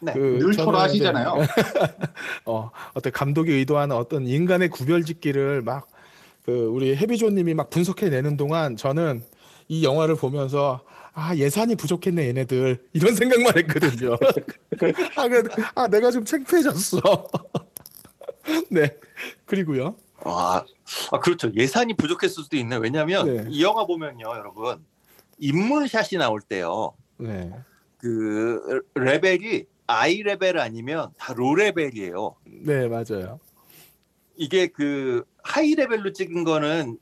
네. 0.00 0.12
그 0.12 0.38
늘 0.40 0.52
초라하시잖아요. 0.52 1.34
어, 2.46 2.70
어떤 2.94 3.12
감독이 3.12 3.52
의도하는 3.52 3.94
어떤 3.96 4.26
인간의 4.26 4.68
구별짓기를 4.70 5.62
막 5.62 5.86
그 6.44 6.50
우리 6.50 6.96
해비조님이 6.96 7.54
막 7.54 7.70
분석해내는 7.70 8.36
동안 8.36 8.76
저는 8.76 9.22
이 9.68 9.84
영화를 9.84 10.16
보면서 10.16 10.80
아 11.14 11.34
예산이 11.36 11.76
부족했네 11.76 12.28
얘네들 12.28 12.86
이런 12.94 13.14
생각만 13.14 13.56
했거든요. 13.58 14.14
아, 15.16 15.28
그, 15.28 15.48
아 15.74 15.86
내가 15.88 16.10
좀 16.10 16.24
창피해졌어. 16.24 17.00
네 18.70 18.96
그리고요. 19.44 19.96
아, 20.24 20.64
아 21.10 21.20
그렇죠. 21.20 21.50
예산이 21.54 21.94
부족했을 21.94 22.44
수도 22.44 22.56
있네. 22.56 22.76
왜냐하면 22.76 23.26
네. 23.26 23.44
이 23.50 23.62
영화 23.62 23.84
보면요, 23.84 24.24
여러분 24.26 24.84
인물샷이 25.38 26.18
나올 26.18 26.40
때요. 26.40 26.94
네, 27.18 27.52
그 27.98 28.82
레벨이 28.94 29.64
eye 29.86 30.22
level 30.22 30.58
아니면 30.58 31.10
다 31.18 31.34
low 31.34 31.54
level이에요. 31.54 32.36
네 32.46 32.88
맞아요. 32.88 33.38
이게 34.36 34.68
그 34.68 35.24
high 35.42 35.74
level로 35.74 36.12
찍은 36.14 36.44
거는 36.44 36.98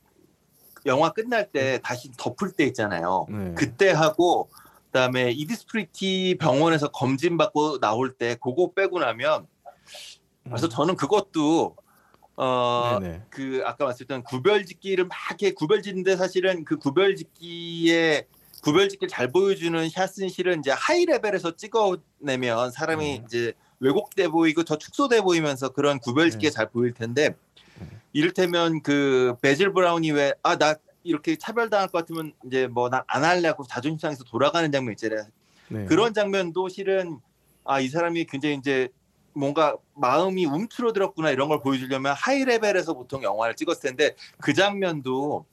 영화 0.85 1.11
끝날 1.11 1.49
때 1.51 1.79
다시 1.83 2.11
덮을 2.17 2.51
때 2.51 2.65
있잖아요. 2.65 3.27
네. 3.29 3.53
그때 3.55 3.91
하고 3.91 4.49
그다음에 4.87 5.31
이디스 5.31 5.80
프리티 5.80 6.37
병원에서 6.39 6.89
검진 6.89 7.37
받고 7.37 7.79
나올 7.79 8.13
때 8.13 8.35
그거 8.41 8.71
빼고 8.75 8.99
나면 8.99 9.47
그래서 10.43 10.67
저는 10.67 10.95
그것도 10.95 11.75
어 12.35 12.99
음. 13.01 13.23
그 13.29 13.61
아까 13.65 13.85
말씀드렸던 13.85 14.23
구별짓기를 14.23 15.05
막 15.05 15.17
이렇게 15.29 15.53
구별짓는데 15.53 16.17
사실은 16.17 16.65
그 16.65 16.77
구별짓기에 16.77 18.27
구별짓기를 18.63 19.09
잘 19.09 19.31
보여주는 19.31 19.89
샷은 19.89 20.29
실은 20.29 20.59
이제 20.59 20.71
high 20.71 21.05
level에서 21.05 21.55
찍어내면 21.55 22.71
사람이 22.71 23.19
음. 23.19 23.23
이제 23.25 23.53
왜곡돼 23.79 24.27
보이고 24.27 24.63
더 24.63 24.77
축소돼 24.77 25.21
보이면서 25.21 25.69
그런 25.69 25.99
구별짓기가 25.99 26.49
네. 26.49 26.53
잘 26.53 26.69
보일 26.69 26.93
텐데 26.93 27.29
음. 27.29 27.35
이를테면 28.13 28.81
그 28.81 29.35
베질 29.41 29.73
브라운이 29.73 30.11
왜 30.11 30.33
아 30.43 30.57
나 30.57 30.75
이렇게 31.03 31.35
차별당할 31.35 31.87
것 31.87 31.99
같으면 31.99 32.33
이제 32.45 32.67
뭐 32.67 32.89
난 32.89 33.03
안 33.07 33.23
할래 33.23 33.47
하고 33.47 33.63
자존심 33.63 33.97
상해서 33.99 34.23
돌아가는 34.23 34.71
장면 34.71 34.91
있잖아요. 34.93 35.25
네. 35.69 35.85
그런 35.85 36.13
장면도 36.13 36.69
실은 36.69 37.19
아 37.63 37.79
이 37.79 37.87
사람이 37.89 38.25
굉장히 38.25 38.55
이제 38.55 38.89
뭔가 39.33 39.77
마음이 39.95 40.45
움츠러들었구나 40.45 41.31
이런 41.31 41.47
걸 41.47 41.61
보여주려면 41.61 42.13
high 42.17 42.43
level에서 42.43 42.93
보통 42.93 43.23
영화를 43.23 43.55
찍었을 43.55 43.81
텐데 43.81 44.15
그 44.39 44.53
장면도 44.53 45.45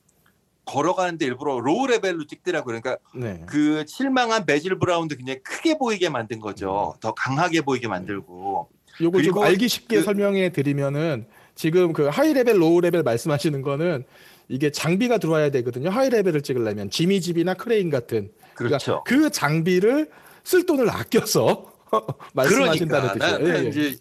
걸어가는데 0.65 1.25
일부러 1.25 1.61
low 1.61 1.87
level로 1.87 2.27
찍더라고요. 2.27 2.81
그러니까 2.81 2.99
네. 3.15 3.43
그 3.47 3.85
실망한 3.87 4.45
베질 4.45 4.79
브라운도 4.79 5.17
굉장히 5.17 5.43
크게 5.43 5.79
보이게 5.79 6.11
만든 6.11 6.41
거죠. 6.41 6.95
더 7.01 7.15
강하게 7.15 7.63
보이게 7.63 7.89
만들고. 7.89 8.69
요거 9.01 9.23
좀 9.23 9.39
알기 9.39 9.69
쉽게 9.69 9.97
그- 9.97 10.03
설명해 10.03 10.51
드리면은 10.53 11.27
지금 11.59 11.93
그 11.93 12.05
high 12.07 12.33
level, 12.35 12.61
low 12.63 12.81
level 12.81 13.03
말씀하시는 13.03 13.63
거는 13.63 14.05
이게 14.49 14.71
장비가 14.71 15.19
들어와야 15.19 15.51
되거든요. 15.51 15.91
high 15.91 16.09
level을 16.09 16.41
찍으려면 16.43 16.89
지미집이나 16.89 17.55
크레인 17.55 17.91
같은 17.91 18.31
그렇죠. 18.55 19.03
그 19.05 19.29
장비를 19.29 20.09
쓸 20.45 20.65
돈을 20.65 20.89
아껴서 20.89 21.73
말씀하신다는 22.33 23.19
그러니까 23.19 23.39
뜻이에요. 23.39 23.55
예, 23.59 23.65
예. 23.65 23.69
이제 23.69 23.97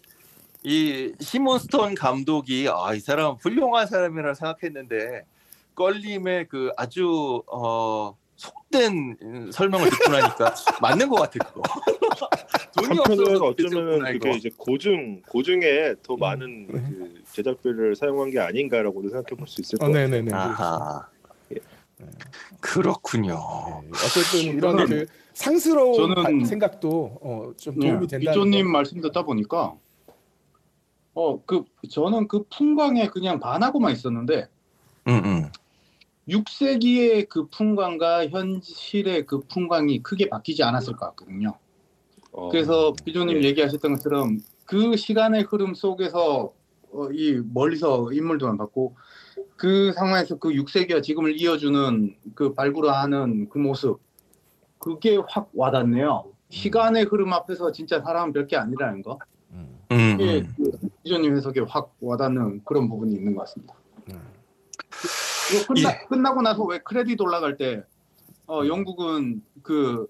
이 0.62 1.12
시몬스톤 1.20 1.96
감독이 1.96 2.68
아 2.70 2.94
이 2.94 3.00
사람 3.00 3.34
훌륭한 3.40 3.88
사람이라 3.88 4.34
생각했는데 4.34 5.24
껄림의 5.74 6.46
그 6.48 6.70
아주 6.76 7.42
어 7.48 8.16
속된 8.38 9.50
설명을 9.52 9.90
듣고 9.90 10.12
나니까 10.12 10.54
맞는 10.80 11.08
것 11.08 11.16
같아 11.16 11.44
그거. 11.44 11.62
돈이 12.86 12.98
없어서 13.00 13.44
어쩌면 13.46 13.98
그게. 14.12 14.30
이제 14.30 14.50
고증 14.56 15.22
고증에 15.28 15.94
더 16.02 16.14
음. 16.14 16.20
많은 16.20 16.66
그 16.68 17.22
제작비를 17.32 17.96
사용한 17.96 18.30
게 18.30 18.38
아닌가라고도 18.38 19.08
생각해 19.08 19.36
볼 19.36 19.46
수 19.48 19.60
있을 19.60 19.78
것 19.78 19.86
어, 19.86 19.88
같아요. 19.88 20.08
네네네. 20.08 20.32
아하. 20.32 21.08
예. 21.52 21.56
그렇군요. 22.60 23.34
네, 23.82 23.90
어쨌든 23.90 24.56
이런 24.56 24.76
저는- 24.76 24.88
그 24.88 25.06
상스러운 25.34 25.96
저는- 26.14 26.40
바- 26.40 26.46
생각도 26.46 27.18
어, 27.20 27.52
좀 27.56 27.76
네, 27.80 27.88
도움이 27.90 28.06
된다. 28.06 28.30
이조님 28.30 28.70
말씀 28.70 29.00
듣다 29.00 29.22
보니까 29.24 29.74
어그 31.14 31.64
저는 31.90 32.28
그 32.28 32.44
풍광에 32.56 33.08
그냥 33.08 33.40
반하고만 33.40 33.90
있었는데 33.92 34.46
응, 35.08 35.22
응. 35.24 35.52
6세기의 36.28 37.28
그 37.28 37.46
풍광과 37.48 38.28
현실의 38.28 39.26
그 39.26 39.40
풍광이 39.40 40.02
크게 40.02 40.28
바뀌지 40.28 40.62
않았을 40.62 40.94
것 40.94 41.06
같거든요. 41.06 41.54
어, 42.32 42.50
그래서 42.50 42.92
비조님 43.04 43.40
네. 43.40 43.48
얘기하셨던 43.48 43.94
것처럼 43.94 44.38
그 44.66 44.96
시간의 44.96 45.44
흐름 45.44 45.74
속에서 45.74 46.52
어, 46.92 47.08
이 47.12 47.40
멀리서 47.52 48.12
인물들만 48.12 48.58
봤고 48.58 48.94
그 49.56 49.92
상황에서 49.94 50.38
그 50.38 50.50
6세기와 50.50 51.02
지금을 51.02 51.40
이어주는 51.40 52.16
그 52.34 52.54
발굴하는 52.54 53.48
그 53.48 53.58
모습 53.58 54.00
그게 54.78 55.18
확 55.28 55.50
와닿네요. 55.54 56.32
시간의 56.50 57.04
흐름 57.04 57.32
앞에서 57.32 57.72
진짜 57.72 58.00
사람은 58.00 58.32
별게 58.32 58.56
아니라는 58.56 59.02
거. 59.02 59.18
음, 59.50 59.78
응, 59.90 60.18
이게 60.20 60.46
응. 60.46 60.54
그 60.56 60.88
비조님 61.02 61.36
해석에 61.36 61.60
확 61.60 61.94
와닿는 62.00 62.62
그런 62.64 62.88
부분이 62.88 63.14
있는 63.14 63.34
것 63.34 63.40
같습니다. 63.42 63.74
음. 64.10 64.20
이거 65.52 65.74
끝나, 65.74 65.90
예. 65.90 66.06
끝나고 66.08 66.42
나서 66.42 66.64
왜 66.64 66.78
크레딧 66.78 67.20
올라갈 67.20 67.56
때 67.56 67.82
어, 68.46 68.66
영국은 68.66 69.42
그 69.62 70.06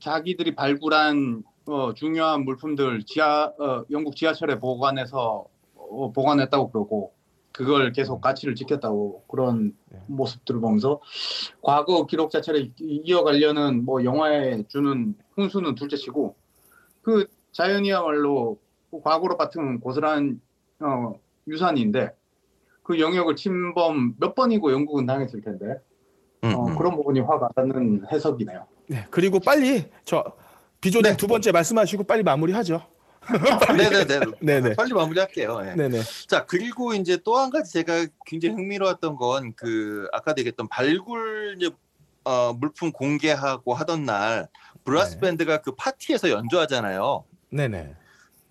자기들이 0.00 0.54
발굴한 0.54 1.42
어, 1.66 1.94
중요한 1.94 2.44
물품들 2.44 3.04
지하 3.04 3.52
어, 3.58 3.84
영국 3.90 4.16
지하철에 4.16 4.58
보관해서 4.58 5.46
어, 5.76 6.12
보관했다고 6.12 6.70
그러고 6.70 7.12
그걸 7.52 7.92
계속 7.92 8.20
가치를 8.20 8.54
지켰다고 8.54 9.24
그런 9.28 9.76
네. 9.90 10.00
모습들을 10.06 10.60
보면서 10.60 11.00
과거 11.60 12.06
기록 12.06 12.30
자체를 12.30 12.72
이- 12.80 13.02
이어가려는 13.04 13.84
뭐 13.84 14.02
영화에 14.04 14.64
주는 14.68 15.14
훈수는 15.34 15.74
둘째치고 15.74 16.34
그 17.02 17.26
자연이야말로 17.52 18.58
과거로 19.04 19.36
같은 19.36 19.80
고스란한 19.80 20.40
어, 20.80 21.14
유산인데 21.46 22.10
그 22.82 22.98
영역을 23.00 23.36
침범 23.36 24.14
몇 24.18 24.34
번이고 24.34 24.72
영국은 24.72 25.06
당했을 25.06 25.40
텐데 25.42 25.80
응, 26.44 26.54
어, 26.54 26.66
응. 26.68 26.76
그런 26.76 26.96
부분이 26.96 27.20
확 27.20 27.40
와닿는 27.42 28.06
해석이네요. 28.12 28.66
네, 28.88 29.06
그리고 29.10 29.38
빨리 29.38 29.84
저 30.04 30.24
비조님 30.80 31.12
네. 31.12 31.16
두 31.16 31.26
번째 31.28 31.52
말씀하시고 31.52 32.04
빨리 32.04 32.22
마무리하죠. 32.24 32.82
네네네. 33.76 34.26
네네. 34.42 34.74
빨리 34.74 34.92
마무리할게요. 34.92 35.62
예. 35.64 35.74
네네. 35.76 36.00
자 36.26 36.44
그리고 36.44 36.92
이제 36.94 37.16
또 37.24 37.36
한 37.38 37.50
가지 37.50 37.72
제가 37.72 38.06
굉장히 38.26 38.56
흥미로웠던 38.56 39.14
건 39.16 39.52
그 39.56 40.08
아까 40.12 40.34
얘기했던 40.36 40.66
발굴 40.68 41.54
이제, 41.56 41.70
어, 42.24 42.52
물품 42.52 42.90
공개하고 42.90 43.74
하던 43.74 44.04
날 44.04 44.48
브라스 44.84 45.14
네. 45.14 45.20
밴드가 45.20 45.58
그 45.58 45.72
파티에서 45.76 46.30
연주하잖아요. 46.30 47.24
네네. 47.50 47.94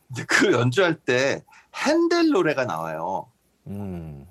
근데 0.07 0.25
그 0.27 0.53
연주할 0.53 0.95
때 0.95 1.43
핸델 1.86 2.29
노래가 2.29 2.63
나와요. 2.63 3.27
음. 3.68 4.28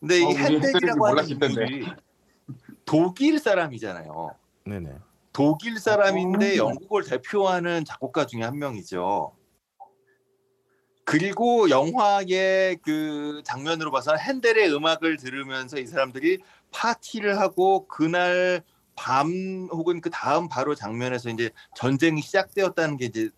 근데 0.00 0.20
이 0.20 0.24
어, 0.24 0.28
핸델이라고 0.28 1.06
하는. 1.06 1.28
인물이 1.28 1.86
독일 2.84 3.38
사람이잖아요. 3.38 4.34
네네. 4.64 4.96
독일 5.32 5.78
사람인데 5.78 6.54
어. 6.54 6.68
영국을 6.68 7.04
대표하는 7.04 7.84
작곡가 7.84 8.26
중에 8.26 8.42
한 8.42 8.58
명이죠. 8.58 9.32
그리고 11.04 11.70
영화의 11.70 12.76
그 12.82 13.40
장면으로 13.44 13.90
봐서는 13.90 14.18
핸델의 14.20 14.70
음악을 14.74 15.16
들으면서 15.16 15.78
이 15.78 15.86
사람들이 15.86 16.38
파티를 16.70 17.38
하고 17.40 17.88
그날 17.88 18.62
밤 18.94 19.68
혹은 19.70 20.00
그 20.00 20.10
다음 20.10 20.48
바로 20.48 20.74
장면에서 20.74 21.30
이제 21.30 21.50
전쟁이 21.74 22.20
시작되었다는 22.20 22.98
게 22.98 23.06
이제 23.06 23.30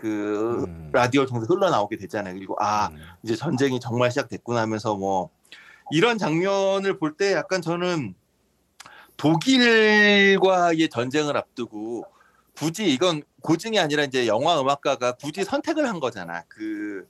그 0.00 0.64
음. 0.66 0.90
라디오를 0.92 1.28
통해서 1.28 1.52
흘러나오게 1.52 1.96
되잖아요. 1.96 2.34
그리고 2.34 2.56
아 2.58 2.88
음. 2.88 2.96
이제 3.22 3.36
전쟁이 3.36 3.80
정말 3.80 4.10
시작됐구나 4.10 4.60
하면서 4.62 4.96
뭐 4.96 5.30
이런 5.90 6.18
장면을 6.18 6.98
볼 6.98 7.16
때 7.16 7.32
약간 7.34 7.60
저는 7.60 8.14
독일과의 9.16 10.88
전쟁을 10.88 11.36
앞두고 11.36 12.04
굳이 12.56 12.92
이건 12.92 13.22
고증이 13.42 13.78
아니라 13.78 14.04
이제 14.04 14.26
영화 14.26 14.60
음악가가 14.60 15.12
굳이 15.12 15.44
선택을 15.44 15.88
한 15.88 16.00
거잖아. 16.00 16.42
그 16.48 17.06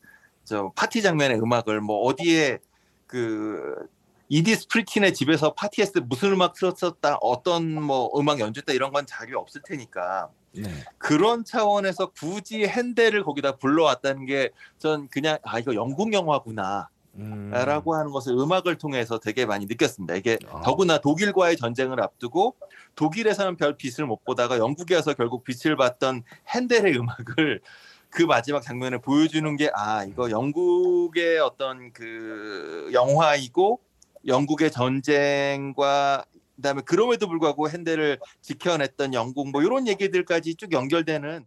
저 0.51 0.72
파티 0.74 1.01
장면의 1.01 1.38
음악을 1.41 1.80
뭐 1.80 2.01
어디에 2.01 2.59
그 3.07 3.76
이디스 4.31 4.68
프리티네 4.68 5.12
집에서 5.12 5.53
파티했을 5.55 5.93
때 5.95 6.01
무슨 6.09 6.33
음악 6.33 6.55
틀었었다 6.55 7.18
어떤 7.20 7.83
뭐 7.83 8.09
음악 8.16 8.39
연주했다 8.39 8.72
이런 8.72 8.93
건 8.93 9.05
자료 9.05 9.41
없을 9.41 9.61
테니까 9.62 10.31
네. 10.53 10.70
그런 10.99 11.45
차원에서 11.45 12.07
굳이 12.12 12.64
헨델을 12.64 13.24
거기다 13.24 13.57
불러왔다는 13.57 14.26
게 14.26 14.51
전 14.78 15.09
그냥 15.09 15.39
아 15.43 15.59
이거 15.59 15.74
영국 15.74 16.12
영화구나 16.12 16.89
음. 17.16 17.51
라고 17.53 17.95
하는 17.97 18.12
것을 18.12 18.33
음악을 18.39 18.78
통해서 18.78 19.18
되게 19.18 19.45
많이 19.45 19.66
느꼈습니다. 19.66 20.14
이게 20.14 20.39
아. 20.49 20.61
더구나 20.62 20.99
독일과의 20.99 21.57
전쟁을 21.57 22.01
앞두고 22.01 22.55
독일에서는 22.95 23.57
별 23.57 23.76
빛을 23.76 24.07
못 24.07 24.24
보다가 24.24 24.59
영국에 24.59 24.95
와서 24.95 25.12
결국 25.14 25.43
빛을 25.45 25.76
봤던 25.76 26.22
핸델의 26.55 26.97
음악을 26.97 27.61
그 28.11 28.22
마지막 28.22 28.62
장면에 28.62 28.99
보여주는 28.99 29.57
게 29.57 29.70
아 29.74 30.05
이거 30.05 30.31
영국의 30.31 31.41
어떤 31.41 31.93
그 31.93 32.91
영화이고 32.93 33.81
영국의 34.27 34.71
전쟁과 34.71 36.25
그다음에 36.57 36.83
그럼에도 36.83 37.27
불구하고 37.27 37.71
핸델을 37.71 38.18
지켜냈던 38.43 39.14
영국 39.14 39.51
뭐 39.51 39.62
이런 39.62 39.89
얘기들까지 39.89 40.55
쭉 40.57 40.73
연결되는 40.73 41.47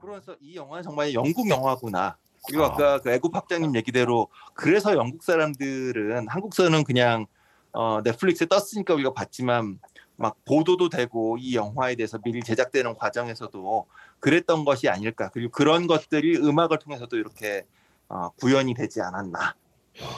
그러면서 0.00 0.36
이 0.40 0.56
영화는 0.56 0.82
정말 0.82 1.14
영국 1.14 1.48
영화구나. 1.48 2.16
그리고 2.46 2.64
아. 2.64 2.66
아까 2.66 2.98
그 2.98 3.10
애국 3.10 3.34
학장님 3.34 3.74
얘기대로 3.76 4.28
그래서 4.52 4.94
영국 4.94 5.22
사람들은 5.22 6.28
한국서는 6.28 6.84
그냥 6.84 7.26
어, 7.72 8.00
넷플릭스에 8.02 8.46
떴으니까 8.46 8.94
우리가 8.94 9.12
봤지만 9.14 9.78
막 10.16 10.36
보도도 10.44 10.90
되고 10.90 11.36
이 11.38 11.56
영화에 11.56 11.96
대해서 11.96 12.18
미리 12.18 12.42
제작되는 12.42 12.94
과정에서도 12.94 13.86
그랬던 14.20 14.64
것이 14.64 14.88
아닐까 14.88 15.30
그리고 15.32 15.50
그런 15.50 15.86
것들이 15.86 16.36
음악을 16.36 16.78
통해서도 16.78 17.16
이렇게 17.16 17.66
어, 18.08 18.28
구현이 18.36 18.74
되지 18.74 19.00
않았나 19.00 19.54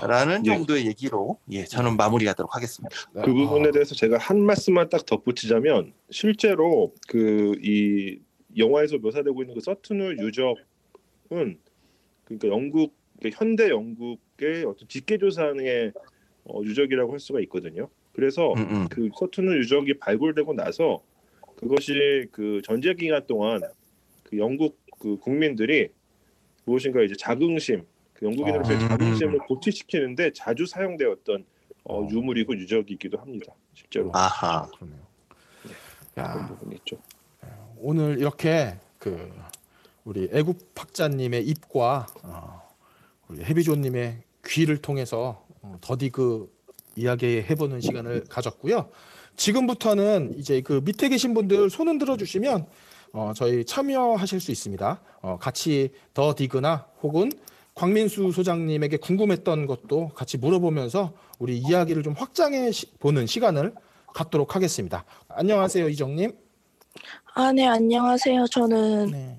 라는 0.07 0.47
예. 0.47 0.51
정도의 0.51 0.87
얘기로 0.87 1.39
예 1.51 1.65
저는 1.65 1.97
마무리하도록 1.97 2.55
하겠습니다. 2.55 2.97
네. 3.13 3.23
그 3.23 3.33
부분에 3.35 3.69
아. 3.69 3.73
대해서 3.73 3.95
제가 3.95 4.17
한 4.19 4.41
말씀만 4.41 4.89
딱 4.89 5.05
덧붙이자면 5.05 5.93
실제로 6.11 6.95
그 7.09 7.57
이 7.63 8.19
영화에서 8.57 8.99
묘사되고 8.99 9.43
있는 9.43 9.55
그 9.55 9.61
서투누 9.61 10.25
유적은 10.25 11.59
그러니까 12.25 12.49
영국 12.49 12.95
그러니까 13.19 13.39
현대 13.39 13.69
영국의 13.69 14.65
어떤 14.65 14.89
직계 14.89 15.19
조상의 15.19 15.93
어, 16.45 16.61
유적이라고 16.63 17.13
할 17.13 17.21
수가 17.21 17.41
있거든요. 17.43 17.89
그래서 18.13 18.53
음, 18.55 18.69
음. 18.71 18.89
그 18.89 19.11
서투누 19.15 19.59
유적이 19.59 19.99
발굴되고 19.99 20.55
나서 20.55 21.03
그것이 21.57 22.27
그 22.31 22.61
전제 22.65 22.95
기간 22.95 23.27
동안 23.27 23.61
그 24.23 24.39
영국 24.39 24.79
그 24.99 25.19
국민들이 25.19 25.89
무엇인가 26.65 27.03
이제 27.03 27.15
자긍심, 27.19 27.85
그 28.19 28.27
영국인으로서의 28.27 28.79
아. 28.79 28.89
자긍심을 28.89 29.39
고취시키는데 29.41 30.33
자주 30.33 30.67
사용되었던 30.67 31.45
어, 31.85 32.03
어. 32.03 32.09
유물이고 32.11 32.57
유적이기도 32.57 33.19
합니다. 33.19 33.53
실제로 33.75 34.11
아하 34.15 34.67
그러네요. 34.77 35.01
그런 36.15 36.29
야, 36.29 36.47
부분이 36.49 36.77
있죠. 36.77 36.97
오늘 37.79 38.19
이렇게 38.19 38.79
그 38.99 39.33
우리 40.05 40.29
애국 40.33 40.73
학자님의 40.75 41.47
입과 41.47 42.07
어, 42.23 42.63
우리 43.29 43.45
해비조님의 43.45 44.23
귀를 44.47 44.79
통해서 44.79 45.45
어, 45.63 45.77
더디그 45.81 46.51
이야기 46.97 47.45
해보는 47.49 47.81
시간을 47.81 48.25
가졌고요. 48.29 48.89
지금부터는 49.37 50.35
이제 50.39 50.63
그 50.63 50.81
밑에 50.85 51.11
계신 51.11 51.35
분들 51.35 51.69
손은 51.69 51.99
들어주시면 51.99 52.67
어, 53.13 53.33
저희 53.37 53.65
참여하실 53.65 54.41
수 54.41 54.51
있습니다. 54.51 55.01
어, 55.21 55.39
같이 55.39 55.91
더 56.15 56.35
디그나 56.35 56.87
혹은 57.03 57.31
광민수 57.87 58.33
소장님에게 58.33 58.97
궁금했던 58.97 59.67
것도 59.67 60.09
같이 60.15 60.39
물어보면서 60.39 61.13
우리 61.39 61.59
이야기를 61.59 62.03
좀 62.03 62.15
확장해 62.15 62.73
시- 62.73 62.91
보는 62.99 63.27
시간을 63.27 63.75
갖도록 64.15 64.57
하겠습니다. 64.57 65.05
안녕하세요, 65.29 65.87
이정님. 65.91 66.33
아, 67.35 67.53
네, 67.53 67.67
안녕하세요. 67.67 68.47
저는 68.47 69.11
네. 69.11 69.39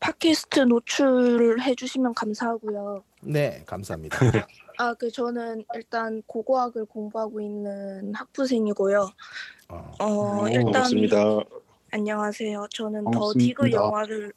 팟캐스트 0.00 0.60
노출을 0.60 1.60
해주시면 1.62 2.14
감사하고요. 2.14 3.04
네, 3.20 3.62
감사합니다. 3.66 4.16
아, 4.78 4.94
그 4.94 5.10
저는 5.10 5.62
일단 5.74 6.22
고고학을 6.26 6.86
공부하고 6.86 7.42
있는 7.42 8.14
학부생이고요. 8.14 9.10
어, 9.68 9.92
어, 10.00 10.06
오, 10.44 10.48
일단 10.48 10.64
반갑습니다. 10.72 11.18
안녕하세요. 11.90 12.66
저는 12.70 13.04
더 13.04 13.10
반갑습니다. 13.10 13.46
디그 13.46 13.70
영화를 13.72 14.32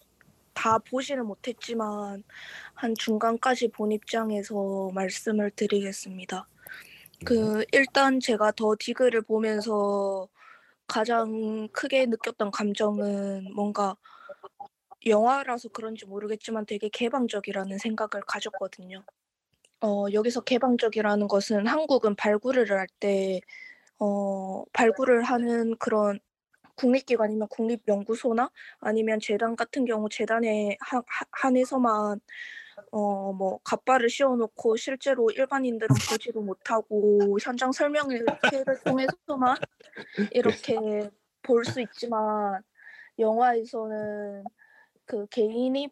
다 0.54 0.78
보지는 0.78 1.26
못했지만 1.26 2.24
한 2.76 2.94
중간까지 2.96 3.70
본 3.70 3.92
입장에서 3.92 4.90
말씀을 4.94 5.52
드리겠습니다. 5.52 6.48
그 7.26 7.64
일단 7.72 8.20
제가 8.20 8.52
더 8.52 8.76
디그를 8.78 9.22
보면서 9.22 10.28
가장 10.88 11.68
크게 11.72 12.06
느꼈던 12.08 12.52
감정은 12.52 13.54
뭔가 13.56 13.96
영화라서 15.06 15.70
그런지 15.70 16.06
모르겠지만 16.06 16.66
되게 16.66 16.90
개방적이라는 16.90 17.78
생각을 17.78 18.24
가졌거든요. 18.28 19.04
어, 19.82 20.06
여기서 20.12 20.42
개방적이라는 20.42 21.28
것은 21.28 21.68
한국은 21.68 22.16
발굴을 22.16 22.72
할 22.72 22.88
때 23.00 23.42
어, 24.00 24.66
발굴을 24.74 25.24
하는 25.24 25.78
그런 25.78 26.20
국립기관이면 26.76 27.48
국립연구소나 27.48 28.52
아니면 28.80 29.20
재단 29.22 29.56
같은 29.56 29.86
경우 29.86 30.10
재단에 30.10 30.76
한, 30.82 31.02
한- 31.08 31.28
한해서만 31.32 32.20
어뭐 32.96 33.60
갓바를 33.66 34.10
씌워놓고 34.10 34.78
실제로 34.78 35.30
일반인들은 35.32 35.88
보지도 36.22 36.42
못하고 36.42 37.38
현장 37.42 37.72
설명회를 37.74 38.26
통해서만 38.86 39.58
이렇게 40.32 41.10
볼 41.44 41.66
수 41.66 41.82
있지만 41.82 42.64
영화에서는 43.20 44.44
그 45.06 45.28
개인이 45.28 45.90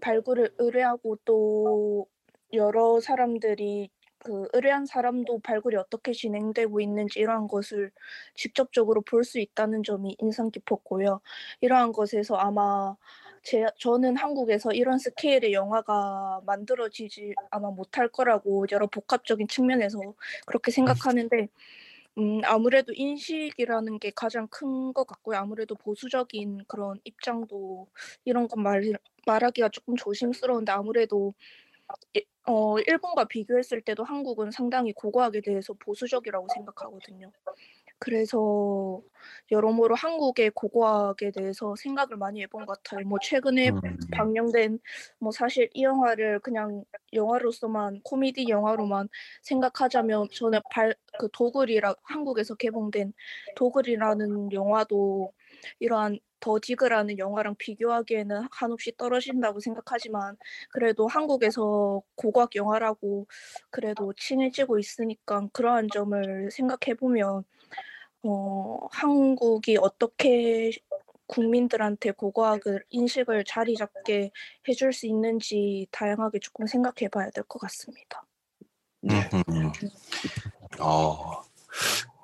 발굴을 0.00 0.54
의뢰하고 0.58 1.16
또 1.24 2.06
여러 2.52 3.00
사람들이 3.00 3.90
그 4.18 4.48
의뢰한 4.54 4.86
사람도 4.86 5.40
발굴이 5.40 5.76
어떻게 5.76 6.12
진행되고 6.12 6.80
있는지 6.80 7.20
이러한 7.20 7.48
것을 7.48 7.92
직접적으로 8.34 9.02
볼 9.02 9.24
수 9.24 9.38
있다는 9.40 9.82
점이 9.84 10.16
인상 10.20 10.50
깊었고요. 10.50 11.20
이러한 11.60 11.92
것에서 11.92 12.36
아마 12.36 12.96
제, 13.46 13.64
저는 13.78 14.16
한국에서 14.16 14.72
이런 14.72 14.98
스케일의 14.98 15.52
영화가 15.52 16.42
만들어지지 16.46 17.32
아마 17.52 17.70
못할 17.70 18.08
거라고 18.08 18.66
여러 18.72 18.88
복합적인 18.88 19.46
측면에서 19.48 20.00
그렇게 20.46 20.72
생각하는데 20.72 21.48
음, 22.18 22.40
아무래도 22.44 22.92
인식이라는 22.94 23.98
게 24.00 24.10
가장 24.16 24.48
큰 24.48 24.92
것 24.94 25.06
같고요. 25.06 25.38
아무래도 25.38 25.74
보수적인 25.76 26.64
그런 26.68 27.00
입장도 27.04 27.88
이런 28.24 28.48
건 28.48 28.62
말, 28.64 28.82
말하기가 29.26 29.68
조금 29.70 29.96
조심스러운데 29.96 30.72
아무래도 30.72 31.34
이- 32.14 32.24
어, 32.46 32.78
일본과 32.80 33.26
비교했을 33.26 33.82
때도 33.82 34.04
한국은 34.04 34.50
상당히 34.52 34.92
고고학에 34.92 35.40
대해서 35.42 35.74
보수적이라고 35.74 36.48
생각하거든요. 36.54 37.32
그래서 37.98 39.00
여러모로 39.50 39.94
한국의 39.94 40.50
고고학에 40.50 41.30
대해서 41.30 41.74
생각을 41.76 42.16
많이 42.16 42.42
해본 42.42 42.66
것 42.66 42.82
같아요. 42.82 43.06
뭐 43.06 43.18
최근에 43.22 43.70
음. 43.70 43.80
방영된 44.12 44.78
뭐 45.18 45.32
사실 45.32 45.70
이 45.72 45.82
영화를 45.84 46.40
그냥 46.40 46.84
영화로서만 47.12 48.00
코미디 48.04 48.48
영화로만 48.48 49.08
생각하자면 49.42 50.28
저는 50.32 50.60
발그 50.70 51.30
도글이라 51.32 51.94
한국에서 52.02 52.54
개봉된 52.54 53.12
도글이라는 53.56 54.52
영화도 54.52 55.32
이러한 55.80 56.18
더 56.40 56.58
디그라는 56.62 57.18
영화랑 57.18 57.54
비교하기에는 57.56 58.48
한없이 58.50 58.92
떨어진다고 58.96 59.60
생각하지만 59.60 60.36
그래도 60.70 61.06
한국에서 61.08 62.02
고고학 62.14 62.54
영화라고 62.56 63.26
그래도 63.70 64.12
칭해지고 64.16 64.78
있으니까 64.78 65.48
그러한 65.52 65.88
점을 65.92 66.50
생각해 66.50 66.94
보면 66.98 67.44
어, 68.22 68.78
한국이 68.90 69.78
어떻게 69.80 70.70
국민들한테 71.26 72.12
고고학을 72.12 72.84
인식을 72.90 73.44
자리 73.44 73.74
잡게 73.74 74.30
해줄 74.68 74.92
수 74.92 75.06
있는지 75.06 75.86
다양하게 75.90 76.38
조금 76.40 76.66
생각해 76.66 77.08
봐야 77.10 77.30
될 77.30 77.44
것 77.44 77.58
같습니다. 77.60 78.24
어. 80.80 81.42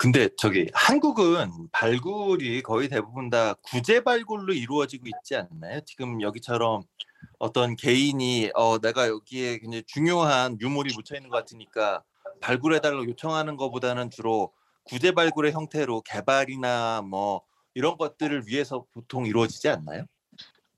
근데 0.02 0.28
저기 0.36 0.68
한국은 0.74 1.68
발굴이 1.70 2.62
거의 2.62 2.88
대부분 2.88 3.30
다 3.30 3.54
구제 3.62 4.00
발굴로 4.00 4.52
이루어지고 4.52 5.06
있지 5.06 5.36
않나요? 5.36 5.78
지금 5.86 6.20
여기처럼 6.20 6.82
어떤 7.38 7.76
개인이 7.76 8.50
어 8.56 8.78
내가 8.78 9.06
여기에 9.06 9.58
굉장히 9.58 9.84
중요한 9.86 10.58
유물이 10.60 10.92
묻혀 10.96 11.14
있는 11.14 11.30
것 11.30 11.36
같으니까 11.36 12.02
발굴해달라고 12.40 13.06
요청하는 13.10 13.56
것보다는 13.56 14.10
주로 14.10 14.52
구제 14.82 15.12
발굴의 15.12 15.52
형태로 15.52 16.00
개발이나 16.00 17.02
뭐 17.02 17.42
이런 17.72 17.96
것들을 17.96 18.48
위해서 18.48 18.84
보통 18.92 19.24
이루어지지 19.24 19.68
않나요? 19.68 20.06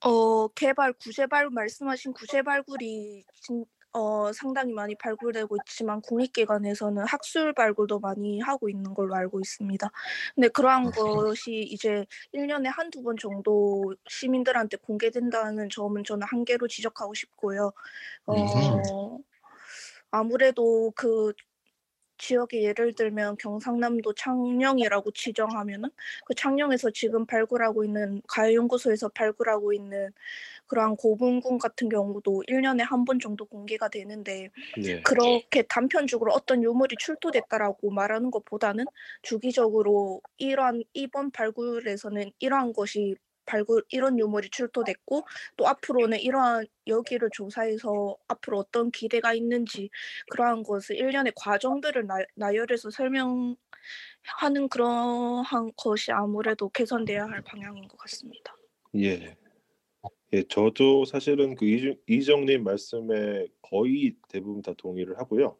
어, 0.02 0.48
개발, 0.48 0.92
구제발 0.92 1.48
말씀하신 1.48 2.12
구제 2.12 2.42
발굴이 2.42 3.24
진, 3.40 3.64
어, 3.94 4.32
상당히 4.32 4.72
많이 4.72 4.96
발굴되고 4.96 5.56
있지만 5.62 6.00
국립기관에서는 6.02 7.04
학술 7.06 7.54
발굴도 7.54 8.00
많이 8.00 8.40
하고 8.40 8.68
있는 8.68 8.92
걸로 8.92 9.14
알고 9.14 9.38
있습니다. 9.38 9.88
근데 10.34 10.48
그러한 10.48 10.90
것이 10.90 11.60
이제 11.60 12.04
1년에 12.34 12.66
한두 12.66 13.02
번 13.04 13.16
정도 13.16 13.94
시민들한테 14.08 14.78
공개된다는 14.78 15.70
점은 15.70 16.02
저는 16.02 16.26
한계로 16.28 16.66
지적하고 16.66 17.14
싶고요. 17.14 17.72
어, 18.26 19.18
아무래도 20.10 20.92
그 20.96 21.32
지역의 22.24 22.64
예를 22.64 22.94
들면 22.94 23.36
경상남도 23.38 24.14
창녕이라고 24.14 25.10
지정하면은 25.10 25.90
그 26.24 26.34
창녕에서 26.34 26.90
지금 26.90 27.26
발굴하고 27.26 27.84
있는 27.84 28.22
가요연구소에서 28.28 29.10
발굴하고 29.10 29.72
있는 29.74 30.10
그러한 30.66 30.96
고분군 30.96 31.58
같은 31.58 31.88
경우도 31.90 32.44
1년에 32.48 32.80
한 32.82 33.04
번 33.04 33.20
정도 33.20 33.44
공개가 33.44 33.88
되는데 33.88 34.50
네. 34.82 35.02
그렇게 35.02 35.62
단편적으로 35.68 36.32
어떤 36.32 36.62
유물이 36.62 36.96
출토됐다라고 36.98 37.90
말하는 37.90 38.30
것보다는 38.30 38.86
주기적으로 39.22 40.22
이러한 40.38 40.82
이번 40.94 41.30
발굴에서는 41.30 42.30
이러한 42.38 42.72
것이 42.72 43.14
발굴 43.46 43.84
이런 43.90 44.18
유물이 44.18 44.50
출토됐고 44.50 45.26
또 45.56 45.68
앞으로는 45.68 46.20
이러한 46.20 46.66
여기를 46.86 47.30
조사해서 47.32 48.16
앞으로 48.28 48.58
어떤 48.58 48.90
기대가 48.90 49.32
있는지 49.34 49.90
그러한 50.30 50.62
것을 50.62 50.96
일련의 50.96 51.32
과정들을 51.36 52.06
나, 52.06 52.16
나열해서 52.34 52.90
설명하는 52.90 53.56
그러한 54.70 55.72
것이 55.76 56.12
아무래도 56.12 56.68
개선돼야 56.68 57.24
할 57.24 57.42
방향인 57.42 57.88
것 57.88 57.96
같습니다. 57.98 58.54
예. 58.96 59.36
예, 60.32 60.42
저도 60.48 61.04
사실은 61.04 61.54
그 61.54 61.64
이중, 61.64 61.96
이정님 62.08 62.64
말씀에 62.64 63.46
거의 63.62 64.16
대부분 64.28 64.62
다 64.62 64.74
동의를 64.76 65.18
하고요. 65.18 65.56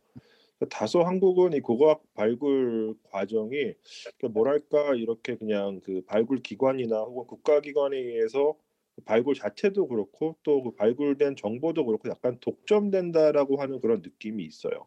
다소 0.68 1.02
한국은 1.02 1.52
이 1.54 1.60
고고학 1.60 2.02
발굴 2.14 2.94
과정이 3.04 3.74
그 4.18 4.26
뭐랄까 4.26 4.94
이렇게 4.94 5.36
그냥 5.36 5.80
그 5.84 6.02
발굴 6.06 6.38
기관이나 6.42 7.00
혹은 7.00 7.26
국가기관에 7.26 7.96
의해서 7.98 8.56
발굴 9.04 9.34
자체도 9.34 9.88
그렇고 9.88 10.36
또 10.44 10.62
그 10.62 10.70
발굴된 10.72 11.36
정보도 11.36 11.84
그렇고 11.86 12.08
약간 12.10 12.38
독점된다라고 12.40 13.56
하는 13.60 13.80
그런 13.80 14.02
느낌이 14.02 14.44
있어요. 14.44 14.86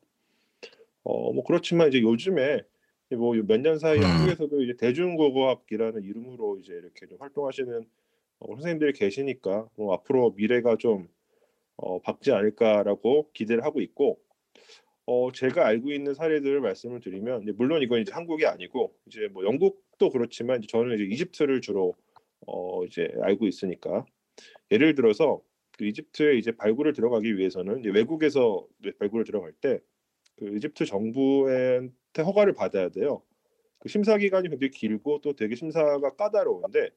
어, 1.03 1.32
뭐 1.34 1.43
그렇지만 1.43 1.89
이제 1.89 2.01
요즘에 2.01 2.61
뭐 3.17 3.34
몇 3.36 3.61
년 3.61 3.80
사이 3.80 3.97
음. 3.99 4.03
한국에서도 4.03 4.61
이제 4.63 4.75
대중고고학이라는 4.78 6.03
이름으로 6.03 6.59
이제 6.59 6.73
이렇게 6.73 7.07
좀 7.07 7.17
활동하시는 7.21 7.86
어, 8.39 8.47
선생님들이 8.55 8.93
계시니까 8.93 9.69
뭐 9.78 9.93
앞으로 9.93 10.32
미래가 10.32 10.78
좀 10.78 11.07
어, 11.78 11.99
밝지 12.01 12.32
않을까라고 12.32 13.32
기대를 13.34 13.63
하고 13.65 13.82
있고 13.82 14.19
어, 15.08 15.32
제가 15.34 15.66
알고 15.68 15.91
있는 15.91 16.14
사례들을 16.16 16.62
말씀을 16.62 17.01
드리면 17.01 17.45
물론 17.58 17.82
이건 17.84 18.01
이제 18.01 18.14
한국이 18.14 18.45
아니고 18.45 18.93
이제 19.08 19.30
뭐 19.30 19.45
영국도 19.45 20.12
그렇지만 20.12 20.60
이제 20.60 20.68
저는 20.68 20.95
이제 20.95 21.05
이집트를 21.05 21.62
주로 21.62 21.95
어, 22.47 22.86
이제 22.86 23.10
알고 23.24 23.47
있으니까 23.47 24.05
예를 24.72 24.95
들어서 24.95 25.41
그 25.78 25.86
이집트에 25.88 26.38
이제 26.38 26.51
발굴을 26.53 26.93
들어가기 26.93 27.38
위해서는 27.38 27.84
외국에서 27.86 28.68
발굴을 28.99 29.26
들어갈 29.26 29.53
때 29.53 29.80
그 30.38 30.55
이집트 30.55 30.86
정부한테 30.86 32.22
허가를 32.24 32.53
받아야 32.53 32.89
돼요. 32.89 33.24
그 33.80 33.89
심사 33.89 34.18
기간이 34.18 34.49
굉장히 34.49 34.72
길고 34.72 35.22
또 35.22 35.34
되게 35.36 35.55
심사가 35.55 36.16
까다로운데 36.16 36.91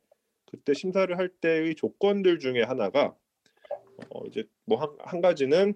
그때 0.51 0.75
심사를 0.75 1.17
할 1.19 1.29
때의 1.31 1.75
조건들 1.77 2.39
중에 2.39 2.63
하나가 2.63 3.17
어 4.11 4.27
이제 4.27 4.45
뭐 4.67 4.79
한 4.81 4.91
한 5.01 5.21
가지는 5.23 5.75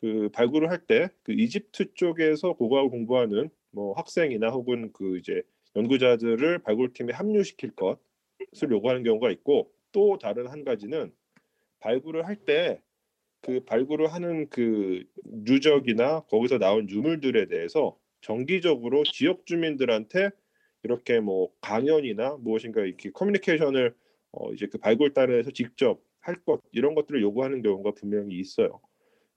그 0.00 0.30
발굴을 0.32 0.70
할 0.70 0.86
때 0.86 1.08
그 1.24 1.32
이집트 1.32 1.94
쪽에서 1.94 2.54
고고학을 2.54 2.90
공부하는 2.90 3.50
뭐 3.72 3.92
학생이나 3.94 4.48
혹은 4.50 4.92
그 4.92 5.18
이제 5.18 5.42
연구자들을 5.76 6.60
발굴팀에 6.60 7.12
합류시킬 7.12 7.72
것을 7.76 8.70
요구하는 8.70 9.02
경우가 9.04 9.30
있고 9.32 9.72
또 9.92 10.18
다른 10.18 10.46
한 10.48 10.64
가지는 10.64 11.12
발굴을 11.80 12.26
할 12.26 12.44
때 12.44 12.80
그 13.42 13.64
발굴을 13.64 14.12
하는 14.12 14.48
그 14.50 15.04
누적이나 15.24 16.20
거기서 16.30 16.58
나온 16.58 16.88
유물들에 16.90 17.46
대해서 17.46 17.98
정기적으로 18.20 19.04
지역 19.04 19.46
주민들한테 19.46 20.30
이렇게 20.82 21.20
뭐 21.20 21.50
강연이나 21.60 22.36
무엇인가 22.38 22.82
이렇게 22.82 23.10
커뮤니케이션을 23.10 23.94
어 24.32 24.52
이제 24.52 24.66
그 24.66 24.78
발굴단에서 24.78 25.52
직접 25.52 26.02
할 26.20 26.42
것 26.44 26.60
이런 26.72 26.94
것들을 26.94 27.22
요구하는 27.22 27.62
경우가 27.62 27.92
분명히 27.92 28.36
있어요. 28.38 28.80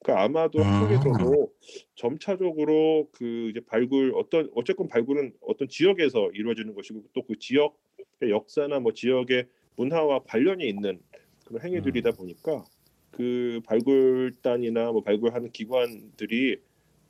그러니까 0.03 0.23
아마도 0.23 0.59
음. 0.59 0.63
한국에서도 0.65 1.53
점차적으로 1.95 3.09
그 3.13 3.49
이제 3.49 3.61
발굴 3.65 4.13
어떤 4.15 4.49
어쨌건 4.53 4.87
발굴은 4.89 5.33
어떤 5.41 5.67
지역에서 5.69 6.29
이루어지는 6.33 6.75
것이고 6.75 7.03
또 7.13 7.23
그 7.25 7.39
지역의 7.39 8.29
역사나 8.29 8.79
뭐 8.81 8.91
지역의 8.93 9.47
문화와 9.77 10.23
관련이 10.23 10.67
있는 10.67 11.01
그런 11.45 11.63
행위들이다 11.63 12.11
보니까 12.11 12.65
그 13.11 13.61
발굴단이나 13.65 14.91
뭐 14.91 15.01
발굴하는 15.01 15.51
기관들이 15.51 16.59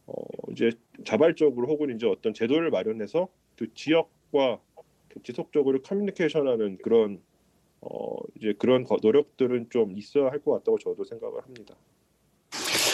어 0.05 0.13
이제 0.51 0.71
자발적으로 1.05 1.67
혹은 1.67 1.95
이제 1.95 2.05
어떤 2.05 2.33
제도를 2.33 2.69
마련해서 2.69 3.27
그 3.55 3.73
지역과 3.73 4.61
그 5.07 5.23
지속적으로 5.23 5.81
커뮤니케이션하는 5.81 6.77
그런 6.83 7.21
어 7.81 8.15
이제 8.37 8.53
그런 8.59 8.83
거- 8.83 8.97
노력들은 9.01 9.69
좀 9.71 9.97
있어야 9.97 10.29
할 10.29 10.39
것 10.41 10.51
같다고 10.53 10.77
저도 10.77 11.03
생각을 11.03 11.41
합니다. 11.43 11.75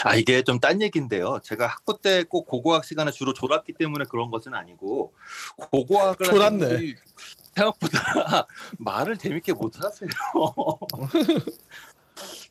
아 0.04 0.16
이게 0.16 0.42
좀 0.42 0.58
딴 0.60 0.80
얘기인데요. 0.82 1.40
제가 1.42 1.66
학부 1.66 1.98
때 2.00 2.24
꼭 2.24 2.46
고고학 2.46 2.84
시간에 2.84 3.10
주로 3.10 3.32
졸았기 3.32 3.72
때문에 3.74 4.04
그런 4.08 4.30
것은 4.30 4.54
아니고 4.54 5.12
고고학을 5.56 6.26
졸았네. 6.26 6.94
생각보다 7.54 8.46
말을 8.78 9.18
재밌게 9.18 9.52
못 9.54 9.82
하세요. 9.82 10.08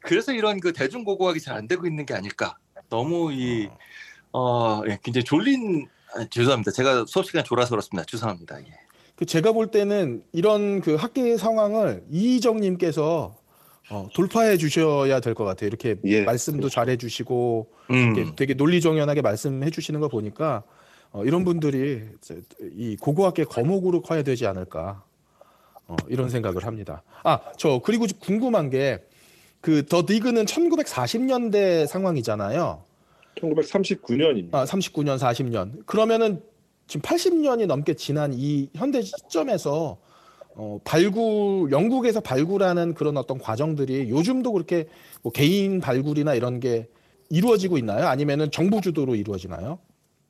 그래서 0.01 0.31
이런 0.33 0.59
그 0.59 0.73
대중 0.73 1.03
고고학이 1.03 1.39
잘 1.41 1.55
안 1.57 1.67
되고 1.67 1.85
있는 1.85 2.05
게 2.05 2.13
아닐까. 2.13 2.57
너무 2.89 3.31
이 3.33 3.69
어, 4.31 4.81
예, 4.87 4.97
굉장히 5.03 5.23
졸린 5.25 5.87
아, 6.15 6.25
죄송합니다. 6.29 6.71
제가 6.71 7.05
수업 7.07 7.25
시간 7.25 7.43
졸아서 7.43 7.71
그렇습니다. 7.71 8.05
죄송합니다. 8.05 8.59
예. 8.61 8.73
그 9.15 9.25
제가 9.25 9.51
볼 9.51 9.69
때는 9.69 10.23
이런 10.31 10.81
그 10.81 10.95
학계 10.95 11.35
상황을 11.37 12.03
이희정님께서 12.09 13.35
어, 13.89 14.07
돌파해 14.13 14.57
주셔야 14.57 15.19
될 15.19 15.33
것 15.33 15.43
같아요. 15.45 15.67
이렇게 15.67 15.95
예, 16.05 16.21
말씀도 16.23 16.69
잘해 16.69 16.97
주시고 16.97 17.67
음. 17.91 18.35
되게 18.35 18.53
논리정연하게 18.53 19.21
말씀해 19.21 19.69
주시는 19.71 19.99
거 19.99 20.07
보니까 20.07 20.63
어, 21.11 21.23
이런 21.25 21.43
분들이 21.43 22.03
이 22.75 22.95
고고학계 22.97 23.45
거목으로 23.45 24.01
커야 24.01 24.21
되지 24.23 24.45
않을까 24.45 25.03
어, 25.87 25.95
이런 26.07 26.29
생각을 26.29 26.65
합니다. 26.65 27.01
아, 27.23 27.39
저 27.57 27.81
그리고 27.83 28.05
좀 28.05 28.19
궁금한 28.19 28.69
게 28.69 28.99
그더 29.61 30.05
디그는 30.05 30.45
1940년대 30.45 31.87
상황이잖아요. 31.87 32.83
1939년입니다. 33.35 34.53
아, 34.53 34.65
39년, 34.65 35.17
40년. 35.17 35.85
그러면은 35.85 36.41
지금 36.87 37.01
80년이 37.01 37.65
넘게 37.65 37.93
지난 37.95 38.33
이 38.33 38.69
현대 38.75 39.01
시점에서 39.01 39.97
어, 40.62 40.78
발굴 40.84 41.72
영국에서 41.72 42.20
발굴하는 42.20 42.93
그런 42.93 43.16
어떤 43.16 43.39
과정들이 43.39 44.10
요즘도 44.10 44.51
그렇게 44.51 44.88
뭐 45.24 45.32
개인 45.32 45.80
발굴이나 45.80 46.36
이런 46.36 46.60
게 46.60 46.89
이루어지고 47.30 47.78
있나요? 47.78 48.07
아니면은 48.07 48.51
정부 48.51 48.82
주도로 48.82 49.16
이루어지나요? 49.16 49.80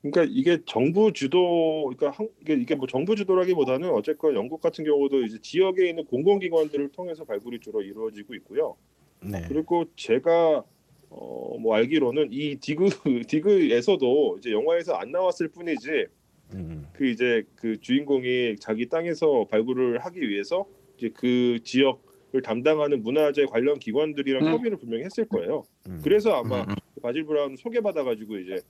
그러니까 0.02 0.32
이게 0.32 0.58
정부 0.66 1.12
주도, 1.12 1.92
그러니까 1.96 2.16
한, 2.16 2.28
이게, 2.40 2.54
이게 2.54 2.76
뭐 2.76 2.86
정부 2.86 3.16
주도라기보다는 3.16 3.90
어쨌건 3.90 4.36
영국 4.36 4.60
같은 4.60 4.84
경우도 4.84 5.24
이제 5.24 5.38
지역에 5.42 5.88
있는 5.88 6.04
공공기관들을 6.04 6.90
통해서 6.92 7.24
발굴이 7.24 7.58
주로 7.58 7.82
이루어지고 7.82 8.34
있고요. 8.36 8.76
네. 9.20 9.42
그리고 9.48 9.86
제가 9.96 10.62
어, 11.10 11.56
뭐 11.58 11.74
알기로는 11.74 12.28
이 12.30 12.54
디그 12.54 12.86
디그에서도 13.26 14.36
이제 14.38 14.52
영화에서 14.52 14.94
안 14.94 15.10
나왔을 15.10 15.48
뿐이지 15.48 16.06
음. 16.54 16.86
그 16.92 17.06
이제 17.06 17.44
그 17.56 17.80
주인공이 17.80 18.56
자기 18.58 18.88
땅에서 18.88 19.46
발굴을 19.50 19.98
하기 19.98 20.20
위해서 20.20 20.66
이제 20.96 21.10
그 21.14 21.58
지역을 21.64 22.42
담당하는 22.42 23.02
문화재 23.02 23.46
관련 23.46 23.78
기관들이랑 23.78 24.46
음. 24.46 24.52
협의를 24.52 24.76
분명히 24.78 25.04
했을 25.04 25.26
거예요. 25.26 25.64
음. 25.88 26.00
그래서 26.02 26.32
아마 26.32 26.62
음, 26.62 26.70
음. 26.70 26.74
바질 27.02 27.24
브라운 27.24 27.56
소개받아가지고 27.56 28.38
이제 28.38 28.60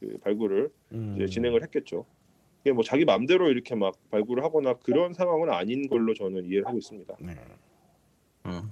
그 0.00 0.18
발굴을 0.18 0.70
음. 0.92 1.14
이제 1.16 1.26
진행을 1.26 1.62
했겠죠. 1.62 2.06
이게 2.62 2.72
뭐 2.72 2.82
자기 2.82 3.04
맘대로 3.04 3.50
이렇게 3.50 3.74
막 3.74 3.94
발굴을 4.10 4.42
하거나 4.42 4.74
그런 4.74 5.12
상황은 5.12 5.50
아닌 5.50 5.88
걸로 5.88 6.14
저는 6.14 6.46
이해를 6.46 6.66
하고 6.66 6.78
있습니다. 6.78 7.16
네. 7.20 7.34
음. 8.46 8.70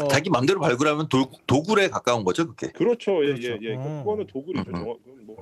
어, 0.00 0.08
자기 0.08 0.30
맘대로 0.30 0.60
발굴하면 0.60 1.08
도, 1.08 1.30
도굴에 1.46 1.88
가까운 1.88 2.24
거죠, 2.24 2.48
그게. 2.48 2.72
그렇죠. 2.72 3.22
예, 3.24 3.34
그렇죠. 3.34 3.48
예, 3.48 3.58
예. 3.62 3.76
음. 3.76 3.98
그거는 3.98 4.26
도굴이죠. 4.26 4.70
음, 4.70 5.26
뭐 5.26 5.36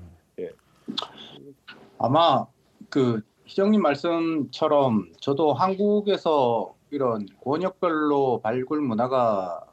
아마 2.03 2.47
그 2.91 3.23
희정님 3.47 3.81
말씀처럼 3.81 5.13
저도 5.21 5.55
한국에서 5.55 6.75
이런 6.91 7.27
권역별로 7.45 8.41
발굴 8.43 8.81
문화가 8.81 9.65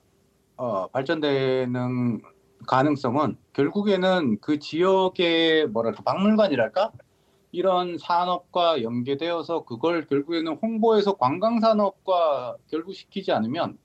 어, 0.58 0.88
발전되는 0.90 2.22
가능성은 2.68 3.38
결국에는 3.54 4.40
그 4.42 4.60
지역의 4.60 5.68
뭐랄까 5.70 6.04
박물관이랄까 6.04 6.92
이런 7.52 7.98
산업과 7.98 8.84
연계되어서 8.84 9.66
그걸 9.66 10.06
결국에는 10.08 10.58
홍보해서 10.62 11.14
관광 11.16 11.60
산업과 11.60 12.58
결부시키지 12.70 13.32
않으면 13.32 13.80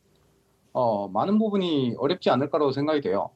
어, 0.73 1.09
많은 1.09 1.39
부분이 1.39 1.95
어렵지 1.99 2.31
않을까라고 2.31 2.73
생각이 2.73 3.01
돼요. 3.01 3.31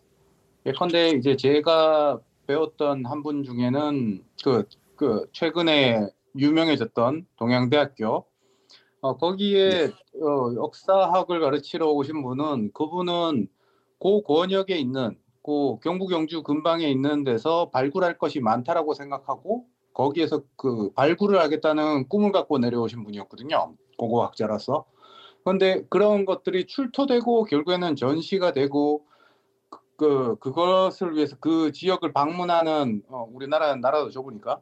예컨대 0.67 1.11
이제 1.11 1.37
제가 1.37 2.21
배웠던 2.47 3.07
한 3.07 3.23
분 3.23 3.45
중에는 3.45 4.25
그, 4.45 4.65
그 4.99 5.27
최근에 5.33 6.09
유명해졌던 6.37 7.27
동양대학교 7.37 8.27
어, 9.01 9.17
거기에 9.17 9.93
어, 10.21 10.55
역사학을 10.57 11.41
가르치러 11.41 11.87
오신 11.93 12.23
분은 12.23 12.73
그분은 12.75 13.49
그 14.01 14.23
권역에 14.23 14.77
있는 14.77 15.17
그 15.45 15.79
경북 15.83 16.11
영주 16.11 16.43
근방에 16.43 16.89
있는 16.89 17.23
데서 17.23 17.71
발굴할 17.71 18.19
것이 18.19 18.41
많다라고 18.41 18.95
생각하고 18.95 19.67
거기에서 19.95 20.43
그 20.57 20.93
발굴을 20.95 21.41
하겠다는 21.41 22.09
꿈을 22.09 22.33
갖고 22.33 22.59
내려오신 22.59 23.05
분이었거든요. 23.05 23.75
고고학자라서. 23.99 24.85
그런데 25.45 25.85
그런 25.89 26.25
것들이 26.25 26.67
출토되고 26.67 27.45
결국에는 27.45 27.95
전시가 27.95 28.53
되고 28.53 29.07
그 29.97 30.37
그것을 30.41 31.15
위해서 31.15 31.37
그 31.41 31.71
지역을 31.73 32.13
방문하는 32.13 33.03
어, 33.09 33.29
우리나라 33.33 33.75
나라도 33.77 34.11
좁으니까 34.11 34.61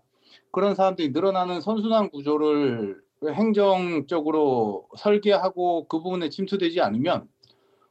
그런 0.51 0.75
사람들이 0.75 1.11
늘어나는 1.11 1.61
선순환 1.61 2.11
구조를 2.11 3.01
행정적으로 3.25 4.89
설계하고 4.97 5.87
그 5.89 6.03
부분에 6.03 6.29
침투되지 6.29 6.81
않으면 6.81 7.29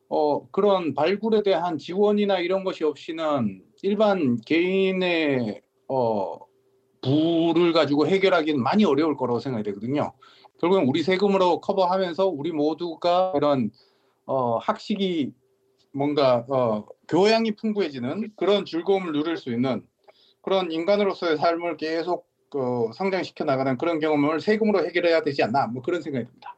어, 0.09 0.47
그런 0.49 0.93
발굴에 0.93 1.43
대한 1.43 1.77
지원이나 1.77 2.39
이런 2.39 2.63
것이 2.63 2.83
없이는 2.83 3.63
일반 3.81 4.37
개인의 4.41 5.61
어, 5.87 6.37
부를 7.01 7.73
가지고 7.73 8.07
해결하기는 8.07 8.61
많이 8.61 8.85
어려울 8.85 9.15
거라고 9.15 9.39
생각이 9.39 9.63
되거든요. 9.63 10.13
결국은 10.59 10.87
우리 10.87 11.03
세금으로 11.03 11.59
커버하면서 11.61 12.27
우리 12.27 12.51
모두가 12.51 13.33
이런 13.35 13.71
어, 14.25 14.57
학식이 14.57 15.33
뭔가 15.93 16.45
어, 16.49 16.85
교양이 17.07 17.51
풍부해지는 17.51 18.31
그런 18.35 18.65
즐거움을 18.65 19.11
누릴 19.11 19.37
수 19.37 19.51
있는 19.51 19.85
그런 20.41 20.71
인간으로서의 20.71 21.37
삶을 21.37 21.77
계속 21.77 22.27
그 22.55 22.89
성장시켜 22.93 23.43
나가는 23.43 23.77
그런 23.77 23.99
경험을 23.99 24.39
세금으로 24.39 24.85
해결해야 24.85 25.21
되지 25.23 25.43
않나 25.43 25.67
뭐 25.67 25.83
그런 25.83 26.01
생각이 26.01 26.25
듭니다. 26.25 26.55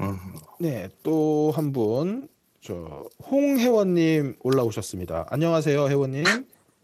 음. 0.00 0.16
네, 0.60 0.88
또 1.02 1.50
한 1.50 1.72
분, 1.72 2.28
저 2.60 3.08
홍혜원님 3.28 4.36
올라오셨습니다. 4.44 5.26
안녕하세요, 5.30 5.88
혜원님. 5.88 6.22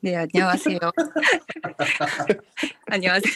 네, 0.01 0.17
안녕하세요. 0.17 0.79
안녕하세요. 2.91 3.35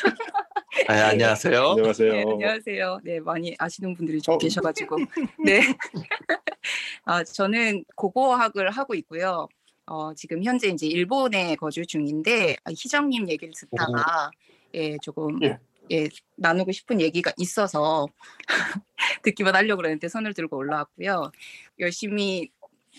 아, 0.88 0.92
안녕하세요. 1.10 1.62
안녕하세요. 1.62 2.12
네, 2.12 2.22
안녕하세요. 2.22 2.98
네, 3.04 3.20
많이 3.20 3.54
아시는 3.56 3.94
분들이 3.94 4.20
좀 4.20 4.34
어. 4.34 4.38
계셔가지고. 4.38 4.96
네. 5.46 5.60
아, 7.04 7.22
저는 7.22 7.84
고고학을 7.94 8.70
하고 8.70 8.96
있고요. 8.96 9.46
어, 9.86 10.12
지금 10.14 10.42
현재 10.42 10.66
이제 10.68 10.88
일본에 10.88 11.54
거주 11.54 11.86
중인데 11.86 12.56
아, 12.64 12.70
희정님 12.70 13.28
얘기를 13.28 13.54
듣다가 13.56 14.32
예, 14.74 14.96
조금 15.02 15.42
예. 15.42 15.58
예, 15.90 16.08
나누고 16.36 16.72
싶은 16.72 17.00
얘기가 17.00 17.32
있어서 17.36 18.06
듣기만 19.22 19.54
하려고 19.54 19.78
그랬는데 19.78 20.08
손을 20.08 20.34
들고 20.34 20.56
올라왔고요. 20.56 21.30
열심히 21.78 22.50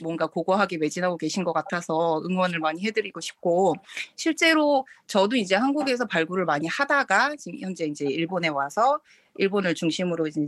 뭔가 0.02 0.28
고고학에 0.28 0.78
매진하고 0.78 1.18
계신 1.18 1.44
것 1.44 1.54
같아서 1.54 2.22
응원을 2.26 2.60
많이 2.60 2.86
해드리고 2.86 3.22
싶고 3.22 3.76
실제로 4.16 4.86
저도 5.08 5.36
이제 5.38 5.56
한국에서 5.56 6.06
발굴을 6.06 6.46
많이 6.46 6.68
하다가 6.68 7.36
지금 7.38 7.60
현재 7.60 7.86
이제 7.86 8.06
일본에 8.06 8.50
와서 8.50 9.00
일본을 9.36 9.74
중심으로 9.76 10.28
이제 10.28 10.42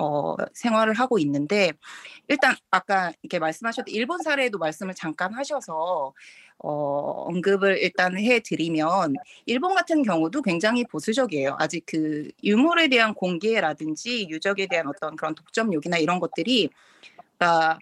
어, 0.00 0.36
생활을 0.54 0.94
하고 0.94 1.18
있는데 1.18 1.72
일단 2.28 2.54
아까 2.70 3.12
이렇게 3.22 3.38
말씀하셨던 3.38 3.92
일본 3.92 4.22
사례도 4.22 4.58
말씀을 4.58 4.94
잠깐 4.94 5.34
하셔서 5.34 6.12
어, 6.58 7.24
언급을 7.26 7.78
일단 7.78 8.16
해드리면 8.16 9.14
일본 9.46 9.74
같은 9.74 10.02
경우도 10.02 10.42
굉장히 10.42 10.84
보수적이에요. 10.84 11.56
아직 11.58 11.84
그 11.86 12.30
유물에 12.44 12.88
대한 12.88 13.14
공개라든지 13.14 14.28
유적에 14.28 14.66
대한 14.68 14.86
어떤 14.86 15.16
그런 15.16 15.34
독점욕이나 15.34 15.98
이런 15.98 16.20
것들이 16.20 16.70
아, 17.40 17.78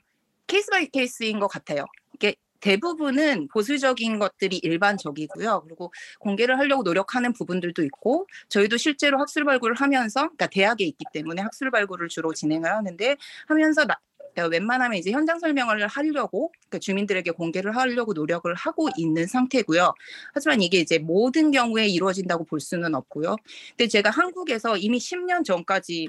case 0.46 0.70
by 0.70 0.86
case인 0.86 1.38
것 1.38 1.48
같아요. 1.48 1.84
이게 2.14 2.34
대부분은 2.60 3.48
보수적인 3.48 4.18
것들이 4.18 4.58
일반적이고요. 4.58 5.62
그리고 5.64 5.92
공개를 6.18 6.58
하려고 6.58 6.82
노력하는 6.82 7.32
부분들도 7.32 7.82
있고 7.84 8.26
저희도 8.48 8.76
실제로 8.76 9.18
학술 9.18 9.44
발굴을 9.44 9.76
하면서 9.76 10.20
그러니까 10.20 10.46
대학에 10.46 10.84
있기 10.84 11.04
때문에 11.12 11.42
학술 11.42 11.70
발굴을 11.70 12.08
주로 12.08 12.32
진행을 12.32 12.70
하는데 12.70 13.16
하면서 13.46 13.84
나, 13.84 13.96
그러니까 14.34 14.46
웬만하면 14.48 14.98
이제 14.98 15.10
현장 15.10 15.38
설명을 15.38 15.86
하려고 15.86 16.52
그러니까 16.68 16.78
주민들에게 16.78 17.30
공개를 17.32 17.76
하려고 17.76 18.12
노력을 18.12 18.52
하고 18.54 18.88
있는 18.96 19.26
상태고요. 19.26 19.92
하지만 20.34 20.62
이게 20.62 20.78
이제 20.78 20.98
모든 20.98 21.50
경우에 21.50 21.88
이루어진다고 21.88 22.44
볼 22.44 22.60
수는 22.60 22.94
없고요. 22.94 23.36
근데 23.70 23.88
제가 23.88 24.10
한국에서 24.10 24.76
이미 24.76 24.98
10년 24.98 25.44
전까지 25.44 26.08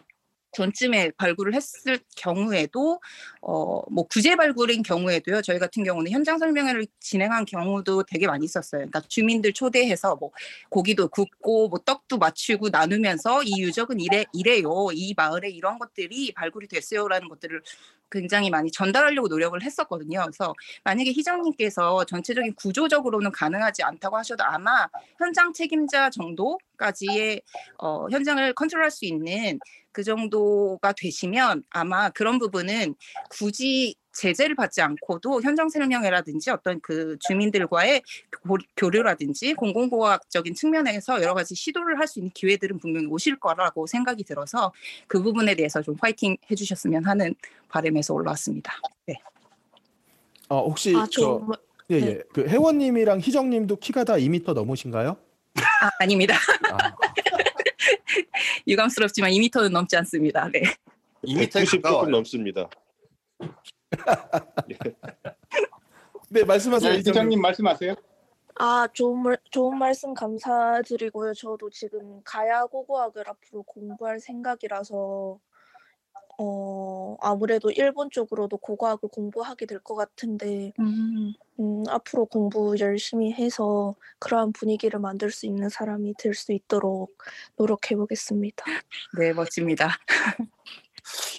전쯤에 0.53 1.11
발굴을 1.17 1.53
했을 1.53 1.99
경우에도 2.17 2.99
어 3.41 3.81
뭐 3.91 4.05
구제 4.07 4.35
발굴인 4.35 4.83
경우에도요 4.83 5.41
저희 5.41 5.59
같은 5.59 5.83
경우는 5.83 6.11
현장 6.11 6.37
설명회를 6.37 6.85
진행한 6.99 7.45
경우도 7.45 8.03
되게 8.03 8.27
많이 8.27 8.45
있었어요. 8.45 8.79
그러니까 8.79 9.01
주민들 9.07 9.53
초대해서 9.53 10.15
뭐 10.15 10.31
고기도 10.69 11.07
굽고 11.09 11.69
뭐 11.69 11.79
떡도 11.79 12.17
맞추고 12.17 12.69
나누면서 12.69 13.43
이 13.43 13.61
유적은 13.61 13.99
이래 13.99 14.25
이래요. 14.33 14.89
이 14.93 15.13
마을에 15.17 15.49
이런 15.49 15.79
것들이 15.79 16.33
발굴이 16.33 16.67
됐어요라는 16.67 17.27
것들을 17.29 17.61
굉장히 18.11 18.49
많이 18.49 18.71
전달하려고 18.71 19.27
노력을 19.29 19.61
했었거든요. 19.61 20.19
그래서 20.21 20.53
만약에 20.83 21.11
희정님께서 21.11 22.03
전체적인 22.05 22.55
구조적으로는 22.55 23.31
가능하지 23.31 23.83
않다고 23.83 24.17
하셔도 24.17 24.43
아마 24.43 24.87
현장 25.17 25.53
책임자 25.53 26.09
정도 26.09 26.59
까지의 26.85 27.41
어, 27.77 28.07
현장을 28.09 28.53
컨트롤할 28.53 28.89
수 28.89 29.05
있는 29.05 29.59
그 29.91 30.03
정도가 30.03 30.93
되시면 30.93 31.63
아마 31.69 32.09
그런 32.09 32.39
부분은 32.39 32.95
굳이 33.29 33.95
제재를 34.13 34.55
받지 34.55 34.81
않고도 34.81 35.41
현장 35.41 35.69
설명회라든지 35.69 36.49
어떤 36.49 36.81
그 36.81 37.17
주민들과의 37.19 38.01
고- 38.47 38.57
교류라든지 38.75 39.53
공공고학적인 39.53 40.53
측면에서 40.55 41.21
여러 41.21 41.33
가지 41.33 41.55
시도를 41.55 41.99
할 41.99 42.07
수 42.07 42.19
있는 42.19 42.31
기회들은 42.33 42.79
분명히 42.79 43.05
오실 43.07 43.39
거라고 43.39 43.85
생각이 43.87 44.23
들어서 44.25 44.73
그 45.07 45.21
부분에 45.21 45.55
대해서 45.55 45.81
좀 45.81 45.95
파이팅 45.95 46.35
해주셨으면 46.49 47.05
하는 47.05 47.35
바람에서 47.69 48.13
올라왔습니다. 48.13 48.73
네. 49.05 49.15
어, 50.49 50.65
혹시 50.67 50.93
아, 50.95 51.05
저 51.09 51.21
저 51.21 51.47
예, 51.91 51.99
네. 51.99 52.07
예. 52.07 52.21
그 52.33 52.47
혜원님이랑 52.47 53.19
희정님도 53.19 53.75
키가 53.77 54.03
다 54.05 54.13
2m 54.17 54.53
넘으신가요? 54.53 55.17
아, 55.57 55.89
아닙니다. 55.99 56.35
아, 56.71 56.95
유감스럽지만 58.67 59.31
2m는 59.31 59.71
넘지 59.71 59.95
않습니다. 59.97 60.47
네. 60.49 60.61
2m에 61.23 61.51
190 61.51 61.81
가까워요. 61.81 62.01
조금 62.01 62.11
넘습니다. 62.11 62.69
네, 66.29 66.43
말씀하세요. 66.43 66.93
네. 66.93 66.99
이장님 66.99 67.41
말씀하세요. 67.41 67.95
아, 68.55 68.87
좋은, 68.93 69.23
말, 69.23 69.37
좋은 69.49 69.77
말씀 69.77 70.13
감사드리고요. 70.13 71.33
저도 71.33 71.69
지금 71.69 72.21
가야 72.23 72.65
고고학을 72.65 73.23
앞으로 73.27 73.63
공부할 73.63 74.19
생각이라서, 74.19 75.39
어, 76.43 77.17
아무래도 77.21 77.69
일본 77.71 78.09
쪽으로도 78.09 78.57
고고학을 78.57 79.09
공부하게 79.09 79.67
될 79.67 79.79
것 79.83 79.93
같은데, 79.95 80.73
음, 80.79 81.33
음, 81.59 81.83
앞으로 81.87 82.25
공부 82.25 82.75
열심히 82.79 83.31
해서 83.31 83.93
그러한 84.19 84.51
분위기를 84.53 84.99
만들 84.99 85.29
수 85.31 85.45
있는 85.45 85.69
사람이 85.69 86.15
될 86.17 86.33
수 86.33 86.51
있도록 86.53 87.15
노력해 87.57 87.95
보겠습니다. 87.95 88.65
네, 89.19 89.33
멋집니다. 89.33 89.85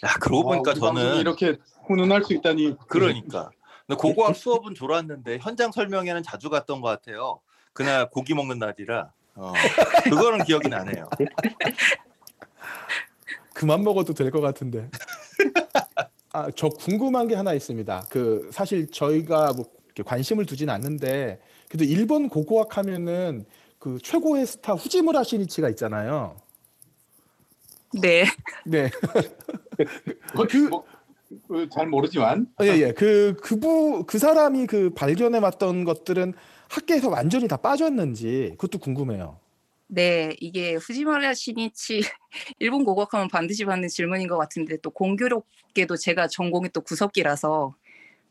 야 0.04 0.14
그러고 0.20 0.44
보니까 0.44 0.70
아, 0.70 0.74
우리 0.74 0.80
방송이 0.80 1.04
저는 1.06 1.20
이렇게 1.20 1.56
훈훈할 1.86 2.22
수 2.24 2.32
있다니. 2.34 2.76
그러니까 2.86 3.50
고고학 3.98 4.36
수업은 4.36 4.74
졸았는데 4.74 5.38
현장 5.38 5.72
설명회는 5.72 6.22
자주 6.22 6.48
갔던 6.50 6.80
것 6.80 6.88
같아요. 6.88 7.40
그날 7.72 8.08
고기 8.10 8.34
먹는 8.34 8.58
날이라 8.58 9.12
어, 9.34 9.52
그거는 10.04 10.44
기억이 10.44 10.68
나네요. 10.68 11.08
그만 13.54 13.82
먹어도 13.84 14.14
될 14.14 14.30
것 14.30 14.40
같은데. 14.40 14.88
아, 16.32 16.48
저 16.56 16.68
궁금한 16.68 17.28
게 17.28 17.34
하나 17.34 17.52
있습니다. 17.52 18.06
그 18.08 18.48
사실 18.52 18.90
저희가 18.90 19.52
뭐 19.52 19.66
이렇게 19.86 20.02
관심을 20.02 20.46
두진 20.46 20.70
않는데 20.70 21.38
그래도 21.68 21.84
일본 21.84 22.28
고고학 22.30 22.78
하면은 22.78 23.44
그 23.78 23.98
최고의 24.02 24.46
스타 24.46 24.72
후지무라 24.74 25.24
시니치가 25.24 25.68
있잖아요. 25.70 26.36
네. 28.00 28.24
네. 28.64 28.88
그, 30.34 30.46
그- 30.48 30.56
뭐, 30.68 30.84
어, 31.50 31.68
잘 31.74 31.86
모르지만 31.86 32.46
예, 32.62 32.66
예. 32.68 32.92
그 32.92 33.34
그부 33.42 34.04
그 34.06 34.18
사람이 34.18 34.66
그 34.66 34.90
발견해 34.90 35.38
왔던 35.38 35.84
것들은 35.84 36.32
학계에서 36.68 37.10
완전히 37.10 37.48
다 37.48 37.56
빠졌는지 37.58 38.54
그것도 38.58 38.78
궁금해요. 38.78 39.38
네, 39.94 40.34
이게 40.40 40.74
후지마라 40.74 41.34
시니치 41.34 42.00
일본 42.58 42.84
고고학하면 42.84 43.28
반드시 43.28 43.66
받는 43.66 43.88
질문인 43.88 44.26
것 44.26 44.38
같은데 44.38 44.78
또 44.78 44.90
공교롭게도 44.90 45.96
제가 45.96 46.28
전공이 46.28 46.70
또 46.70 46.80
구석기라서 46.80 47.74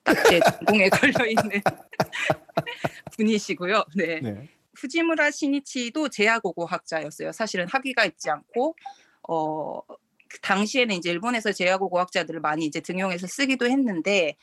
딱 0.03 0.15
제 0.27 0.39
전공에 0.39 0.89
걸려 0.89 1.25
있는 1.27 1.61
분이시고요. 3.15 3.83
네. 3.95 4.19
네. 4.21 4.49
후지무라 4.75 5.29
시니치도 5.31 6.09
제야고고학자였어요. 6.09 7.31
사실은 7.31 7.67
학위가 7.67 8.05
있지 8.05 8.29
않고 8.29 8.75
어그 9.23 10.39
당시에는 10.41 10.95
이제 10.95 11.11
일본에서 11.11 11.51
제야고고학자들을 11.51 12.39
많이 12.39 12.65
이제 12.65 12.79
등용해서 12.79 13.27
쓰기도 13.27 13.67
했는데 13.67 14.35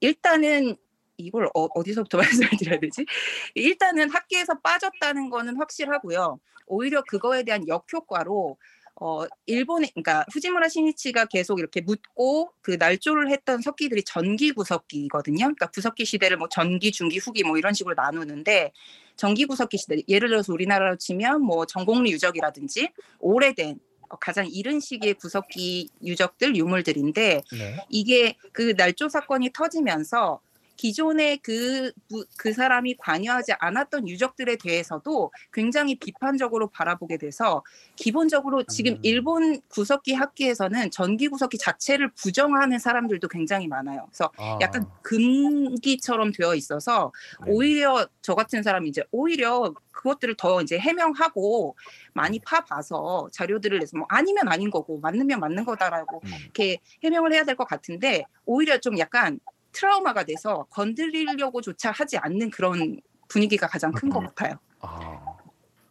일단은 0.00 0.76
이걸 1.20 1.46
어, 1.54 1.64
어디서부터 1.74 2.18
말씀을 2.48 2.50
드려야 2.58 2.80
되지? 2.80 3.06
일단은 3.54 4.10
학계에서 4.10 4.58
빠졌다는 4.60 5.30
거는 5.30 5.56
확실하고요. 5.56 6.40
오히려 6.66 7.02
그거에 7.02 7.42
대한 7.42 7.66
역효과로 7.66 8.56
어 9.02 9.24
일본의 9.46 9.90
그러니까 9.94 10.26
후지무라 10.32 10.68
시니치가 10.68 11.24
계속 11.24 11.58
이렇게 11.58 11.80
묻고 11.80 12.52
그 12.60 12.72
날조를 12.72 13.30
했던 13.30 13.62
석기들이 13.62 14.02
전기 14.02 14.52
구석기거든요. 14.52 15.38
그러니까 15.38 15.68
구석기 15.68 16.04
시대를 16.04 16.36
뭐 16.36 16.48
전기, 16.48 16.92
중기, 16.92 17.18
후기 17.18 17.42
뭐 17.42 17.56
이런 17.56 17.72
식으로 17.72 17.94
나누는데 17.94 18.72
전기 19.16 19.46
구석기 19.46 19.78
시대 19.78 19.96
예를 20.06 20.28
들어서 20.28 20.52
우리나라로 20.52 20.96
치면 20.96 21.42
뭐 21.42 21.64
전곡리 21.64 22.12
유적이라든지 22.12 22.90
오래된 23.20 23.78
어, 24.10 24.16
가장 24.16 24.46
이른 24.46 24.80
시기의 24.80 25.14
구석기 25.14 25.88
유적들 26.04 26.56
유물들인데 26.56 27.42
네. 27.52 27.86
이게 27.88 28.36
그 28.52 28.74
날조 28.76 29.08
사건이 29.08 29.50
터지면서 29.54 30.40
기존의 30.84 31.38
그, 31.42 31.92
부- 32.08 32.24
그 32.38 32.54
사람이 32.54 32.94
관여하지 32.96 33.52
않았던 33.58 34.08
유적들에 34.08 34.56
대해서도 34.56 35.30
굉장히 35.52 35.94
비판적으로 35.96 36.68
바라보게 36.68 37.18
돼서 37.18 37.62
기본적으로 37.96 38.62
지금 38.64 38.94
음. 38.94 38.98
일본 39.02 39.60
구석기 39.68 40.14
학계에서는 40.14 40.90
전기 40.90 41.28
구석기 41.28 41.58
자체를 41.58 42.10
부정하는 42.12 42.78
사람들도 42.78 43.28
굉장히 43.28 43.68
많아요. 43.68 44.06
그래서 44.08 44.32
아, 44.38 44.56
약간 44.62 44.86
금기처럼 45.02 46.32
되어 46.32 46.54
있어서 46.54 47.12
네. 47.44 47.52
오히려 47.52 48.06
저 48.22 48.34
같은 48.34 48.62
사람이 48.62 48.88
이제 48.88 49.02
오히려 49.10 49.74
그것들을 49.92 50.34
더 50.38 50.62
이제 50.62 50.78
해명하고 50.78 51.76
많이 52.14 52.38
파봐서 52.38 53.28
자료들을 53.32 53.80
내서 53.80 53.98
뭐 53.98 54.06
아니면 54.08 54.48
아닌 54.48 54.70
거고 54.70 54.98
맞으면 55.00 55.40
맞는 55.40 55.66
거다라고 55.66 56.22
음. 56.24 56.30
이렇게 56.44 56.78
해명을 57.04 57.34
해야 57.34 57.44
될 57.44 57.54
것 57.54 57.66
같은데 57.68 58.24
오히려 58.46 58.78
좀 58.78 58.96
약간 58.98 59.38
트라우마가 59.72 60.24
돼서 60.24 60.66
건드리려고 60.70 61.60
조차 61.60 61.90
하지 61.90 62.16
않는 62.18 62.50
그런 62.50 63.00
분위기가 63.28 63.66
가장 63.66 63.92
큰 63.92 64.10
것 64.10 64.20
같아요. 64.20 64.54
아, 64.80 65.20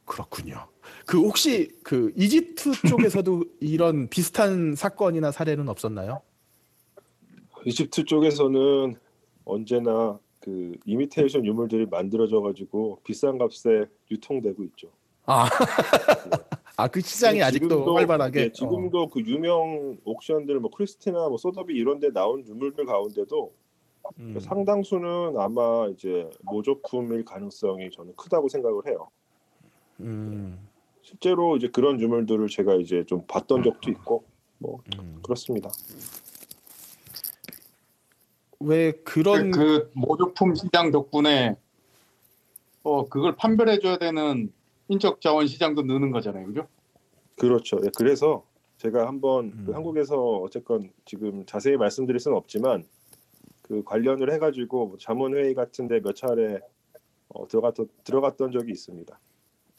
그렇군요. 0.06 0.68
그 1.06 1.20
혹시 1.20 1.70
그 1.84 2.12
이집트 2.16 2.72
쪽에서도 3.18 3.44
이런 3.62 4.10
비슷한 4.10 4.76
사건이나 4.76 5.32
사례는 5.32 5.70
없었나요? 5.70 6.22
이집트 7.66 8.06
쪽에서는 8.06 8.96
언제나 9.46 10.20
그 10.40 10.74
이미테이션 10.86 11.46
유물들이 11.46 11.86
만들어져 11.86 12.42
가지고 12.42 13.00
비싼 13.04 13.38
값에 13.38 13.86
유통되고 14.12 14.64
있죠. 14.66 14.90
아, 15.26 15.48
아 16.78 16.88
그 16.88 17.02
시장이 17.02 17.44
아직도 17.44 17.86
지금도- 17.86 17.94
활발하게. 17.96 18.40
예, 18.42 18.52
지금도 18.52 19.10
그 19.10 19.20
유명 19.22 19.98
옥션들 20.06 20.60
뭐 20.62 20.72
크리스티나 20.72 21.28
뭐 21.28 21.38
소더비 21.38 21.74
이런 21.76 22.00
데 22.00 22.10
나온 22.12 22.46
유물들 22.48 22.86
가운데도 22.86 23.38
어, 23.44 23.52
음. 24.18 24.40
상당수는 24.40 25.38
아마 25.38 25.88
이제 25.88 26.30
모조품일 26.42 27.26
가능성이 27.26 27.90
저는 27.92 28.16
크다고 28.16 28.50
생각을 28.50 28.88
해요. 28.88 29.10
음. 30.02 30.68
실제로 31.02 31.58
이제 31.58 31.68
그런 31.68 32.00
유물들을 32.00 32.48
제가 32.48 32.76
이제 32.76 33.04
좀 33.06 33.26
봤던 33.28 33.64
적도 33.64 33.90
있고 33.92 34.24
뭐 34.58 34.82
음. 34.98 35.20
그렇습니다. 35.24 35.70
왜 38.60 38.92
그런 39.04 39.52
그 39.52 39.90
모조품 39.94 40.54
시장 40.56 40.92
덕분에 40.92 41.56
어 42.84 43.08
그걸 43.08 43.36
판별해 43.36 43.80
줘야 43.80 43.98
되는 43.98 44.52
인적 44.90 45.22
자원 45.22 45.48
시장도 45.48 45.84
느는 45.84 46.12
거잖아요, 46.12 46.46
그죠? 46.48 46.68
그렇죠. 47.36 47.80
예, 47.86 47.90
그래서 47.96 48.44
제가 48.78 49.08
한번 49.08 49.52
그 49.52 49.72
음. 49.72 49.76
한국에서 49.76 50.18
어쨌건 50.18 50.92
지금 51.06 51.46
자세히 51.46 51.78
말씀드릴 51.78 52.20
수는 52.20 52.38
없지만 52.38 52.86
그 53.70 53.84
관련을 53.84 54.34
해가지고 54.34 54.88
뭐 54.88 54.98
자문회의 54.98 55.54
같은데 55.54 56.02
몇 56.02 56.16
차례 56.16 56.60
어, 57.30 57.48
들어갔던 57.48 57.88
들어갔던 58.04 58.52
적이 58.52 58.72
있습니다. 58.72 59.20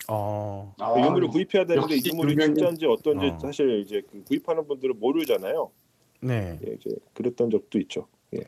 어, 0.09 0.73
아, 0.79 0.95
그 0.95 1.01
유물을 1.01 1.29
구입해야 1.29 1.67
되는데 1.67 1.97
이 1.97 2.03
유물이 2.07 2.35
유명인- 2.35 2.55
진짜인지 2.55 2.87
어떤지 2.87 3.27
어. 3.27 3.39
사실 3.41 3.81
이제 3.81 4.01
그 4.11 4.23
구입하는 4.23 4.67
분들은 4.69 4.99
모르잖아요. 5.01 5.71
네. 6.21 6.59
예, 6.67 6.73
이제 6.73 6.91
그랬던 7.15 7.51
적도 7.51 7.79
있죠. 7.81 8.07
예. 8.35 8.45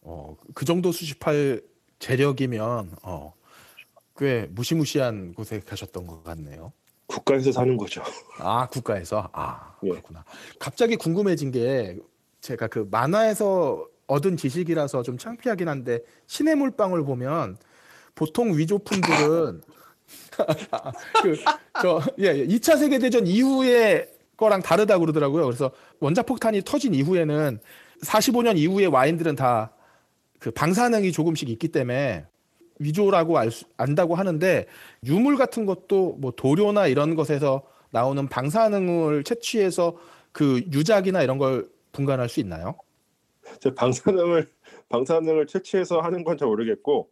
어, 0.00 0.34
그 0.54 0.64
정도 0.64 0.90
수집할 0.92 1.60
재력이면 1.98 2.92
어, 3.02 3.34
꽤 4.16 4.46
무시무시한 4.50 5.34
곳에 5.34 5.60
가셨던 5.60 6.06
것 6.06 6.24
같네요. 6.24 6.72
국가에서 7.06 7.52
사는 7.52 7.76
거죠. 7.76 8.02
아 8.40 8.66
국가에서 8.68 9.28
아 9.32 9.76
예. 9.84 9.90
그렇구나. 9.90 10.24
갑자기 10.58 10.96
궁금해진 10.96 11.50
게 11.50 11.98
제가 12.40 12.68
그 12.68 12.88
만화에서 12.90 13.86
얻은 14.10 14.36
지식이라서 14.36 15.02
좀 15.02 15.18
창피하긴 15.18 15.68
한데 15.68 16.00
신의 16.26 16.56
물방울 16.56 17.04
보면 17.04 17.56
보통 18.14 18.56
위조품들은 18.56 19.62
그저예 21.22 22.46
2차 22.46 22.78
세계 22.78 22.98
대전 22.98 23.26
이후의 23.26 24.08
거랑 24.36 24.62
다르다고 24.62 25.00
그러더라고요. 25.00 25.44
그래서 25.44 25.70
원자 26.00 26.22
폭탄이 26.22 26.62
터진 26.62 26.94
이후에는 26.94 27.60
45년 28.02 28.56
이후의 28.56 28.88
와인들은 28.88 29.36
다 29.36 29.70
그 30.40 30.50
방사능이 30.50 31.12
조금씩 31.12 31.48
있기 31.50 31.68
때문에 31.68 32.24
위조라고 32.80 33.38
알 33.38 33.50
수, 33.52 33.66
안다고 33.76 34.16
하는데 34.16 34.66
유물 35.04 35.36
같은 35.36 35.66
것도 35.66 36.16
뭐 36.18 36.32
도료나 36.34 36.86
이런 36.88 37.14
것에서 37.14 37.62
나오는 37.90 38.26
방사능을 38.26 39.22
채취해서 39.22 39.96
그 40.32 40.62
유작이나 40.72 41.22
이런 41.22 41.36
걸 41.38 41.68
분간할 41.92 42.28
수 42.28 42.40
있나요? 42.40 42.76
제 43.60 43.74
방사능을 43.74 44.48
방사능을 44.88 45.46
채취해서 45.46 46.00
하는 46.00 46.24
건 46.24 46.36
잘 46.38 46.48
모르겠고 46.48 47.10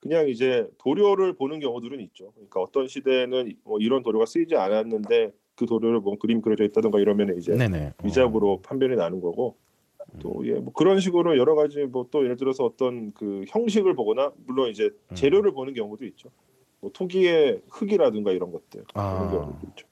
그냥 0.00 0.28
이제 0.28 0.68
도료를 0.78 1.34
보는 1.34 1.60
경우들은 1.60 2.00
있죠. 2.00 2.32
그러니까 2.34 2.60
어떤 2.60 2.88
시대에는 2.88 3.52
뭐 3.64 3.78
이런 3.80 4.02
도료가 4.02 4.26
쓰이지 4.26 4.56
않았는데 4.56 5.32
그 5.56 5.66
도료를 5.66 6.00
뭐 6.00 6.16
그림 6.18 6.40
그려져 6.40 6.64
있다든가 6.64 6.98
이러면 7.00 7.36
이제 7.38 7.54
네네. 7.54 7.86
어. 7.88 7.92
위작으로 8.04 8.60
판별이 8.62 8.96
나는 8.96 9.20
거고 9.20 9.56
또 10.20 10.42
예 10.44 10.58
뭐 10.60 10.72
그런 10.72 10.98
식으로 11.00 11.36
여러 11.38 11.54
가지 11.54 11.84
뭐 11.84 12.08
또 12.10 12.24
예를 12.24 12.36
들어서 12.36 12.64
어떤 12.64 13.12
그 13.12 13.44
형식을 13.48 13.94
보거나 13.94 14.32
물론 14.46 14.70
이제 14.70 14.90
음. 15.10 15.14
재료를 15.14 15.52
보는 15.52 15.74
경우도 15.74 16.04
있죠. 16.06 16.30
뭐 16.80 16.90
토기의 16.92 17.60
흙이라든가 17.68 18.32
이런 18.32 18.50
것들 18.52 18.84
아. 18.94 19.18
그런 19.18 19.30
경우도 19.32 19.66
있죠. 19.68 19.86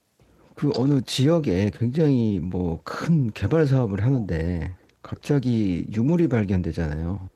그 0.54 0.70
어느 0.76 1.02
지역에 1.02 1.70
굉장히 1.74 2.40
뭐 2.40 2.80
큰 2.82 3.30
개발 3.32 3.66
사업을 3.66 4.02
하는데 4.02 4.74
갑자기 5.02 5.86
유물이 5.92 6.28
발견되잖아요. 6.28 7.28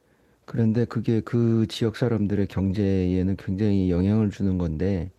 그런데 0.45 0.85
그게 0.85 1.21
그 1.21 1.67
지역 1.69 1.97
사람들의 1.97 2.47
경제에는 2.49 3.37
굉장히 3.37 3.91
영향을 3.91 4.31
주는 4.31 4.59
건데 4.59 5.11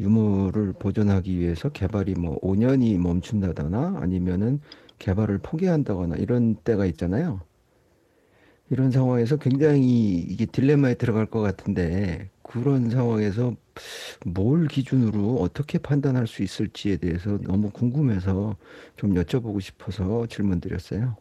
유물을 0.00 0.74
보존하기 0.74 1.38
위해서 1.38 1.68
개발이 1.68 2.14
뭐 2.14 2.38
5년이 2.40 2.98
멈춘다거나 2.98 3.98
아니면은 4.00 4.60
개발을 4.98 5.38
포기한다거나 5.38 6.16
이런 6.16 6.56
때가 6.56 6.86
있잖아요. 6.86 7.40
이런 8.70 8.90
상황에서 8.90 9.36
굉장히 9.36 10.14
이게 10.14 10.46
딜레마에 10.46 10.94
들어갈 10.94 11.26
것 11.26 11.40
같은데 11.40 12.30
그런 12.42 12.88
상황에서 12.88 13.54
뭘 14.24 14.66
기준으로 14.66 15.36
어떻게 15.36 15.78
판단할 15.78 16.26
수 16.26 16.42
있을지에 16.42 16.96
대해서 16.96 17.38
너무 17.42 17.70
궁금해서 17.70 18.56
좀 18.96 19.14
여쭤보고 19.14 19.60
싶어서 19.60 20.26
질문 20.26 20.60
드렸어요. 20.60 21.16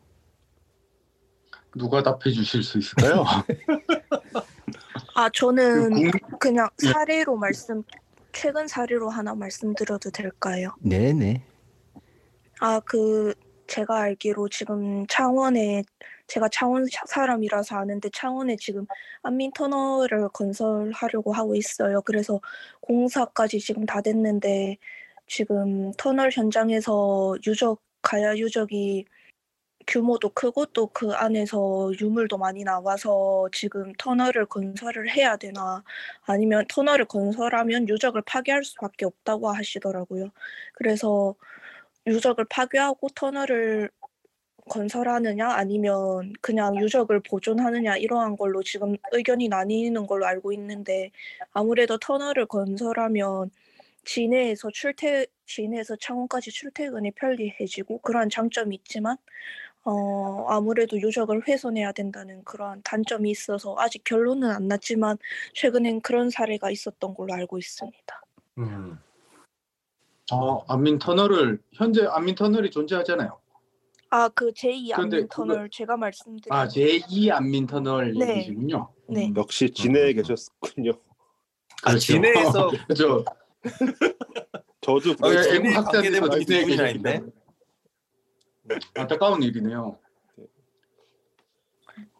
누가 1.77 2.03
답해 2.03 2.31
주실 2.33 2.63
수 2.63 2.77
있을까요? 2.77 3.23
아 5.15 5.29
저는 5.33 5.93
그 5.93 6.37
그냥 6.37 6.69
예. 6.83 6.87
사례로 6.87 7.37
말씀 7.37 7.83
최근 8.33 8.67
사례로 8.67 9.09
하나 9.09 9.35
말씀드려도 9.35 10.09
될까요? 10.11 10.73
네네. 10.81 11.43
아그 12.59 13.33
제가 13.67 14.01
알기로 14.01 14.49
지금 14.49 15.05
창원에 15.07 15.83
제가 16.27 16.49
창원 16.49 16.85
사- 16.85 17.05
사람이라서 17.07 17.75
아는데 17.77 18.09
창원에 18.13 18.55
지금 18.57 18.85
안민 19.21 19.51
터널을 19.53 20.29
건설하려고 20.29 21.33
하고 21.33 21.55
있어요. 21.55 22.01
그래서 22.01 22.39
공사까지 22.81 23.59
지금 23.59 23.85
다 23.85 24.01
됐는데 24.01 24.77
지금 25.27 25.91
터널 25.97 26.29
현장에서 26.31 27.35
유적 27.45 27.81
가야 28.01 28.35
유적이 28.35 29.05
규모도 29.87 30.29
크고 30.29 30.65
또 30.67 30.87
그 30.87 31.11
안에서 31.13 31.91
유물도 31.99 32.37
많이 32.37 32.63
나와서 32.63 33.47
지금 33.53 33.93
터널을 33.97 34.45
건설을 34.47 35.09
해야 35.09 35.37
되나 35.37 35.83
아니면 36.23 36.65
터널을 36.69 37.05
건설하면 37.05 37.87
유적을 37.89 38.21
파괴할 38.23 38.63
수밖에 38.63 39.05
없다고 39.05 39.49
하시더라고요. 39.51 40.29
그래서 40.73 41.35
유적을 42.07 42.45
파괴하고 42.49 43.09
터널을 43.15 43.89
건설하느냐 44.69 45.49
아니면 45.51 46.33
그냥 46.41 46.77
유적을 46.79 47.21
보존하느냐 47.21 47.97
이러한 47.97 48.37
걸로 48.37 48.63
지금 48.63 48.95
의견이 49.11 49.49
나뉘는 49.49 50.07
걸로 50.07 50.25
알고 50.27 50.53
있는데 50.53 51.11
아무래도 51.51 51.97
터널을 51.99 52.45
건설하면 52.47 53.51
진해에서 54.05 54.69
출퇴 54.71 55.27
진해에서 55.45 55.95
창원까지 55.97 56.51
출퇴근이 56.51 57.11
편리해지고 57.11 57.99
그러한 57.99 58.29
장점이 58.29 58.75
있지만 58.77 59.17
어 59.83 60.45
아무래도 60.47 60.99
유적을 60.99 61.47
훼손해야 61.47 61.91
된다는 61.91 62.43
그러한 62.43 62.81
단점이 62.83 63.31
있어서 63.31 63.75
아직 63.79 64.03
결론은 64.03 64.49
안 64.51 64.67
났지만 64.67 65.17
최근엔 65.53 66.01
그런 66.01 66.29
사례가 66.29 66.69
있었던 66.69 67.13
걸로 67.15 67.33
알고 67.33 67.57
있습니다. 67.57 68.21
음. 68.59 68.99
어, 70.31 70.63
안민 70.71 70.99
터널을 70.99 71.59
현재 71.73 72.05
안민 72.05 72.35
터널이 72.35 72.69
존재하잖아요. 72.69 73.39
아 74.13 74.29
그 74.29 74.51
제2 74.51 74.93
근데 74.95 75.17
안민 75.17 75.27
그거- 75.27 75.35
터널 75.47 75.69
제가 75.69 75.97
말씀드린 75.97 76.53
아, 76.53 76.67
제2 76.67 77.31
안민 77.31 77.65
터널 77.65 78.13
네. 78.13 78.29
얘기시군요. 78.37 78.89
네. 79.07 79.31
역시 79.35 79.65
음. 79.65 79.73
진해에 79.73 80.13
계셨군요. 80.13 80.91
아 81.83 81.89
그렇죠. 81.91 81.99
진해에서 81.99 82.71
저 82.95 83.23
저도 84.81 85.11
어, 85.25 85.31
예, 85.31 85.35
그- 85.35 85.43
진해 85.43 86.19
누구나 86.19 86.37
계시기 86.37 86.97
있네. 86.97 87.21
안타까운 88.95 89.43
일이네요. 89.43 89.97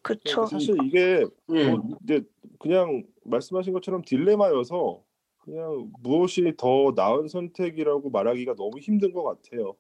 그쵸. 0.01 0.45
사실 0.45 0.75
이게 0.83 1.25
예. 1.53 1.69
뭐 1.69 1.97
이제 2.03 2.23
그냥 2.59 3.03
말씀하신 3.23 3.73
것처럼 3.73 4.01
딜레마여서 4.03 5.03
그냥 5.39 5.91
무엇이 5.99 6.53
더 6.57 6.93
나은 6.95 7.27
선택이라고 7.27 8.09
말하기가 8.09 8.55
너무 8.55 8.79
힘든 8.79 9.13
것 9.13 9.23
같아요. 9.23 9.75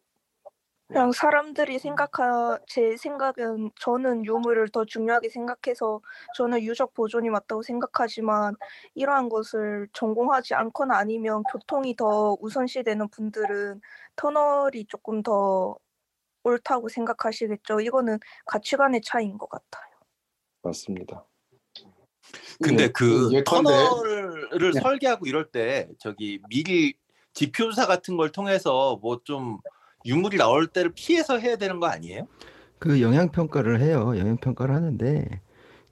그냥 0.87 1.13
사람들이 1.13 1.79
생각하 1.79 2.59
제 2.67 2.97
생각은 2.97 3.71
저는 3.79 4.25
유물을 4.25 4.69
더 4.69 4.83
중요하게 4.83 5.29
생각해서 5.29 6.01
저는 6.35 6.61
유적 6.63 6.93
보존이 6.93 7.29
맞다고 7.29 7.61
생각하지만 7.61 8.55
이러한 8.93 9.29
것을 9.29 9.87
전공하지 9.93 10.53
않거나 10.53 10.97
아니면 10.97 11.43
교통이 11.43 11.95
더 11.95 12.35
우선시되는 12.41 13.07
분들은 13.07 13.79
터널이 14.17 14.85
조금 14.87 15.23
더 15.23 15.77
옳다고 16.43 16.89
생각하시겠죠. 16.89 17.79
이거는 17.81 18.19
가치관의 18.45 19.01
차이인 19.03 19.37
것 19.37 19.49
같아요. 19.49 19.83
맞습니다. 20.63 21.25
근데 22.63 22.83
예, 22.83 22.87
그 22.89 23.29
예컨대- 23.31 23.43
터널을 23.43 24.71
네. 24.73 24.79
설계하고 24.79 25.25
이럴 25.25 25.49
때 25.51 25.89
저기 25.99 26.39
미리 26.49 26.93
지표사 27.33 27.87
같은 27.87 28.17
걸 28.17 28.31
통해서 28.31 28.97
뭐 29.01 29.21
좀 29.23 29.57
유물이 30.05 30.37
나올 30.37 30.65
때를 30.67 30.91
피해서 30.95 31.37
해야 31.37 31.55
되는 31.57 31.79
거 31.79 31.85
아니에요? 31.87 32.27
그 32.79 33.01
영향 33.01 33.29
평가를 33.31 33.81
해요. 33.81 34.13
영향 34.17 34.35
평가를 34.37 34.73
하는데 34.73 35.41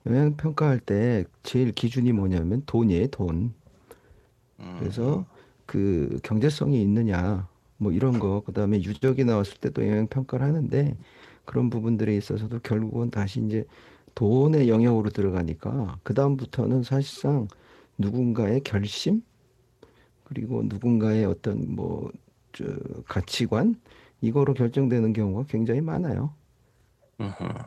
영향 0.06 0.36
평가할 0.36 0.80
때 0.80 1.24
제일 1.44 1.70
기준이 1.72 2.10
뭐냐면 2.12 2.64
돈이에요, 2.66 3.06
돈. 3.08 3.54
음. 4.58 4.76
그래서 4.80 5.24
그 5.66 6.18
경제성이 6.24 6.82
있느냐 6.82 7.48
뭐 7.80 7.92
이런 7.92 8.18
거 8.18 8.42
그 8.44 8.52
다음에 8.52 8.78
유적이 8.82 9.24
나왔을 9.24 9.58
때도 9.58 9.86
영향 9.88 10.06
평가를 10.06 10.44
하는데 10.46 10.96
그런 11.46 11.70
부분들에 11.70 12.14
있어서도 12.16 12.60
결국은 12.60 13.10
다시 13.10 13.40
이제 13.44 13.64
돈의 14.14 14.68
영역으로 14.68 15.10
들어가니까 15.10 15.98
그다음부터는 16.02 16.82
사실상 16.82 17.48
누군가의 17.98 18.60
결심 18.62 19.22
그리고 20.24 20.62
누군가의 20.62 21.24
어떤 21.24 21.74
뭐저 21.74 22.64
가치관 23.06 23.80
이거로 24.20 24.54
결정되는 24.54 25.12
경우가 25.14 25.44
굉장히 25.48 25.80
많아요. 25.80 26.34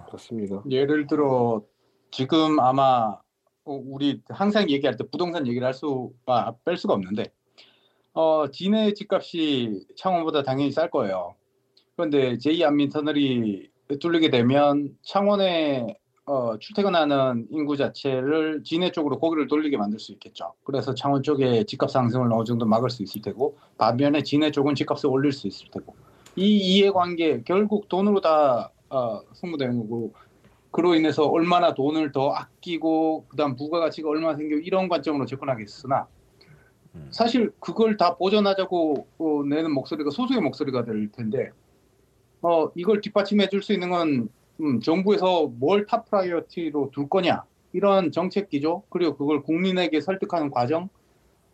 그렇습니다. 0.08 0.64
예를 0.70 1.08
들어 1.08 1.64
지금 2.12 2.60
아마 2.60 3.18
어, 3.66 3.74
우리 3.74 4.22
항상 4.30 4.70
얘기할 4.70 4.96
때 4.98 5.04
부동산 5.10 5.48
얘기를 5.48 5.66
할 5.66 5.74
수가 5.74 6.56
뺄 6.66 6.78
수가 6.78 6.94
없는데 6.94 7.32
어, 8.14 8.48
진해 8.52 8.94
집값이 8.94 9.86
창원보다 9.96 10.44
당연히 10.44 10.72
쌀 10.72 10.90
거예요. 10.90 11.36
그런데 11.96 12.38
제2 12.38 12.64
안민 12.64 12.90
터널이 12.90 13.70
뚫리게 14.00 14.30
되면 14.30 14.96
창원에 15.02 15.98
어, 16.26 16.58
출퇴근하는 16.58 17.48
인구 17.50 17.76
자체를 17.76 18.62
진해 18.64 18.92
쪽으로 18.92 19.20
고기를 19.20 19.48
돌리게 19.48 19.78
만들 19.78 20.00
수 20.00 20.12
있겠죠. 20.14 20.54
그래서 20.64 20.94
창원 20.94 21.22
쪽에 21.22 21.66
집값 21.66 21.92
상승을 21.92 22.32
어느 22.32 22.44
정도 22.46 22.66
막을 22.66 22.90
수 22.90 23.04
있을 23.04 23.22
테고 23.22 23.58
반면에 23.78 24.24
진해 24.24 24.52
쪽은 24.52 24.76
집값을 24.76 25.10
올릴 25.10 25.32
수 25.32 25.48
있을 25.48 25.68
테고 25.72 25.96
이 26.36 26.58
이해관계 26.58 27.44
결국 27.46 27.90
돈으로 27.90 28.22
다 28.22 28.72
어, 28.90 29.22
승부되는 29.34 29.78
거고 29.80 30.14
그로 30.72 30.96
인해서 30.96 31.26
얼마나 31.26 31.74
돈을 31.74 32.12
더 32.12 32.32
아끼고 32.32 33.26
그다음 33.28 33.56
부가가치가 33.56 34.10
얼마나 34.10 34.38
생기고 34.38 34.62
이런 34.62 34.88
관점으로 34.88 35.26
접근하겠으나 35.26 36.08
음. 36.10 36.13
사실 37.12 37.52
그걸 37.60 37.98
다 37.98 38.16
보전하자고 38.16 39.08
어, 39.18 39.44
내는 39.48 39.72
목소리가 39.72 40.10
소수의 40.12 40.42
목소리가 40.42 40.86
될 40.86 41.12
텐데 41.12 41.52
어 42.42 42.70
이걸 42.76 43.02
뒷받침해 43.02 43.50
줄 43.50 43.62
수 43.62 43.74
있는 43.74 43.90
건 43.90 44.30
음, 44.62 44.80
정부에서 44.80 45.48
뭘 45.60 45.86
top 45.88 46.10
priority로 46.10 46.92
둘 46.94 47.10
거냐 47.10 47.44
이런 47.72 48.12
정책 48.12 48.50
기조 48.50 48.84
그리고 48.90 49.16
그걸 49.18 49.42
국민에게 49.42 50.02
설득하는 50.02 50.52
과정 50.52 50.90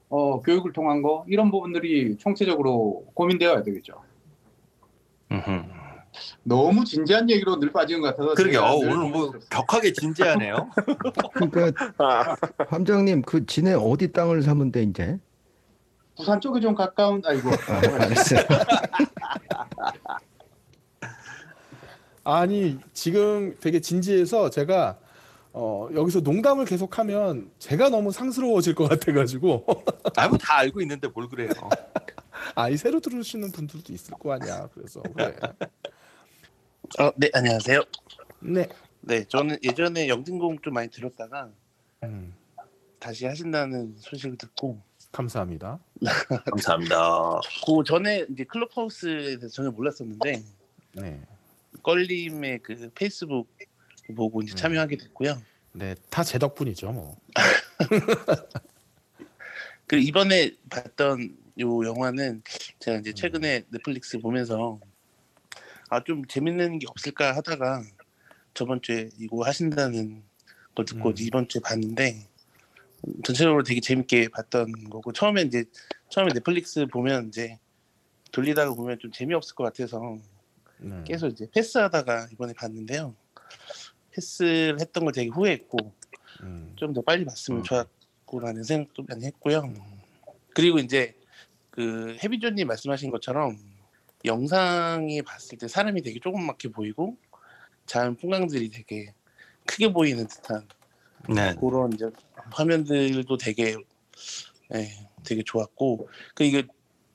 어 0.10 0.42
교육을 0.42 0.74
통한 0.74 1.02
거 1.02 1.24
이런 1.28 1.52
부분들이 1.52 2.18
총체적으로 2.18 3.06
고민되어야 3.14 3.64
되겠죠. 3.64 3.94
너무 6.44 6.84
진지한 6.84 7.30
얘기로 7.30 7.60
늘 7.60 7.72
빠지는 7.72 8.02
것 8.02 8.08
같아서 8.08 8.34
그러게 8.34 8.58
어, 8.58 8.80
늘 8.80 8.90
오늘 8.90 9.10
뭐. 9.10 9.32
격하게 9.50 9.94
진지하네요. 9.94 10.70
그러니까 11.34 11.94
아, 12.00 12.36
함장님 12.68 13.22
그 13.22 13.46
진해 13.46 13.74
어디 13.74 14.12
땅을 14.12 14.42
사면 14.42 14.72
돼 14.72 14.82
이제? 14.84 15.20
부산 16.20 16.42
쪽에 16.42 16.60
좀 16.60 16.76
가까운 16.76 17.22
아이고 17.26 17.50
아, 17.50 17.78
알았어요. 17.78 18.42
아니 22.26 22.78
지금 22.94 23.56
되게 23.62 23.80
진지해서 23.80 24.50
제가 24.50 25.00
어, 25.54 25.88
여기서 25.96 26.20
농담을 26.20 26.66
계속하면 26.66 27.50
제가 27.58 27.88
너무 27.88 28.12
상스러워질 28.12 28.76
것 28.76 28.90
같아가지고 28.90 29.66
아뭐 30.18 30.38
다 30.38 30.58
알고 30.58 30.82
있는데 30.82 31.08
뭘 31.08 31.30
그래요. 31.30 31.52
아 32.56 32.70
이 32.70 32.76
새로 32.76 33.00
들으시는 33.00 33.54
분들도 33.54 33.94
있을 33.94 34.14
거 34.16 34.34
아니야. 34.34 34.68
그래서 34.74 35.02
그래. 35.16 35.34
어, 37.00 37.12
네, 37.16 37.30
안녕하세요. 37.34 37.82
네. 38.42 38.68
네, 39.00 39.24
저는 39.24 39.58
예전에 39.64 40.10
영진공 40.10 40.60
좀 40.62 40.74
많이 40.74 40.90
들었다가 40.90 41.48
음, 42.04 42.34
다시 43.00 43.26
하신다는 43.26 43.96
소식을 44.00 44.38
듣고 44.38 44.82
감사합니다. 45.12 45.80
감사합니다. 46.52 47.40
그 47.66 47.84
전에 47.86 48.26
이제 48.32 48.44
클럽하우스에 48.44 49.38
대해서 49.38 49.48
전혀 49.50 49.72
몰랐었는데 49.72 50.44
네. 50.94 51.22
껄림의 51.84 52.60
그 52.60 52.90
페이스북 52.94 53.48
보고 54.16 54.42
이제 54.42 54.54
음. 54.54 54.56
참여하게 54.56 54.98
됐고요. 54.98 55.42
네, 55.74 55.96
다 56.10 56.24
제 56.24 56.38
덕분이죠, 56.40 56.92
뭐. 56.92 57.18
그 59.88 59.98
이번에 59.98 60.52
봤던 60.70 61.38
요 61.60 61.86
영화는 61.86 62.44
제가 62.80 63.00
이제 63.00 63.14
최근에 63.14 63.64
넷플릭스 63.70 64.20
보면서 64.20 64.80
아 65.90 66.02
좀 66.04 66.24
재밌는 66.26 66.80
게 66.80 66.86
없을까 66.88 67.36
하다가 67.36 67.82
저번 68.54 68.82
주에 68.82 69.10
이거 69.20 69.44
하신다는 69.44 70.24
걸 70.76 70.86
듣고 70.86 71.10
음. 71.10 71.16
이번 71.18 71.48
주에 71.48 71.62
봤는데 71.64 72.28
전체적으로 73.24 73.64
되게 73.64 73.80
재밌게 73.80 74.30
봤던 74.30 74.90
거고 74.90 75.12
처음에 75.12 75.44
이제 75.44 75.66
처음에 76.10 76.34
넷플릭스 76.34 76.86
보면 76.88 77.28
이제 77.30 77.58
돌리다가 78.32 78.74
보면 78.74 79.00
좀 79.00 79.12
재미없을 79.12 79.56
것 79.56 79.64
같아서 79.64 80.18
네. 80.78 81.04
계속 81.06 81.28
이제 81.28 81.48
패스하다가 81.54 82.30
이번에 82.32 82.54
봤는데요. 82.54 83.16
패스를 84.12 84.80
했던 84.80 85.06
걸 85.06 85.14
되게 85.14 85.30
후회했고 85.30 85.94
음, 86.44 86.74
좀더 86.76 87.02
빨리 87.02 87.26
봤으면 87.26 87.62
음. 87.62 87.64
좋았고라는 87.64 88.64
생각도 88.64 89.04
많이 89.08 89.26
했고요. 89.26 89.74
그리고 90.54 90.80
이제 90.80 91.16
그 91.70 92.18
해비존님 92.24 92.68
말씀하신 92.68 93.12
것처럼 93.12 93.58
영상이 94.26 95.22
봤을 95.22 95.58
때 95.58 95.68
사람이 95.68 96.02
되게 96.02 96.20
조그맣게 96.20 96.70
보이고 96.70 97.18
자연 97.86 98.16
풍광들이 98.16 98.70
되게 98.70 99.14
크게 99.66 99.92
보이는 99.94 100.28
듯한 100.28 100.68
네. 101.28 101.56
그런 101.60 101.94
이제 101.94 102.10
화면들도 102.52 103.38
되게 103.38 103.76
예, 104.74 104.90
되게 105.24 105.44
좋았고 105.44 106.10
그 106.36 106.44
이게 106.44 106.64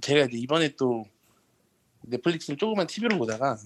제가 0.00 0.26
이제 0.26 0.38
이번에 0.38 0.70
또 0.76 1.04
넷플릭스를 2.02 2.56
조그만 2.56 2.86
TV로 2.86 3.18
보다가 3.18 3.56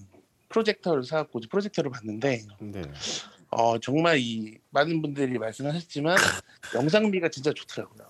프로젝터를 0.49 1.03
사갖고 1.03 1.41
프로젝터를 1.49 1.91
봤는데 1.91 2.45
네. 2.59 2.81
어 3.51 3.77
정말 3.79 4.19
이 4.19 4.57
많은 4.69 5.01
분들이 5.01 5.37
말씀하셨지만 5.37 6.15
영상미가 6.75 7.29
진짜 7.29 7.51
좋더라고요. 7.53 8.07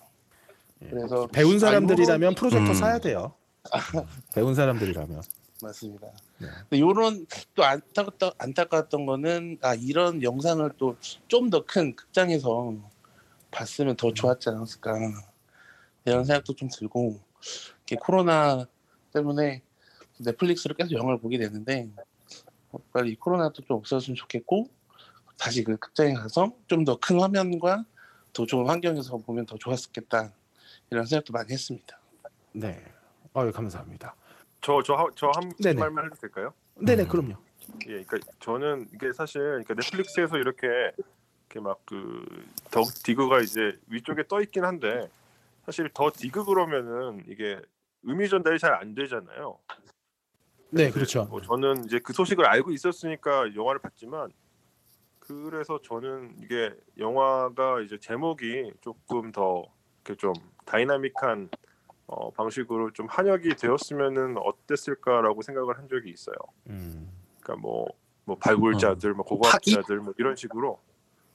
예. 0.83 0.89
그래서 0.89 1.27
배운 1.27 1.59
사람들이라면 1.59 2.35
프로젝터 2.35 2.71
음. 2.71 2.73
사야 2.73 2.99
돼요. 2.99 3.33
배운 4.33 4.55
사람들이라면. 4.55 5.21
맞습니다. 5.61 6.07
네. 6.37 6.79
요런 6.79 7.25
또 7.55 7.63
안타깝다, 7.63 8.31
안타까웠던 8.37 9.05
거는 9.05 9.57
아 9.61 9.75
이런 9.75 10.23
영상을 10.23 10.69
또 10.77 10.95
좀 11.27 11.49
더 11.49 11.65
큰 11.65 11.95
극장에서 11.95 12.75
봤으면 13.51 13.95
더 13.97 14.13
좋았지 14.13 14.49
않았을까 14.49 14.93
이런 16.05 16.23
생각도 16.23 16.53
좀 16.55 16.69
들고 16.69 17.19
이렇게 17.77 17.95
코로나 17.99 18.65
때문에 19.13 19.61
넷플릭스로 20.19 20.75
계속 20.75 20.93
영화를 20.93 21.19
보게 21.19 21.37
되는데 21.37 21.89
어, 22.71 22.77
빨리 22.93 23.11
이 23.11 23.15
코로나도 23.15 23.63
좀 23.63 23.77
없어졌으면 23.77 24.15
좋겠고 24.15 24.69
다시 25.37 25.63
그 25.63 25.77
극장에 25.77 26.13
가서 26.13 26.53
좀 26.67 26.85
더 26.85 26.95
큰 26.97 27.19
화면과 27.19 27.85
더 28.33 28.45
좋은 28.45 28.67
환경에서 28.67 29.17
보면 29.17 29.45
더 29.45 29.57
좋았겠다 29.57 30.31
이런 30.91 31.05
생각도 31.05 31.33
많이 31.33 31.51
했습니다. 31.51 31.99
네. 32.53 32.83
아유, 33.33 33.51
감사합니다. 33.51 34.15
저저저한 34.61 35.53
네네. 35.59 35.79
말만 35.79 36.05
해도 36.05 36.15
될까요? 36.15 36.53
네, 36.75 36.95
네, 36.95 37.03
음. 37.03 37.07
그럼요. 37.07 37.35
예, 37.87 38.03
그러니까 38.03 38.19
저는 38.39 38.87
이게 38.93 39.13
사실 39.13 39.41
그러니까 39.41 39.73
넷플릭스에서 39.75 40.37
이렇게 40.37 40.67
이렇게 41.49 41.59
막그더 41.59 42.83
디그가 43.03 43.41
이제 43.41 43.77
위쪽에 43.87 44.23
떠 44.27 44.41
있긴 44.41 44.63
한데 44.65 45.09
사실 45.65 45.89
더 45.93 46.11
디그 46.15 46.45
그러면은 46.45 47.23
이게 47.27 47.59
의미 48.03 48.27
전달이 48.29 48.59
잘 48.59 48.73
안 48.73 48.95
되잖아요. 48.95 49.59
네, 50.71 50.91
그렇죠. 50.91 51.25
뭐 51.25 51.41
저는 51.41 51.85
이제 51.85 51.99
그 51.99 52.13
소식을 52.13 52.45
알고 52.45 52.71
있었으니까 52.71 53.55
영화를 53.55 53.81
봤지만 53.81 54.31
그래서 55.19 55.79
저는 55.83 56.35
이게 56.41 56.73
영화가 56.97 57.81
이제 57.81 57.97
제목이 57.99 58.71
조금 58.81 59.31
더 59.31 59.63
이렇게 60.03 60.15
좀 60.19 60.33
다이나믹한 60.65 61.49
어, 62.11 62.31
방식으로 62.31 62.91
좀 62.91 63.05
한역이 63.07 63.55
되었으면은 63.55 64.37
어땠을까라고 64.37 65.43
생각을 65.43 65.77
한 65.77 65.87
적이 65.87 66.09
있어요. 66.09 66.35
음. 66.67 67.07
그러니까 67.39 67.61
뭐, 67.61 67.85
뭐 68.25 68.35
발굴자들, 68.37 69.13
뭐 69.13 69.23
고고학자들 69.23 69.97
뭐 69.99 70.13
이런 70.17 70.35
식으로 70.35 70.79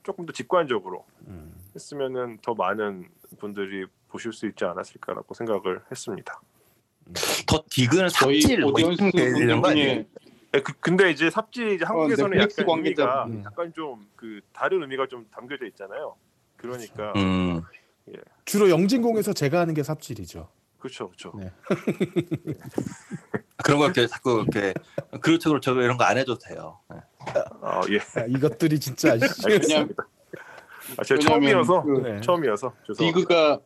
조금 0.02 0.26
더 0.26 0.32
직관적으로 0.32 1.04
음. 1.28 1.54
했으면은 1.74 2.38
더 2.42 2.54
많은 2.54 3.08
분들이 3.38 3.86
보실 4.08 4.32
수 4.32 4.46
있지 4.46 4.64
않았을까라고 4.64 5.32
생각을 5.34 5.80
했습니다. 5.90 6.40
The 7.46 7.62
Dig는 7.70 8.08
저희 8.08 8.40
삽질 8.40 8.60
뭐 8.60 8.72
audience 8.72 9.10
되는 9.12 9.60
거 9.60 9.68
아니에요? 9.68 9.88
중에 9.94 10.08
예, 10.54 10.60
그, 10.60 10.72
근데 10.80 11.10
이제 11.10 11.30
삽질 11.30 11.72
이제 11.74 11.84
한국에서는 11.84 12.30
넷플릭스 12.30 12.60
약간 12.62 12.78
의미가 12.78 13.04
관계자. 13.04 13.24
음. 13.26 13.44
약간 13.44 13.72
좀 13.72 14.06
그 14.24 14.40
다른 14.54 14.80
의미가 14.80 15.06
좀 15.06 15.26
담겨져 15.30 15.66
있잖아요. 15.66 16.16
그러니까 16.56 17.12
음. 17.16 17.60
주로 18.46 18.70
영진공에서 18.70 19.34
제가 19.34 19.60
하는 19.60 19.74
게 19.74 19.82
삽질이죠. 19.82 20.48
그렇죠, 20.84 21.08
그렇죠. 21.08 21.32
네. 21.38 21.50
그런 23.64 23.78
거 23.78 23.86
이렇게 23.86 24.06
자꾸 24.06 24.44
이렇게 24.46 24.74
그렇죠 25.22 25.48
그렇죠 25.48 25.80
이런 25.80 25.96
거 25.96 26.04
안 26.04 26.18
해도 26.18 26.36
돼요. 26.38 26.78
네. 26.90 26.96
아 27.62 27.80
예, 27.88 27.96
야, 28.20 28.26
이것들이 28.28 28.78
진짜 28.78 29.12
알겠습니다. 29.12 29.94
아, 30.98 31.02
제가 31.02 31.20
처음이어서 31.22 31.82
그 31.84 31.90
네. 32.06 32.20
처음이어서 32.20 32.74
죄송합니다. 32.86 33.18
디그가 33.18 33.60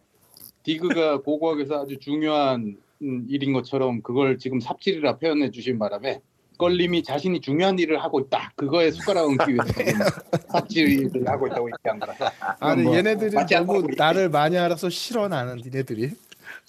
디그가 0.62 1.22
고고학에서 1.22 1.82
아주 1.82 1.98
중요한 1.98 2.76
음, 3.02 3.26
일인 3.28 3.52
것처럼 3.52 4.00
그걸 4.02 4.38
지금 4.38 4.60
삽질이라 4.60 5.16
표현해 5.18 5.50
주신 5.50 5.80
바람에 5.80 6.20
껄림이 6.58 7.02
자신이 7.02 7.40
중요한 7.40 7.80
일을 7.80 8.00
하고 8.00 8.20
있다. 8.20 8.52
그거에 8.54 8.92
숟가락 8.92 9.24
얹기 9.24 9.54
위해서 9.54 10.04
삽질을 10.52 11.26
하고 11.26 11.48
있다고 11.48 11.68
얘기한 11.70 11.98
거라서. 11.98 12.30
아니 12.60 12.82
뭐 12.84 12.94
얘네들이 12.94 13.32
너무. 13.50 13.88
나를 13.96 14.28
많이 14.28 14.56
알아서 14.56 14.88
싫어 14.88 15.26
나는 15.26 15.56
니네들이. 15.56 16.12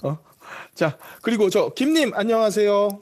어. 0.03 0.17
자 0.75 0.97
그리고 1.21 1.49
저 1.49 1.69
김님 1.69 2.13
안녕하세요. 2.13 2.99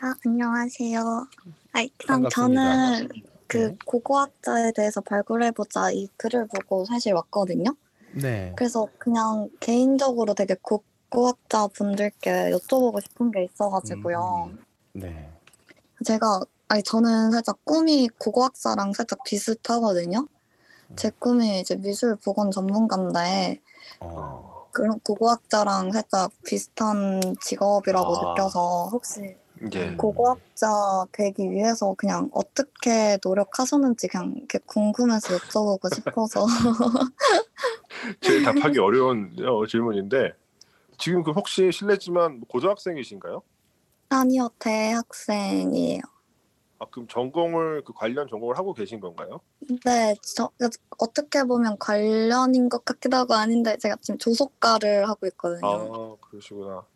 아, 0.00 0.14
안녕하세요. 0.24 1.26
아이, 1.72 1.90
그냥 1.98 2.22
반갑습니다. 2.22 2.96
저는 2.96 3.08
그 3.48 3.56
네. 3.58 3.76
고고학자에 3.84 4.72
대해서 4.72 5.00
발굴해보자 5.00 5.90
이 5.90 6.08
글을 6.16 6.46
보고 6.46 6.84
사실 6.84 7.14
왔거든요. 7.14 7.74
네. 8.12 8.52
그래서 8.56 8.86
그냥 8.98 9.48
개인적으로 9.58 10.34
되게 10.34 10.54
고고학자 10.62 11.66
분들께 11.68 12.50
여쭤보고 12.50 13.02
싶은 13.02 13.32
게 13.32 13.44
있어가지고요. 13.44 14.50
음. 14.52 14.64
네. 14.92 15.30
제가, 16.04 16.42
아니, 16.68 16.82
저는 16.82 17.32
살짝 17.32 17.64
꿈이 17.64 18.08
고고학자랑 18.18 18.92
살짝 18.92 19.24
비슷하거든요. 19.24 20.28
제 20.96 21.10
꿈이 21.18 21.60
이제 21.60 21.74
미술 21.74 22.16
보건 22.16 22.50
전문가인데, 22.50 23.60
어. 24.00 24.47
그런 24.70 25.00
고고학자랑 25.00 25.92
살짝 25.92 26.32
비슷한 26.44 27.20
직업이라고 27.40 28.16
아. 28.16 28.32
느껴서 28.34 28.88
혹시 28.92 29.36
예. 29.74 29.94
고고학자 29.96 31.06
되기 31.12 31.50
위해서 31.50 31.94
그냥 31.96 32.30
어떻게 32.32 33.18
노력하셨는지 33.22 34.08
그냥 34.08 34.34
이렇게 34.36 34.58
궁금해서 34.66 35.38
여쭤보고 35.38 35.94
싶어서 35.94 36.46
제일 38.20 38.42
답하기 38.42 38.78
어려운 38.78 39.34
어, 39.44 39.66
질문인데 39.66 40.32
지금 40.98 41.22
그 41.22 41.32
혹시 41.32 41.70
실례지만 41.72 42.40
고등학생이신가요? 42.48 43.42
아니요 44.10 44.48
대학생이에요. 44.58 46.00
아, 46.78 46.86
그럼 46.90 47.08
전공을 47.08 47.82
그 47.84 47.92
관련 47.92 48.28
전공을 48.28 48.56
하고 48.56 48.72
계신 48.72 49.00
건가요? 49.00 49.40
네, 49.84 50.14
저 50.22 50.50
어떻게 50.98 51.42
보면 51.42 51.78
관련인 51.78 52.68
것 52.68 52.84
같기도 52.84 53.16
하고 53.16 53.34
아닌데 53.34 53.76
제가 53.76 53.96
지금 54.00 54.18
조속가를 54.18 55.08
하고 55.08 55.26
있거든요. 55.26 55.66
아 55.66 56.16
그러시구나. 56.20 56.86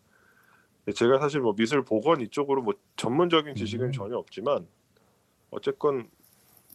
네, 0.85 0.93
제가 0.93 1.19
사실 1.19 1.41
뭐 1.41 1.55
미술 1.55 1.85
보건 1.85 2.21
이쪽으로 2.21 2.63
뭐 2.63 2.75
전문적인 2.97 3.55
지식은 3.55 3.87
음. 3.87 3.93
전혀 3.93 4.17
없지만 4.17 4.69
어쨌건 5.51 6.11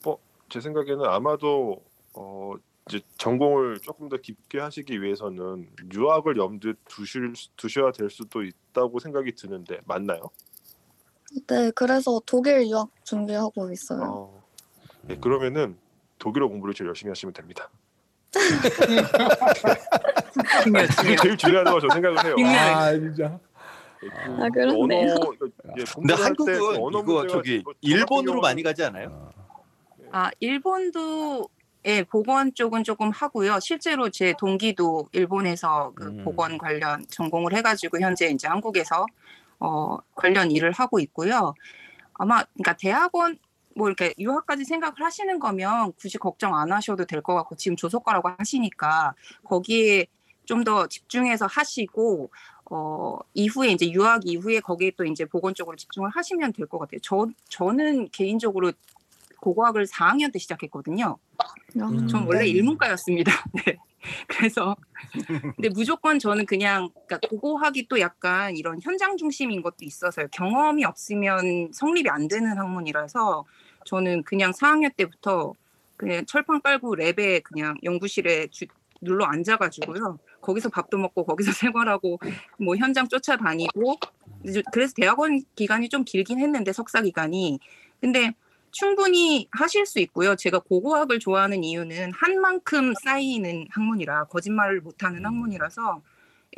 뭐 0.04 0.28
제 0.50 0.62
생각에는 0.62 1.06
아마도 1.06 1.84
어 2.14 2.54
이제 2.88 3.02
전공을 3.18 3.80
조금 3.80 4.08
더 4.08 4.18
깊게 4.18 4.60
하시기 4.60 5.02
위해서는 5.02 5.70
유학을 5.94 6.38
염두에 6.38 6.74
두실 6.86 7.34
두셔야 7.58 7.92
될 7.92 8.10
수도 8.10 8.44
있다고 8.44 9.00
생각이 9.00 9.34
드는데 9.36 9.82
맞나요? 9.86 10.22
네, 11.48 11.72
그래서 11.72 12.22
독일 12.26 12.68
유학 12.68 12.90
준비하고 13.04 13.72
있어요. 13.72 14.02
어, 14.04 14.44
네, 15.04 15.18
그러면은 15.18 15.78
독일어 16.20 16.48
공부를 16.48 16.74
제일 16.74 16.88
열심히 16.88 17.10
하시면 17.10 17.34
됩니다. 17.34 17.70
중요해요. 20.64 20.88
그게 20.98 21.16
제일 21.22 21.38
중요하다고 21.38 21.80
저 21.82 21.88
생각을 21.94 22.26
해요. 22.26 22.36
아, 22.46 22.94
진짜. 22.94 23.40
예, 24.04 24.10
그 24.10 24.44
아, 24.44 24.50
그렇네요. 24.50 25.16
언어, 25.16 25.32
예, 25.80 25.84
근데 25.96 26.14
할때 26.14 26.24
한국은 26.24 26.46
그 26.60 26.76
언어 26.78 27.00
이거 27.00 27.14
문제가 27.14 27.28
저기 27.28 27.62
뭐 27.64 27.74
저 27.74 27.78
같은 27.78 27.90
일본으로 28.00 28.24
경우는 28.34 28.42
많이 28.42 28.64
가지 28.64 28.84
않아요? 28.84 29.32
아, 30.12 30.30
일본도 30.40 31.50
예, 31.86 32.04
보건 32.04 32.54
쪽은 32.54 32.84
조금 32.84 33.10
하고요. 33.12 33.60
실제로 33.60 34.10
제 34.10 34.34
동기도 34.38 35.08
일본에서 35.14 35.94
그 35.96 36.06
음. 36.06 36.24
보건 36.24 36.58
관련 36.58 37.06
전공을 37.10 37.54
해가지고 37.56 38.00
현재 38.00 38.28
이제 38.28 38.48
한국에서 38.48 39.06
어, 39.60 39.98
관련 40.16 40.52
일을 40.52 40.72
하고 40.72 41.00
있고요. 41.00 41.54
아마 42.14 42.44
그러니까 42.54 42.74
대학원 42.78 43.38
뭐 43.76 43.88
이렇게 43.88 44.14
유학까지 44.18 44.66
생각을 44.66 44.96
하시는 45.02 45.40
거면 45.40 45.94
굳이 45.94 46.18
걱정 46.18 46.56
안 46.56 46.72
하셔도 46.72 47.06
될 47.06 47.22
것 47.22 47.36
같고 47.36 47.56
지금 47.56 47.76
조속과라고 47.78 48.30
하시니까 48.38 49.14
거기에 49.44 50.08
좀 50.46 50.64
더 50.64 50.88
집중해서 50.88 51.46
하시고 51.46 52.32
어 52.72 53.20
이후에 53.34 53.70
이제 53.72 53.90
유학 53.92 54.22
이후에 54.26 54.62
거기에 54.62 54.92
또 54.98 55.04
이제 55.06 55.26
보건 55.26 55.54
쪽으로 55.54 55.76
집중을 55.76 56.10
하시면 56.10 56.54
될 56.54 56.68
것 56.68 56.80
같아요. 56.80 57.00
저 57.04 57.28
저는 57.50 58.10
개인적으로 58.12 58.72
고고학을 59.42 59.86
4학년 59.88 60.32
때 60.34 60.40
시작했거든요. 60.40 61.18
음. 61.90 62.08
전 62.08 62.26
원래 62.28 62.48
일문과였습니다. 62.48 63.32
네. 63.66 63.78
그래서 64.28 64.76
근데 65.56 65.70
무조건 65.70 66.20
저는 66.20 66.46
그냥 66.46 66.90
그러니까 67.08 67.20
고고학이 67.30 67.88
또 67.88 68.00
약간 68.00 68.56
이런 68.56 68.80
현장 68.82 69.18
중심인 69.18 69.62
것도 69.62 69.78
있어서요. 69.82 70.28
경험이 70.32 70.86
없으면 70.86 71.72
성립이 71.74 72.10
안 72.10 72.28
되는 72.28 72.58
학문이라서 72.58 73.46
저는 73.86 74.24
그냥 74.24 74.52
4학년 74.52 74.96
때부터 74.96 75.54
그냥 75.96 76.26
철판 76.26 76.62
깔고 76.62 76.96
랩에 76.96 77.44
그냥 77.44 77.76
연구실에 77.84 78.48
주, 78.48 78.66
눌러 79.02 79.26
앉아가지고요. 79.26 80.20
거기서 80.42 80.70
밥도 80.70 80.98
먹고 80.98 81.26
거기서 81.26 81.52
생활하고 81.54 82.20
뭐 82.60 82.76
현장 82.76 83.08
쫓아다니고 83.08 83.96
그래서 84.72 84.94
대학원 84.96 85.42
기간이 85.56 85.90
좀 85.90 86.04
길긴 86.04 86.40
했는데 86.40 86.72
석사 86.72 87.02
기간이 87.02 87.60
근데 88.00 88.34
충분히 88.78 89.48
하실 89.52 89.88
수 89.88 89.98
있고요. 90.02 90.36
제가 90.36 90.60
고고학을 90.60 91.18
좋아하는 91.18 91.64
이유는 91.64 92.12
한 92.14 92.40
만큼 92.40 92.94
쌓이는 93.04 93.66
학문이라 93.72 94.26
거짓말을 94.26 94.82
못하는 94.82 95.26
학문이라서 95.26 96.04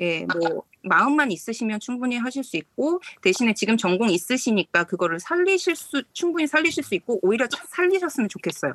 예, 0.01 0.25
뭐 0.25 0.63
마음만 0.81 1.31
있으시면 1.31 1.79
충분히 1.79 2.17
하실 2.17 2.43
수 2.43 2.57
있고 2.57 2.99
대신에 3.21 3.53
지금 3.53 3.77
전공 3.77 4.09
있으시니까 4.09 4.83
그거를 4.83 5.21
살리실 5.21 5.77
수 5.77 6.03
충분히 6.11 6.45
살리실 6.45 6.83
수 6.83 6.93
있고 6.95 7.19
오히려 7.21 7.47
살리셨으면 7.69 8.27
좋겠어요. 8.27 8.73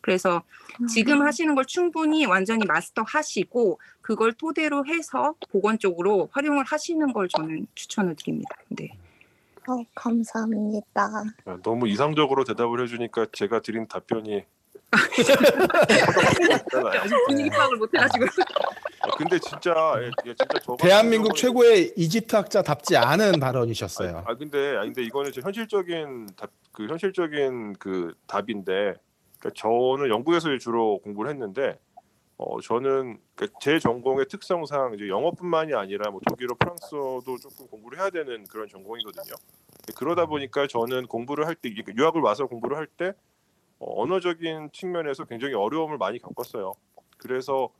그래서 0.00 0.42
지금 0.88 1.20
하시는 1.20 1.54
걸 1.54 1.66
충분히 1.66 2.24
완전히 2.24 2.64
마스터 2.64 3.02
하시고 3.02 3.80
그걸 4.00 4.32
토대로 4.32 4.86
해서 4.86 5.34
보건 5.50 5.78
쪽으로 5.78 6.30
활용을 6.32 6.64
하시는 6.64 7.12
걸 7.12 7.28
저는 7.28 7.66
추천을 7.74 8.16
드립니다. 8.16 8.56
네. 8.68 8.92
어, 9.68 9.84
감사합니다. 9.94 11.02
야, 11.46 11.58
너무 11.62 11.86
이상적으로 11.88 12.44
대답을 12.44 12.82
해주니까 12.84 13.26
제가 13.32 13.60
드린 13.60 13.86
답변이 13.86 14.44
아직 14.90 15.26
분위기 17.26 17.50
파악을 17.50 17.76
못 17.76 17.90
해가지고 17.94 18.24
아, 19.02 19.08
근데 19.18 19.38
진짜 19.38 19.74
예, 20.00 20.06
예, 20.26 20.34
진짜 20.34 20.58
저 20.62 20.76
대한민국 20.76 21.32
경우는- 21.32 21.36
최고의 21.36 21.92
이집트 21.96 22.34
학자답지 22.34 22.96
않은 22.96 23.32
발언이셨어요. 23.40 24.24
아 24.26 24.34
근데 24.34 24.76
아 24.76 24.80
근데 24.82 25.02
이거는 25.02 25.30
제 25.32 25.40
현실적인 25.42 26.28
답, 26.36 26.50
그 26.72 26.86
현실적인 26.86 27.74
그 27.78 28.14
답인데 28.26 28.94
그러니까 29.38 29.50
저는 29.54 30.08
영국에서 30.08 30.56
주로 30.58 30.98
공부를 31.00 31.30
했는데 31.32 31.78
어 32.38 32.60
저는 32.60 33.18
그제 33.34 33.80
전공의 33.80 34.26
특성상 34.28 34.94
이제 34.94 35.08
영어뿐만이 35.08 35.74
아니라 35.74 36.10
뭐 36.10 36.20
독일어, 36.28 36.54
프랑스어도 36.54 37.36
조금 37.38 37.66
공부를 37.66 37.98
해야 37.98 38.10
되는 38.10 38.44
그런 38.44 38.68
전공이거든요. 38.68 39.34
그러다 39.96 40.26
보니까 40.26 40.66
저는 40.68 41.06
공부를 41.08 41.46
할 41.46 41.56
때 41.56 41.70
유학을 41.96 42.20
와서 42.20 42.46
공부를 42.46 42.76
할때 42.76 43.12
어, 43.80 44.02
언어적인 44.02 44.70
측면에서 44.72 45.24
굉장히 45.24 45.54
어려움을 45.54 45.98
많이 45.98 46.18
겪었어요. 46.20 46.74
그래서 47.16 47.70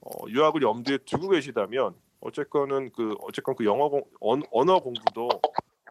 어, 0.00 0.10
유학을 0.28 0.62
염두에 0.62 0.98
두고 1.04 1.28
계시다면 1.30 1.94
어쨌건은 2.20 2.90
그 2.92 3.14
어쨌건 3.22 3.54
그 3.54 3.64
영어 3.66 3.88
공, 3.90 4.02
언, 4.20 4.42
언어 4.50 4.78
공부도 4.80 5.28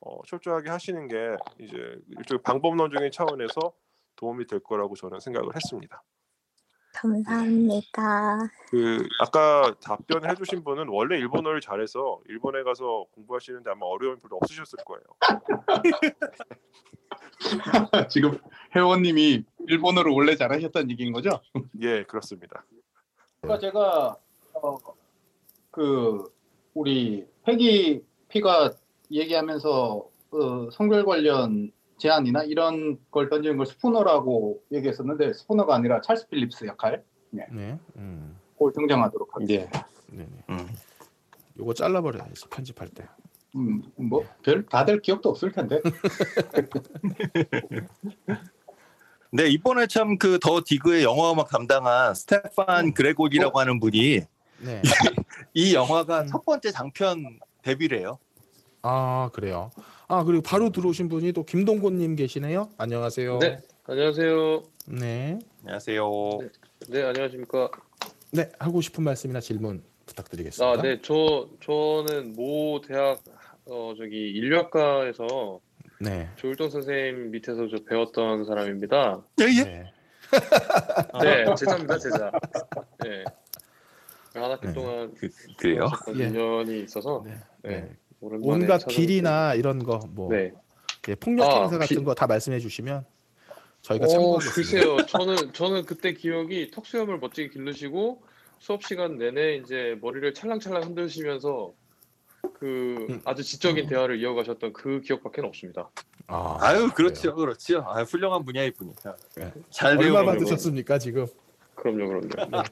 어, 0.01 0.21
철저하게 0.25 0.69
하시는 0.71 1.07
게 1.07 1.15
이제 1.59 1.75
일종의 2.17 2.41
방법론적인 2.43 3.11
차원에서 3.11 3.73
도움이 4.15 4.47
될 4.47 4.59
거라고 4.61 4.95
저는 4.95 5.19
생각을 5.19 5.55
했습니다. 5.55 6.01
감사합니다. 6.95 8.39
그 8.69 9.07
아까 9.19 9.75
답변을 9.83 10.29
해주신 10.29 10.63
분은 10.63 10.87
원래 10.87 11.17
일본어를 11.17 11.59
잘해서 11.61 12.19
일본에 12.27 12.63
가서 12.63 13.05
공부하시는데 13.13 13.69
아마 13.69 13.85
어려움이 13.85 14.19
별로 14.21 14.37
없으셨을 14.37 14.79
거예요. 14.85 15.03
지금 18.09 18.37
회원님이 18.75 19.43
일본어를 19.67 20.11
원래 20.11 20.35
잘하셨다는 20.35 20.89
얘기인 20.91 21.11
거죠? 21.11 21.41
예, 21.81 22.03
그렇습니다. 22.03 22.65
그러니까 23.41 23.59
제가 23.59 24.17
어, 24.53 24.77
그 25.71 26.31
우리 26.73 27.25
회기 27.47 28.01
피가 28.29 28.71
얘기하면서 29.11 30.09
어, 30.31 30.69
성별 30.71 31.05
관련 31.05 31.71
제안이나 31.97 32.43
이런 32.43 32.97
걸 33.11 33.29
던지는 33.29 33.57
걸 33.57 33.65
스푸너라고 33.65 34.61
얘기했었는데 34.71 35.33
스푸너가 35.33 35.75
아니라 35.75 36.01
찰스 36.01 36.27
필립스 36.27 36.65
역할 36.65 37.03
네. 37.31 37.45
음. 37.95 38.37
그걸 38.53 38.73
등장하도록 38.73 39.29
하겠습니다. 39.33 39.87
예. 40.13 40.17
네. 40.17 40.25
네. 40.25 40.43
음. 40.49 40.67
요거 41.59 41.73
잘라버려야지 41.73 42.47
편집할 42.49 42.89
때. 42.89 43.05
음, 43.55 43.81
뭐 43.95 44.25
별 44.43 44.65
다들 44.65 45.01
기억도 45.01 45.29
없을 45.29 45.51
텐데. 45.53 45.81
네 49.31 49.47
이번에 49.47 49.87
참 49.87 50.17
그 50.17 50.39
더 50.39 50.61
디그의 50.65 51.03
영화 51.03 51.31
음악 51.31 51.49
담당한 51.49 52.13
스테판 52.13 52.93
그레고리라고 52.93 53.59
하는 53.59 53.79
분이 53.79 54.21
네. 54.59 54.81
이 55.53 55.73
영화가 55.73 56.21
음. 56.21 56.27
첫 56.27 56.45
번째 56.45 56.71
장편 56.71 57.39
데뷔래요. 57.61 58.19
아 58.87 59.31
그래요. 59.33 59.71
아 60.07 60.23
그리고 60.23 60.43
바로 60.43 60.69
들어오신 60.69 61.09
분이 61.09 61.31
또 61.31 61.43
김동곤님 61.43 62.15
계시네요. 62.15 62.69
안녕하세요. 62.77 63.39
네, 63.39 63.57
안녕하세요. 63.85 64.63
네. 64.89 65.39
안녕하세요. 65.63 66.11
네, 66.89 67.03
안녕하십니까. 67.03 67.71
네, 68.31 68.51
하고 68.59 68.81
싶은 68.81 69.03
말씀이나 69.03 69.39
질문 69.39 69.83
부탁드리겠습니다. 70.05 70.79
아, 70.79 70.81
네, 70.83 70.99
저 71.01 71.49
저는 71.61 72.33
모 72.33 72.79
대학 72.81 73.17
어 73.65 73.95
저기 73.97 74.29
인류학과에서 74.29 75.59
네. 75.99 76.29
조일동 76.35 76.69
선생님 76.69 77.31
밑에서 77.31 77.67
저 77.67 77.83
배웠던 77.89 78.45
사람입니다. 78.45 79.23
예? 79.39 79.63
네. 79.63 79.93
네, 81.23 81.55
제자입니다, 81.55 81.97
제자. 81.97 82.31
네. 83.03 83.23
한 84.35 84.51
학기 84.51 84.67
네. 84.67 84.73
동안 84.73 85.11
그, 85.17 85.29
그래요? 85.57 85.89
예. 86.19 86.27
인연이 86.27 86.81
있어서 86.81 87.23
네. 87.25 87.35
네. 87.63 87.95
온갖 88.21 88.85
비리나 88.87 89.53
이런 89.55 89.83
거 89.83 89.99
뭐 90.11 90.29
네. 90.31 90.51
예, 91.07 91.15
폭력 91.15 91.49
아, 91.49 91.61
행사 91.61 91.77
같은 91.77 91.97
비- 91.97 92.03
거다 92.03 92.25
말씀해 92.27 92.59
주시면 92.59 93.05
저희가 93.81 94.05
어, 94.05 94.07
참고하겠습니다. 94.07 94.53
글쎄요. 94.55 94.97
저는 95.05 95.53
저는 95.53 95.85
그때 95.85 96.13
기억이 96.13 96.71
턱수염을 96.71 97.19
멋지게 97.19 97.49
기르시고 97.49 98.23
수업 98.59 98.83
시간 98.83 99.17
내내 99.17 99.57
이제 99.57 99.97
머리를 100.01 100.33
찰랑찰랑 100.33 100.81
흔드시면서 100.83 101.73
그 102.59 103.05
음. 103.09 103.21
아주 103.25 103.43
지적인 103.43 103.87
대화를 103.87 104.19
이어가셨던 104.19 104.73
그 104.73 105.01
기억밖에 105.01 105.41
없습니다. 105.41 105.89
아, 106.27 106.57
아유 106.61 106.89
그렇죠 106.95 107.35
그렇죠. 107.35 107.83
아, 107.87 108.01
훌륭한 108.03 108.43
분야일 108.45 108.71
뿐이다. 108.71 109.15
네. 109.37 109.51
잘 109.69 109.97
얼마 109.97 110.23
받으셨습니까 110.23 110.97
지금? 110.97 111.27
그럼요, 111.75 112.07
그럼요. 112.07 112.27
네. 112.51 112.63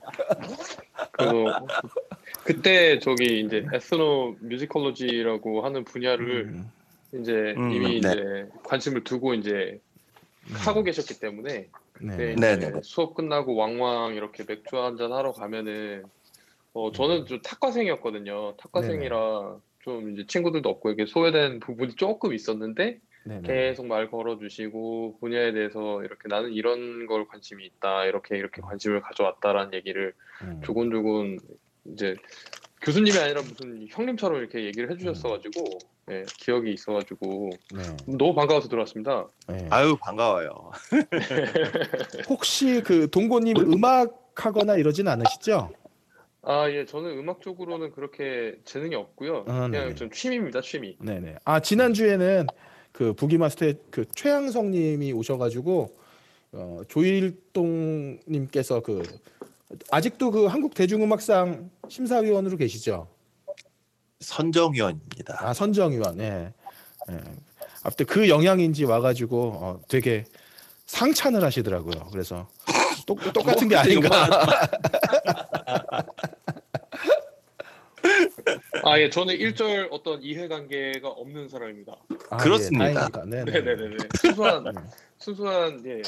그래서 1.12 1.66
그때 2.44 3.00
저기 3.00 3.42
이제 3.42 3.66
에스노 3.74 4.38
뮤지컬로지라고 4.40 5.64
하는 5.64 5.84
분야를 5.84 6.46
음, 6.46 6.72
이제 7.14 7.54
음, 7.58 7.72
이미 7.72 8.02
네. 8.02 8.10
이제 8.10 8.48
관심을 8.64 9.04
두고 9.04 9.34
이제 9.34 9.80
하고 10.54 10.84
계셨기 10.84 11.20
때문에 11.20 11.70
네. 12.02 12.18
네, 12.18 12.36
네, 12.36 12.58
네, 12.58 12.72
네. 12.72 12.80
수업 12.84 13.14
끝나고 13.14 13.56
왕왕 13.56 14.16
이렇게 14.16 14.44
맥주 14.48 14.78
한 14.78 14.98
잔 14.98 15.14
하러 15.14 15.32
가면은 15.32 16.04
어 16.74 16.92
저는 16.92 17.28
좀 17.28 17.40
탁과생이었거든요. 17.42 18.56
탁과생이라 18.58 19.58
좀 19.84 20.12
이제 20.12 20.26
친구들도 20.28 20.68
없고 20.70 20.90
이렇게 20.90 21.06
소외된 21.06 21.60
부분이 21.60 21.96
조금 21.96 22.34
있었는데 22.34 23.00
네, 23.26 23.40
네. 23.42 23.70
계속 23.70 23.86
말 23.86 24.10
걸어주시고 24.10 25.18
분야에 25.20 25.54
대해서 25.54 26.04
이렇게 26.04 26.28
나는 26.28 26.52
이런 26.52 27.06
걸 27.06 27.28
관심이 27.28 27.66
있다 27.66 28.06
이렇게 28.06 28.38
이렇게 28.38 28.62
관심을 28.62 29.02
가져왔다라는 29.02 29.74
얘기를 29.74 30.14
음. 30.42 30.62
조곤조곤 30.64 31.38
이제 31.86 32.16
교수님이 32.82 33.18
아니라 33.18 33.42
무슨 33.42 33.88
형님처럼 33.90 34.40
이렇게 34.40 34.66
얘기를 34.66 34.92
해주셨어가지고 34.92 35.78
예, 36.12 36.26
기억이 36.38 36.74
있어가지고 36.74 37.50
네. 37.74 37.98
너무 38.18 38.36
반가워서 38.36 38.68
들어왔습니다. 38.68 39.26
네. 39.48 39.68
아유 39.70 39.96
반가워요. 40.02 40.72
혹시 42.28 42.82
그 42.82 43.10
동고님 43.10 43.56
음악 43.58 44.34
하거나 44.36 44.76
이러진 44.76 45.08
않으시죠? 45.08 45.70
아, 46.46 46.70
예, 46.70 46.84
저는 46.86 47.18
음악 47.18 47.40
쪽으로는 47.40 47.92
그렇게 47.92 48.58
재능이 48.66 48.96
없고요. 48.96 49.46
아, 49.48 49.68
그냥 49.68 49.70
네네. 49.70 49.96
좀 49.96 50.12
취미입니다, 50.12 50.60
취미. 50.60 50.98
네네. 51.00 51.38
아 51.46 51.62
지난 51.62 51.94
주에는 51.94 52.48
그 52.94 53.14
부기마스터의 53.14 53.76
그 53.90 54.06
최양성님이 54.16 55.12
오셔가지고 55.12 55.94
어, 56.54 56.82
조일동님께서 56.88 58.80
그 58.82 59.04
아직도 59.90 60.30
그 60.32 60.46
한국 60.46 60.76
대중음악상 60.76 61.70
심사위원으로 61.90 62.56
계시죠? 62.56 63.08
선정위원입니다. 64.20 65.38
아 65.40 65.54
선정위원. 65.54 66.20
예. 66.22 66.54
예. 67.10 67.20
아무튼 67.82 68.06
그 68.06 68.30
영향인지 68.30 68.86
와가지고 68.86 69.42
어, 69.56 69.82
되게 69.88 70.24
상찬을 70.86 71.44
하시더라고요. 71.44 72.10
그래서 72.12 72.48
똑, 73.08 73.20
똑같은 73.34 73.68
게 73.68 73.76
아닌가. 73.76 74.30
아, 78.86 79.00
예, 79.00 79.10
저는 79.10 79.36
일절 79.36 79.88
어떤 79.92 80.22
이해관계가 80.22 81.08
없는 81.08 81.48
사람입니다. 81.48 81.96
아, 82.30 82.38
그렇습니다. 82.38 82.90
예, 82.90 82.94
다행이다. 82.94 83.26
네네. 83.26 83.52
네네네. 83.52 83.98
순수한, 84.20 84.64
네. 84.64 84.72
순수한, 85.20 85.84
예. 85.86 86.02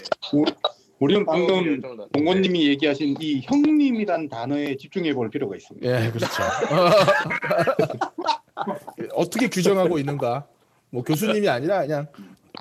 우리는 1.00 1.26
그런 1.26 1.48
방금 1.48 1.66
열정을 1.74 1.98
나- 1.98 2.08
동원님이 2.14 2.68
얘기하신 2.70 3.16
이 3.20 3.42
형님이란 3.44 4.30
단어에 4.30 4.76
집중해 4.78 5.14
볼 5.14 5.30
필요가 5.30 5.56
있습니다. 5.56 5.88
예, 6.06 6.12
그렇죠. 6.12 6.28
어떻게 9.14 9.50
규정하고 9.50 10.00
있는가? 10.00 10.48
뭐 10.90 11.04
교수님이 11.04 11.48
아니라 11.50 11.82
그냥 11.82 12.08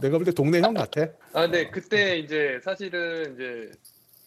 내가 0.02 0.18
볼 0.18 0.24
때 0.24 0.32
동네 0.32 0.60
형 0.60 0.74
같아. 0.74 1.02
아, 1.32 1.42
근데 1.42 1.70
그때 1.70 2.18
이제 2.18 2.58
사실은 2.64 3.34
이제 3.34 3.70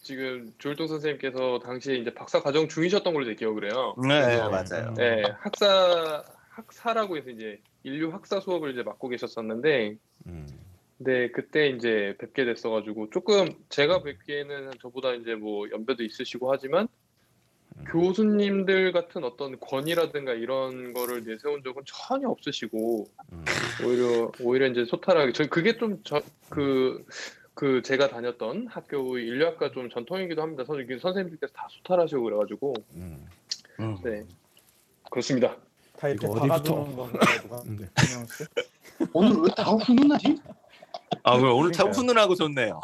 지금 0.08 0.54
조일동 0.56 0.86
선생님께서 0.86 1.58
당시에 1.58 1.96
이제 1.96 2.14
박사 2.14 2.40
과정 2.40 2.66
중이셨던 2.66 3.12
걸로 3.12 3.26
제 3.26 3.34
기억을 3.34 3.70
해요. 3.70 3.94
네 3.98 4.22
그래서 4.22 4.48
맞아요. 4.48 4.94
네, 4.94 5.22
학사 5.38 6.24
학사라고 6.48 7.18
해서 7.18 7.28
이제 7.28 7.60
인류 7.82 8.08
학사 8.08 8.40
수업을 8.40 8.72
이제 8.72 8.82
맡고 8.82 9.10
계셨었는데 9.10 9.96
음. 10.28 10.46
네, 10.96 11.30
그때 11.30 11.68
이제 11.68 12.16
뵙게 12.18 12.46
됐어가지고 12.46 13.10
조금 13.10 13.50
제가 13.68 14.02
뵙기에는 14.02 14.70
저보다 14.80 15.12
이제 15.12 15.34
뭐 15.34 15.68
연배도 15.70 16.02
있으시고 16.02 16.50
하지만 16.50 16.88
교수님들 17.88 18.92
같은 18.92 19.24
어떤 19.24 19.60
권위라든가 19.60 20.32
이런 20.32 20.94
거를 20.94 21.22
내세운 21.22 21.62
적은 21.62 21.82
전혀 21.84 22.30
없으시고 22.30 23.04
음. 23.32 23.44
오히려 23.84 24.32
오히려 24.40 24.68
이제 24.68 24.86
소탈하게 24.86 25.32
저 25.32 25.46
그게 25.48 25.76
좀저그 25.76 27.04
그 27.58 27.82
제가 27.82 28.06
다녔던 28.06 28.68
학교의 28.68 29.26
인류학과 29.26 29.72
좀 29.72 29.90
전통이기도 29.90 30.40
합니다. 30.40 30.62
선- 30.64 30.76
선생님들께서 31.00 31.52
다 31.52 31.66
소탈하시고 31.68 32.22
그래가지고 32.22 32.72
음. 32.94 33.26
음. 33.80 33.96
네 34.04 34.24
그렇습니다. 35.10 35.56
다 35.96 36.08
이렇게 36.08 36.28
이거 36.28 36.36
어디부터? 36.36 36.46
박아두는 36.84 36.96
건가요, 36.96 37.40
누가? 37.42 37.62
네. 37.64 37.86
오늘 39.12 39.32
왜 39.42 39.48
다 39.56 39.64
훈훈하지? 39.64 40.36
아 41.24 41.36
그럼 41.36 41.56
오늘 41.58 41.72
참 41.72 41.86
그러니까요. 41.86 41.92
훈훈하고 42.00 42.34
좋네요. 42.36 42.80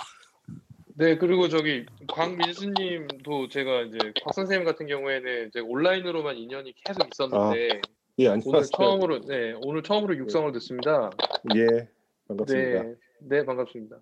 네, 0.96 1.18
그리고 1.18 1.48
저기 1.48 1.86
광민수님도 2.09 3.48
제가 3.51 3.82
이제 3.82 3.98
곽 4.24 4.34
선생님 4.34 4.64
같은 4.64 4.88
경우에는 4.88 5.48
이제 5.51 5.60
온라인으로만 5.60 6.36
인연이 6.36 6.74
계속 6.84 7.09
있었는데 7.14 7.80
예 8.18 8.26
오늘. 8.26 8.62
처음으로 8.76 9.20
네 9.20 9.55
오늘 9.62 9.84
처음으로 9.84 10.16
육성을 10.16 10.51
듣습니다. 10.55 11.10
예 11.55 11.88
반갑습니다. 12.26 12.82
네, 12.82 12.94
네 13.20 13.44
반갑습니다. 13.44 13.98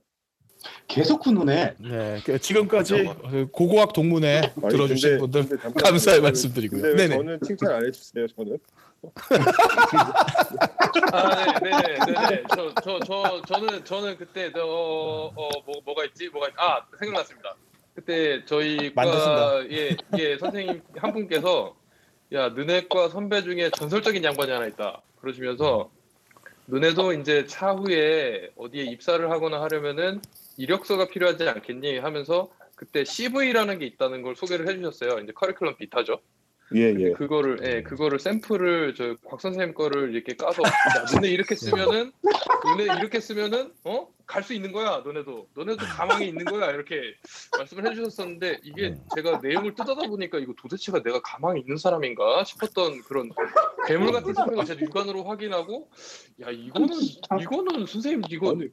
계속 0.88 1.24
훈훈해. 1.26 1.74
네, 1.78 2.20
그 2.24 2.38
지금까지 2.38 3.06
어, 3.06 3.46
고고학 3.52 3.92
동문회 3.92 4.52
아니, 4.62 4.68
들어주신 4.70 5.18
근데- 5.18 5.40
분들 5.42 5.58
근데. 5.58 5.82
감사의 5.82 6.20
말씀드리고요. 6.20 6.82
왜 6.82 6.94
네네. 6.94 7.16
저는 7.16 7.40
칭찬 7.44 7.72
안 7.72 7.86
해주세요. 7.86 8.26
저는 8.28 8.58
아, 11.12 11.58
네, 11.60 11.70
네, 11.70 11.96
네, 12.06 12.28
네. 12.30 12.42
저, 12.54 12.72
저, 12.82 13.00
저, 13.00 13.42
저는, 13.48 13.84
저는 13.84 14.16
그때, 14.16 14.52
저, 14.52 14.64
어, 14.64 15.26
어, 15.34 15.48
뭐, 15.66 15.74
뭐가 15.84 16.04
있지? 16.04 16.28
뭐가, 16.28 16.48
있... 16.48 16.52
아, 16.56 16.84
생각났습니다. 16.98 17.56
그때 17.94 18.44
저희. 18.44 18.94
과, 18.94 19.64
예, 19.70 19.96
예, 20.18 20.38
선생님 20.38 20.82
한 20.96 21.12
분께서, 21.12 21.74
야, 22.32 22.48
너네과 22.50 23.08
선배 23.08 23.42
중에 23.42 23.70
전설적인 23.70 24.22
양반이 24.22 24.52
하나 24.52 24.66
있다. 24.66 25.02
그러시면서, 25.20 25.90
너네도 26.66 27.12
이제 27.14 27.44
차후에 27.46 28.50
어디에 28.56 28.84
입사를 28.84 29.28
하거나 29.30 29.60
하려면은 29.62 30.22
이력서가 30.56 31.08
필요하지 31.08 31.48
않겠니? 31.48 31.98
하면서, 31.98 32.50
그때 32.76 33.04
CV라는 33.04 33.78
게 33.78 33.86
있다는 33.86 34.22
걸 34.22 34.34
소개를 34.36 34.68
해주셨어요. 34.68 35.20
이제 35.20 35.32
커리큘럼 35.32 35.76
비타죠. 35.78 36.20
예 36.74 36.94
예. 36.98 37.12
그거를 37.12 37.58
예 37.64 37.82
그거를 37.82 38.18
샘플을 38.18 38.94
저 38.94 39.14
곽 39.26 39.42
선생님 39.42 39.74
거를 39.74 40.14
이렇게 40.14 40.34
까서 40.34 40.62
야, 40.62 41.04
너네 41.14 41.28
이렇게 41.28 41.54
쓰면은 41.54 42.12
너네 42.64 42.84
이렇게 42.98 43.20
쓰면은 43.20 43.72
어 43.84 44.08
갈 44.24 44.42
수 44.42 44.54
있는 44.54 44.72
거야 44.72 45.02
너네도 45.04 45.48
너네도 45.54 45.84
가망이 45.84 46.28
있는 46.28 46.46
거야 46.46 46.70
이렇게 46.70 47.14
말씀을 47.58 47.86
해 47.90 47.94
주셨었는데 47.94 48.60
이게 48.62 48.88
음. 48.88 49.04
제가 49.14 49.40
내용을 49.42 49.74
뜯어다 49.74 50.08
보니까 50.08 50.38
이거 50.38 50.54
도대체가 50.56 51.02
내가 51.02 51.20
가망이 51.20 51.60
있는 51.60 51.76
사람인가 51.76 52.42
싶었던 52.44 53.02
그런 53.02 53.28
괴물 53.86 54.10
같은 54.12 54.32
생각을 54.32 54.64
제가 54.64 54.80
육안으로 54.80 55.24
확인하고 55.24 55.90
야 56.40 56.50
이거는 56.50 56.88
이거는 57.42 57.84
선생님 57.84 58.22
이거 58.30 58.52
아니, 58.52 58.68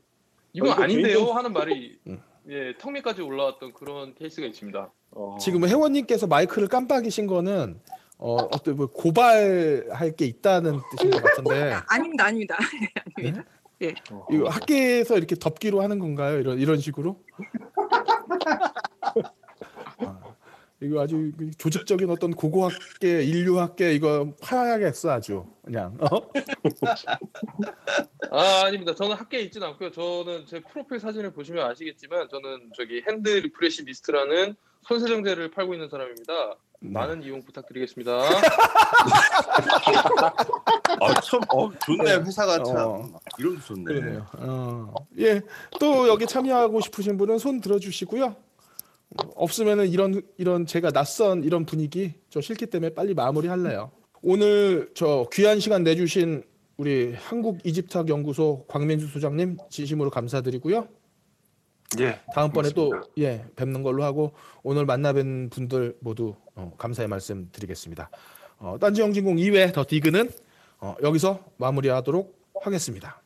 이건 0.53 0.71
아니, 0.71 0.83
아닌데요 0.95 1.25
개인적- 1.25 1.31
하는 1.35 1.53
말이 1.53 1.99
음. 2.07 2.21
예 2.49 2.73
턱밑까지 2.77 3.21
올라왔던 3.21 3.73
그런 3.73 4.15
케이스가 4.15 4.47
있습니다. 4.47 4.91
어, 5.11 5.37
지금 5.39 5.67
회원님께서 5.67 6.27
마이크를 6.27 6.67
깜빡이신 6.67 7.27
거는 7.27 7.79
어, 8.17 8.35
어떤 8.35 8.75
뭐 8.75 8.87
고발할 8.87 10.15
게 10.15 10.25
있다는 10.25 10.79
뜻인 10.91 11.11
것 11.11 11.21
같은데 11.23 11.73
아닙니다, 11.87 12.25
아닙니다. 12.25 12.57
아닙니다. 13.17 13.45
어, 14.11 14.25
이거 14.31 14.49
학계에서 14.49 15.17
이렇게 15.17 15.35
덮기로 15.35 15.81
하는 15.81 15.99
건가요? 15.99 16.39
이런 16.39 16.59
이런 16.59 16.79
식으로? 16.79 17.17
아, 20.81 20.85
이거 20.85 21.01
아주 21.01 21.31
그 21.37 21.51
조직적인 21.57 22.09
어떤 22.09 22.31
고고학계, 22.31 23.23
인류학계 23.23 23.93
이거 23.93 24.33
파야겠어 24.41 25.11
아주 25.11 25.45
그냥. 25.63 25.97
어? 25.99 26.29
아 28.31 28.65
아닙니다. 28.65 28.95
저는 28.95 29.15
학계에 29.15 29.41
있지는 29.41 29.67
않고요. 29.67 29.91
저는 29.91 30.45
제 30.45 30.61
프로필 30.61 30.99
사진을 30.99 31.33
보시면 31.33 31.69
아시겠지만 31.69 32.29
저는 32.29 32.71
저기 32.75 33.03
핸드 33.07 33.29
리프레시 33.29 33.83
리스트라는 33.85 34.55
손세정제를 34.87 35.51
팔고 35.51 35.73
있는 35.73 35.89
사람입니다. 35.89 36.55
네. 36.81 36.91
많은 36.91 37.23
이용 37.23 37.43
부탁드리겠습니다. 37.43 38.11
아, 41.01 41.13
참, 41.21 41.41
어, 41.49 41.69
좋네 41.77 42.15
회사가 42.25 42.63
참 42.63 42.77
어. 42.77 43.19
이름도 43.37 43.61
좋네. 43.61 43.83
그러네요. 43.83 44.25
어. 44.37 44.93
예, 45.17 45.41
또 45.77 46.07
여기 46.07 46.25
참여하고 46.25 46.79
싶으신 46.79 47.17
분은 47.17 47.37
손 47.37 47.59
들어주시고요. 47.59 48.33
없으면은 49.35 49.87
이런 49.89 50.21
이런 50.37 50.65
제가 50.65 50.91
낯선 50.91 51.43
이런 51.43 51.65
분위기 51.65 52.13
저 52.29 52.41
싫기 52.41 52.67
때문에 52.67 52.93
빨리 52.93 53.13
마무리할래요. 53.13 53.91
오늘 54.21 54.91
저 54.93 55.27
귀한 55.33 55.59
시간 55.59 55.83
내주신 55.83 56.43
우리 56.77 57.13
한국 57.13 57.59
이집트학 57.65 58.09
연구소 58.09 58.65
광민주 58.67 59.07
소장님 59.07 59.57
진심으로 59.69 60.09
감사드리고요. 60.09 60.87
예. 61.99 62.19
다음번에 62.33 62.69
또. 62.75 62.93
예 63.17 63.45
뵙는 63.55 63.81
걸로 63.81 64.03
하고 64.03 64.33
오늘 64.61 64.85
만나뵌 64.85 65.49
분들 65.49 65.97
모두 66.01 66.35
어, 66.55 66.71
감사의 66.77 67.07
말씀 67.07 67.49
드리겠습니다. 67.51 68.09
어, 68.59 68.77
딴지 68.79 69.01
영진공 69.01 69.37
2회 69.37 69.73
더 69.73 69.85
디그는 69.87 70.29
어, 70.79 70.95
여기서 71.01 71.43
마무리하도록 71.57 72.37
하겠습니다. 72.61 73.21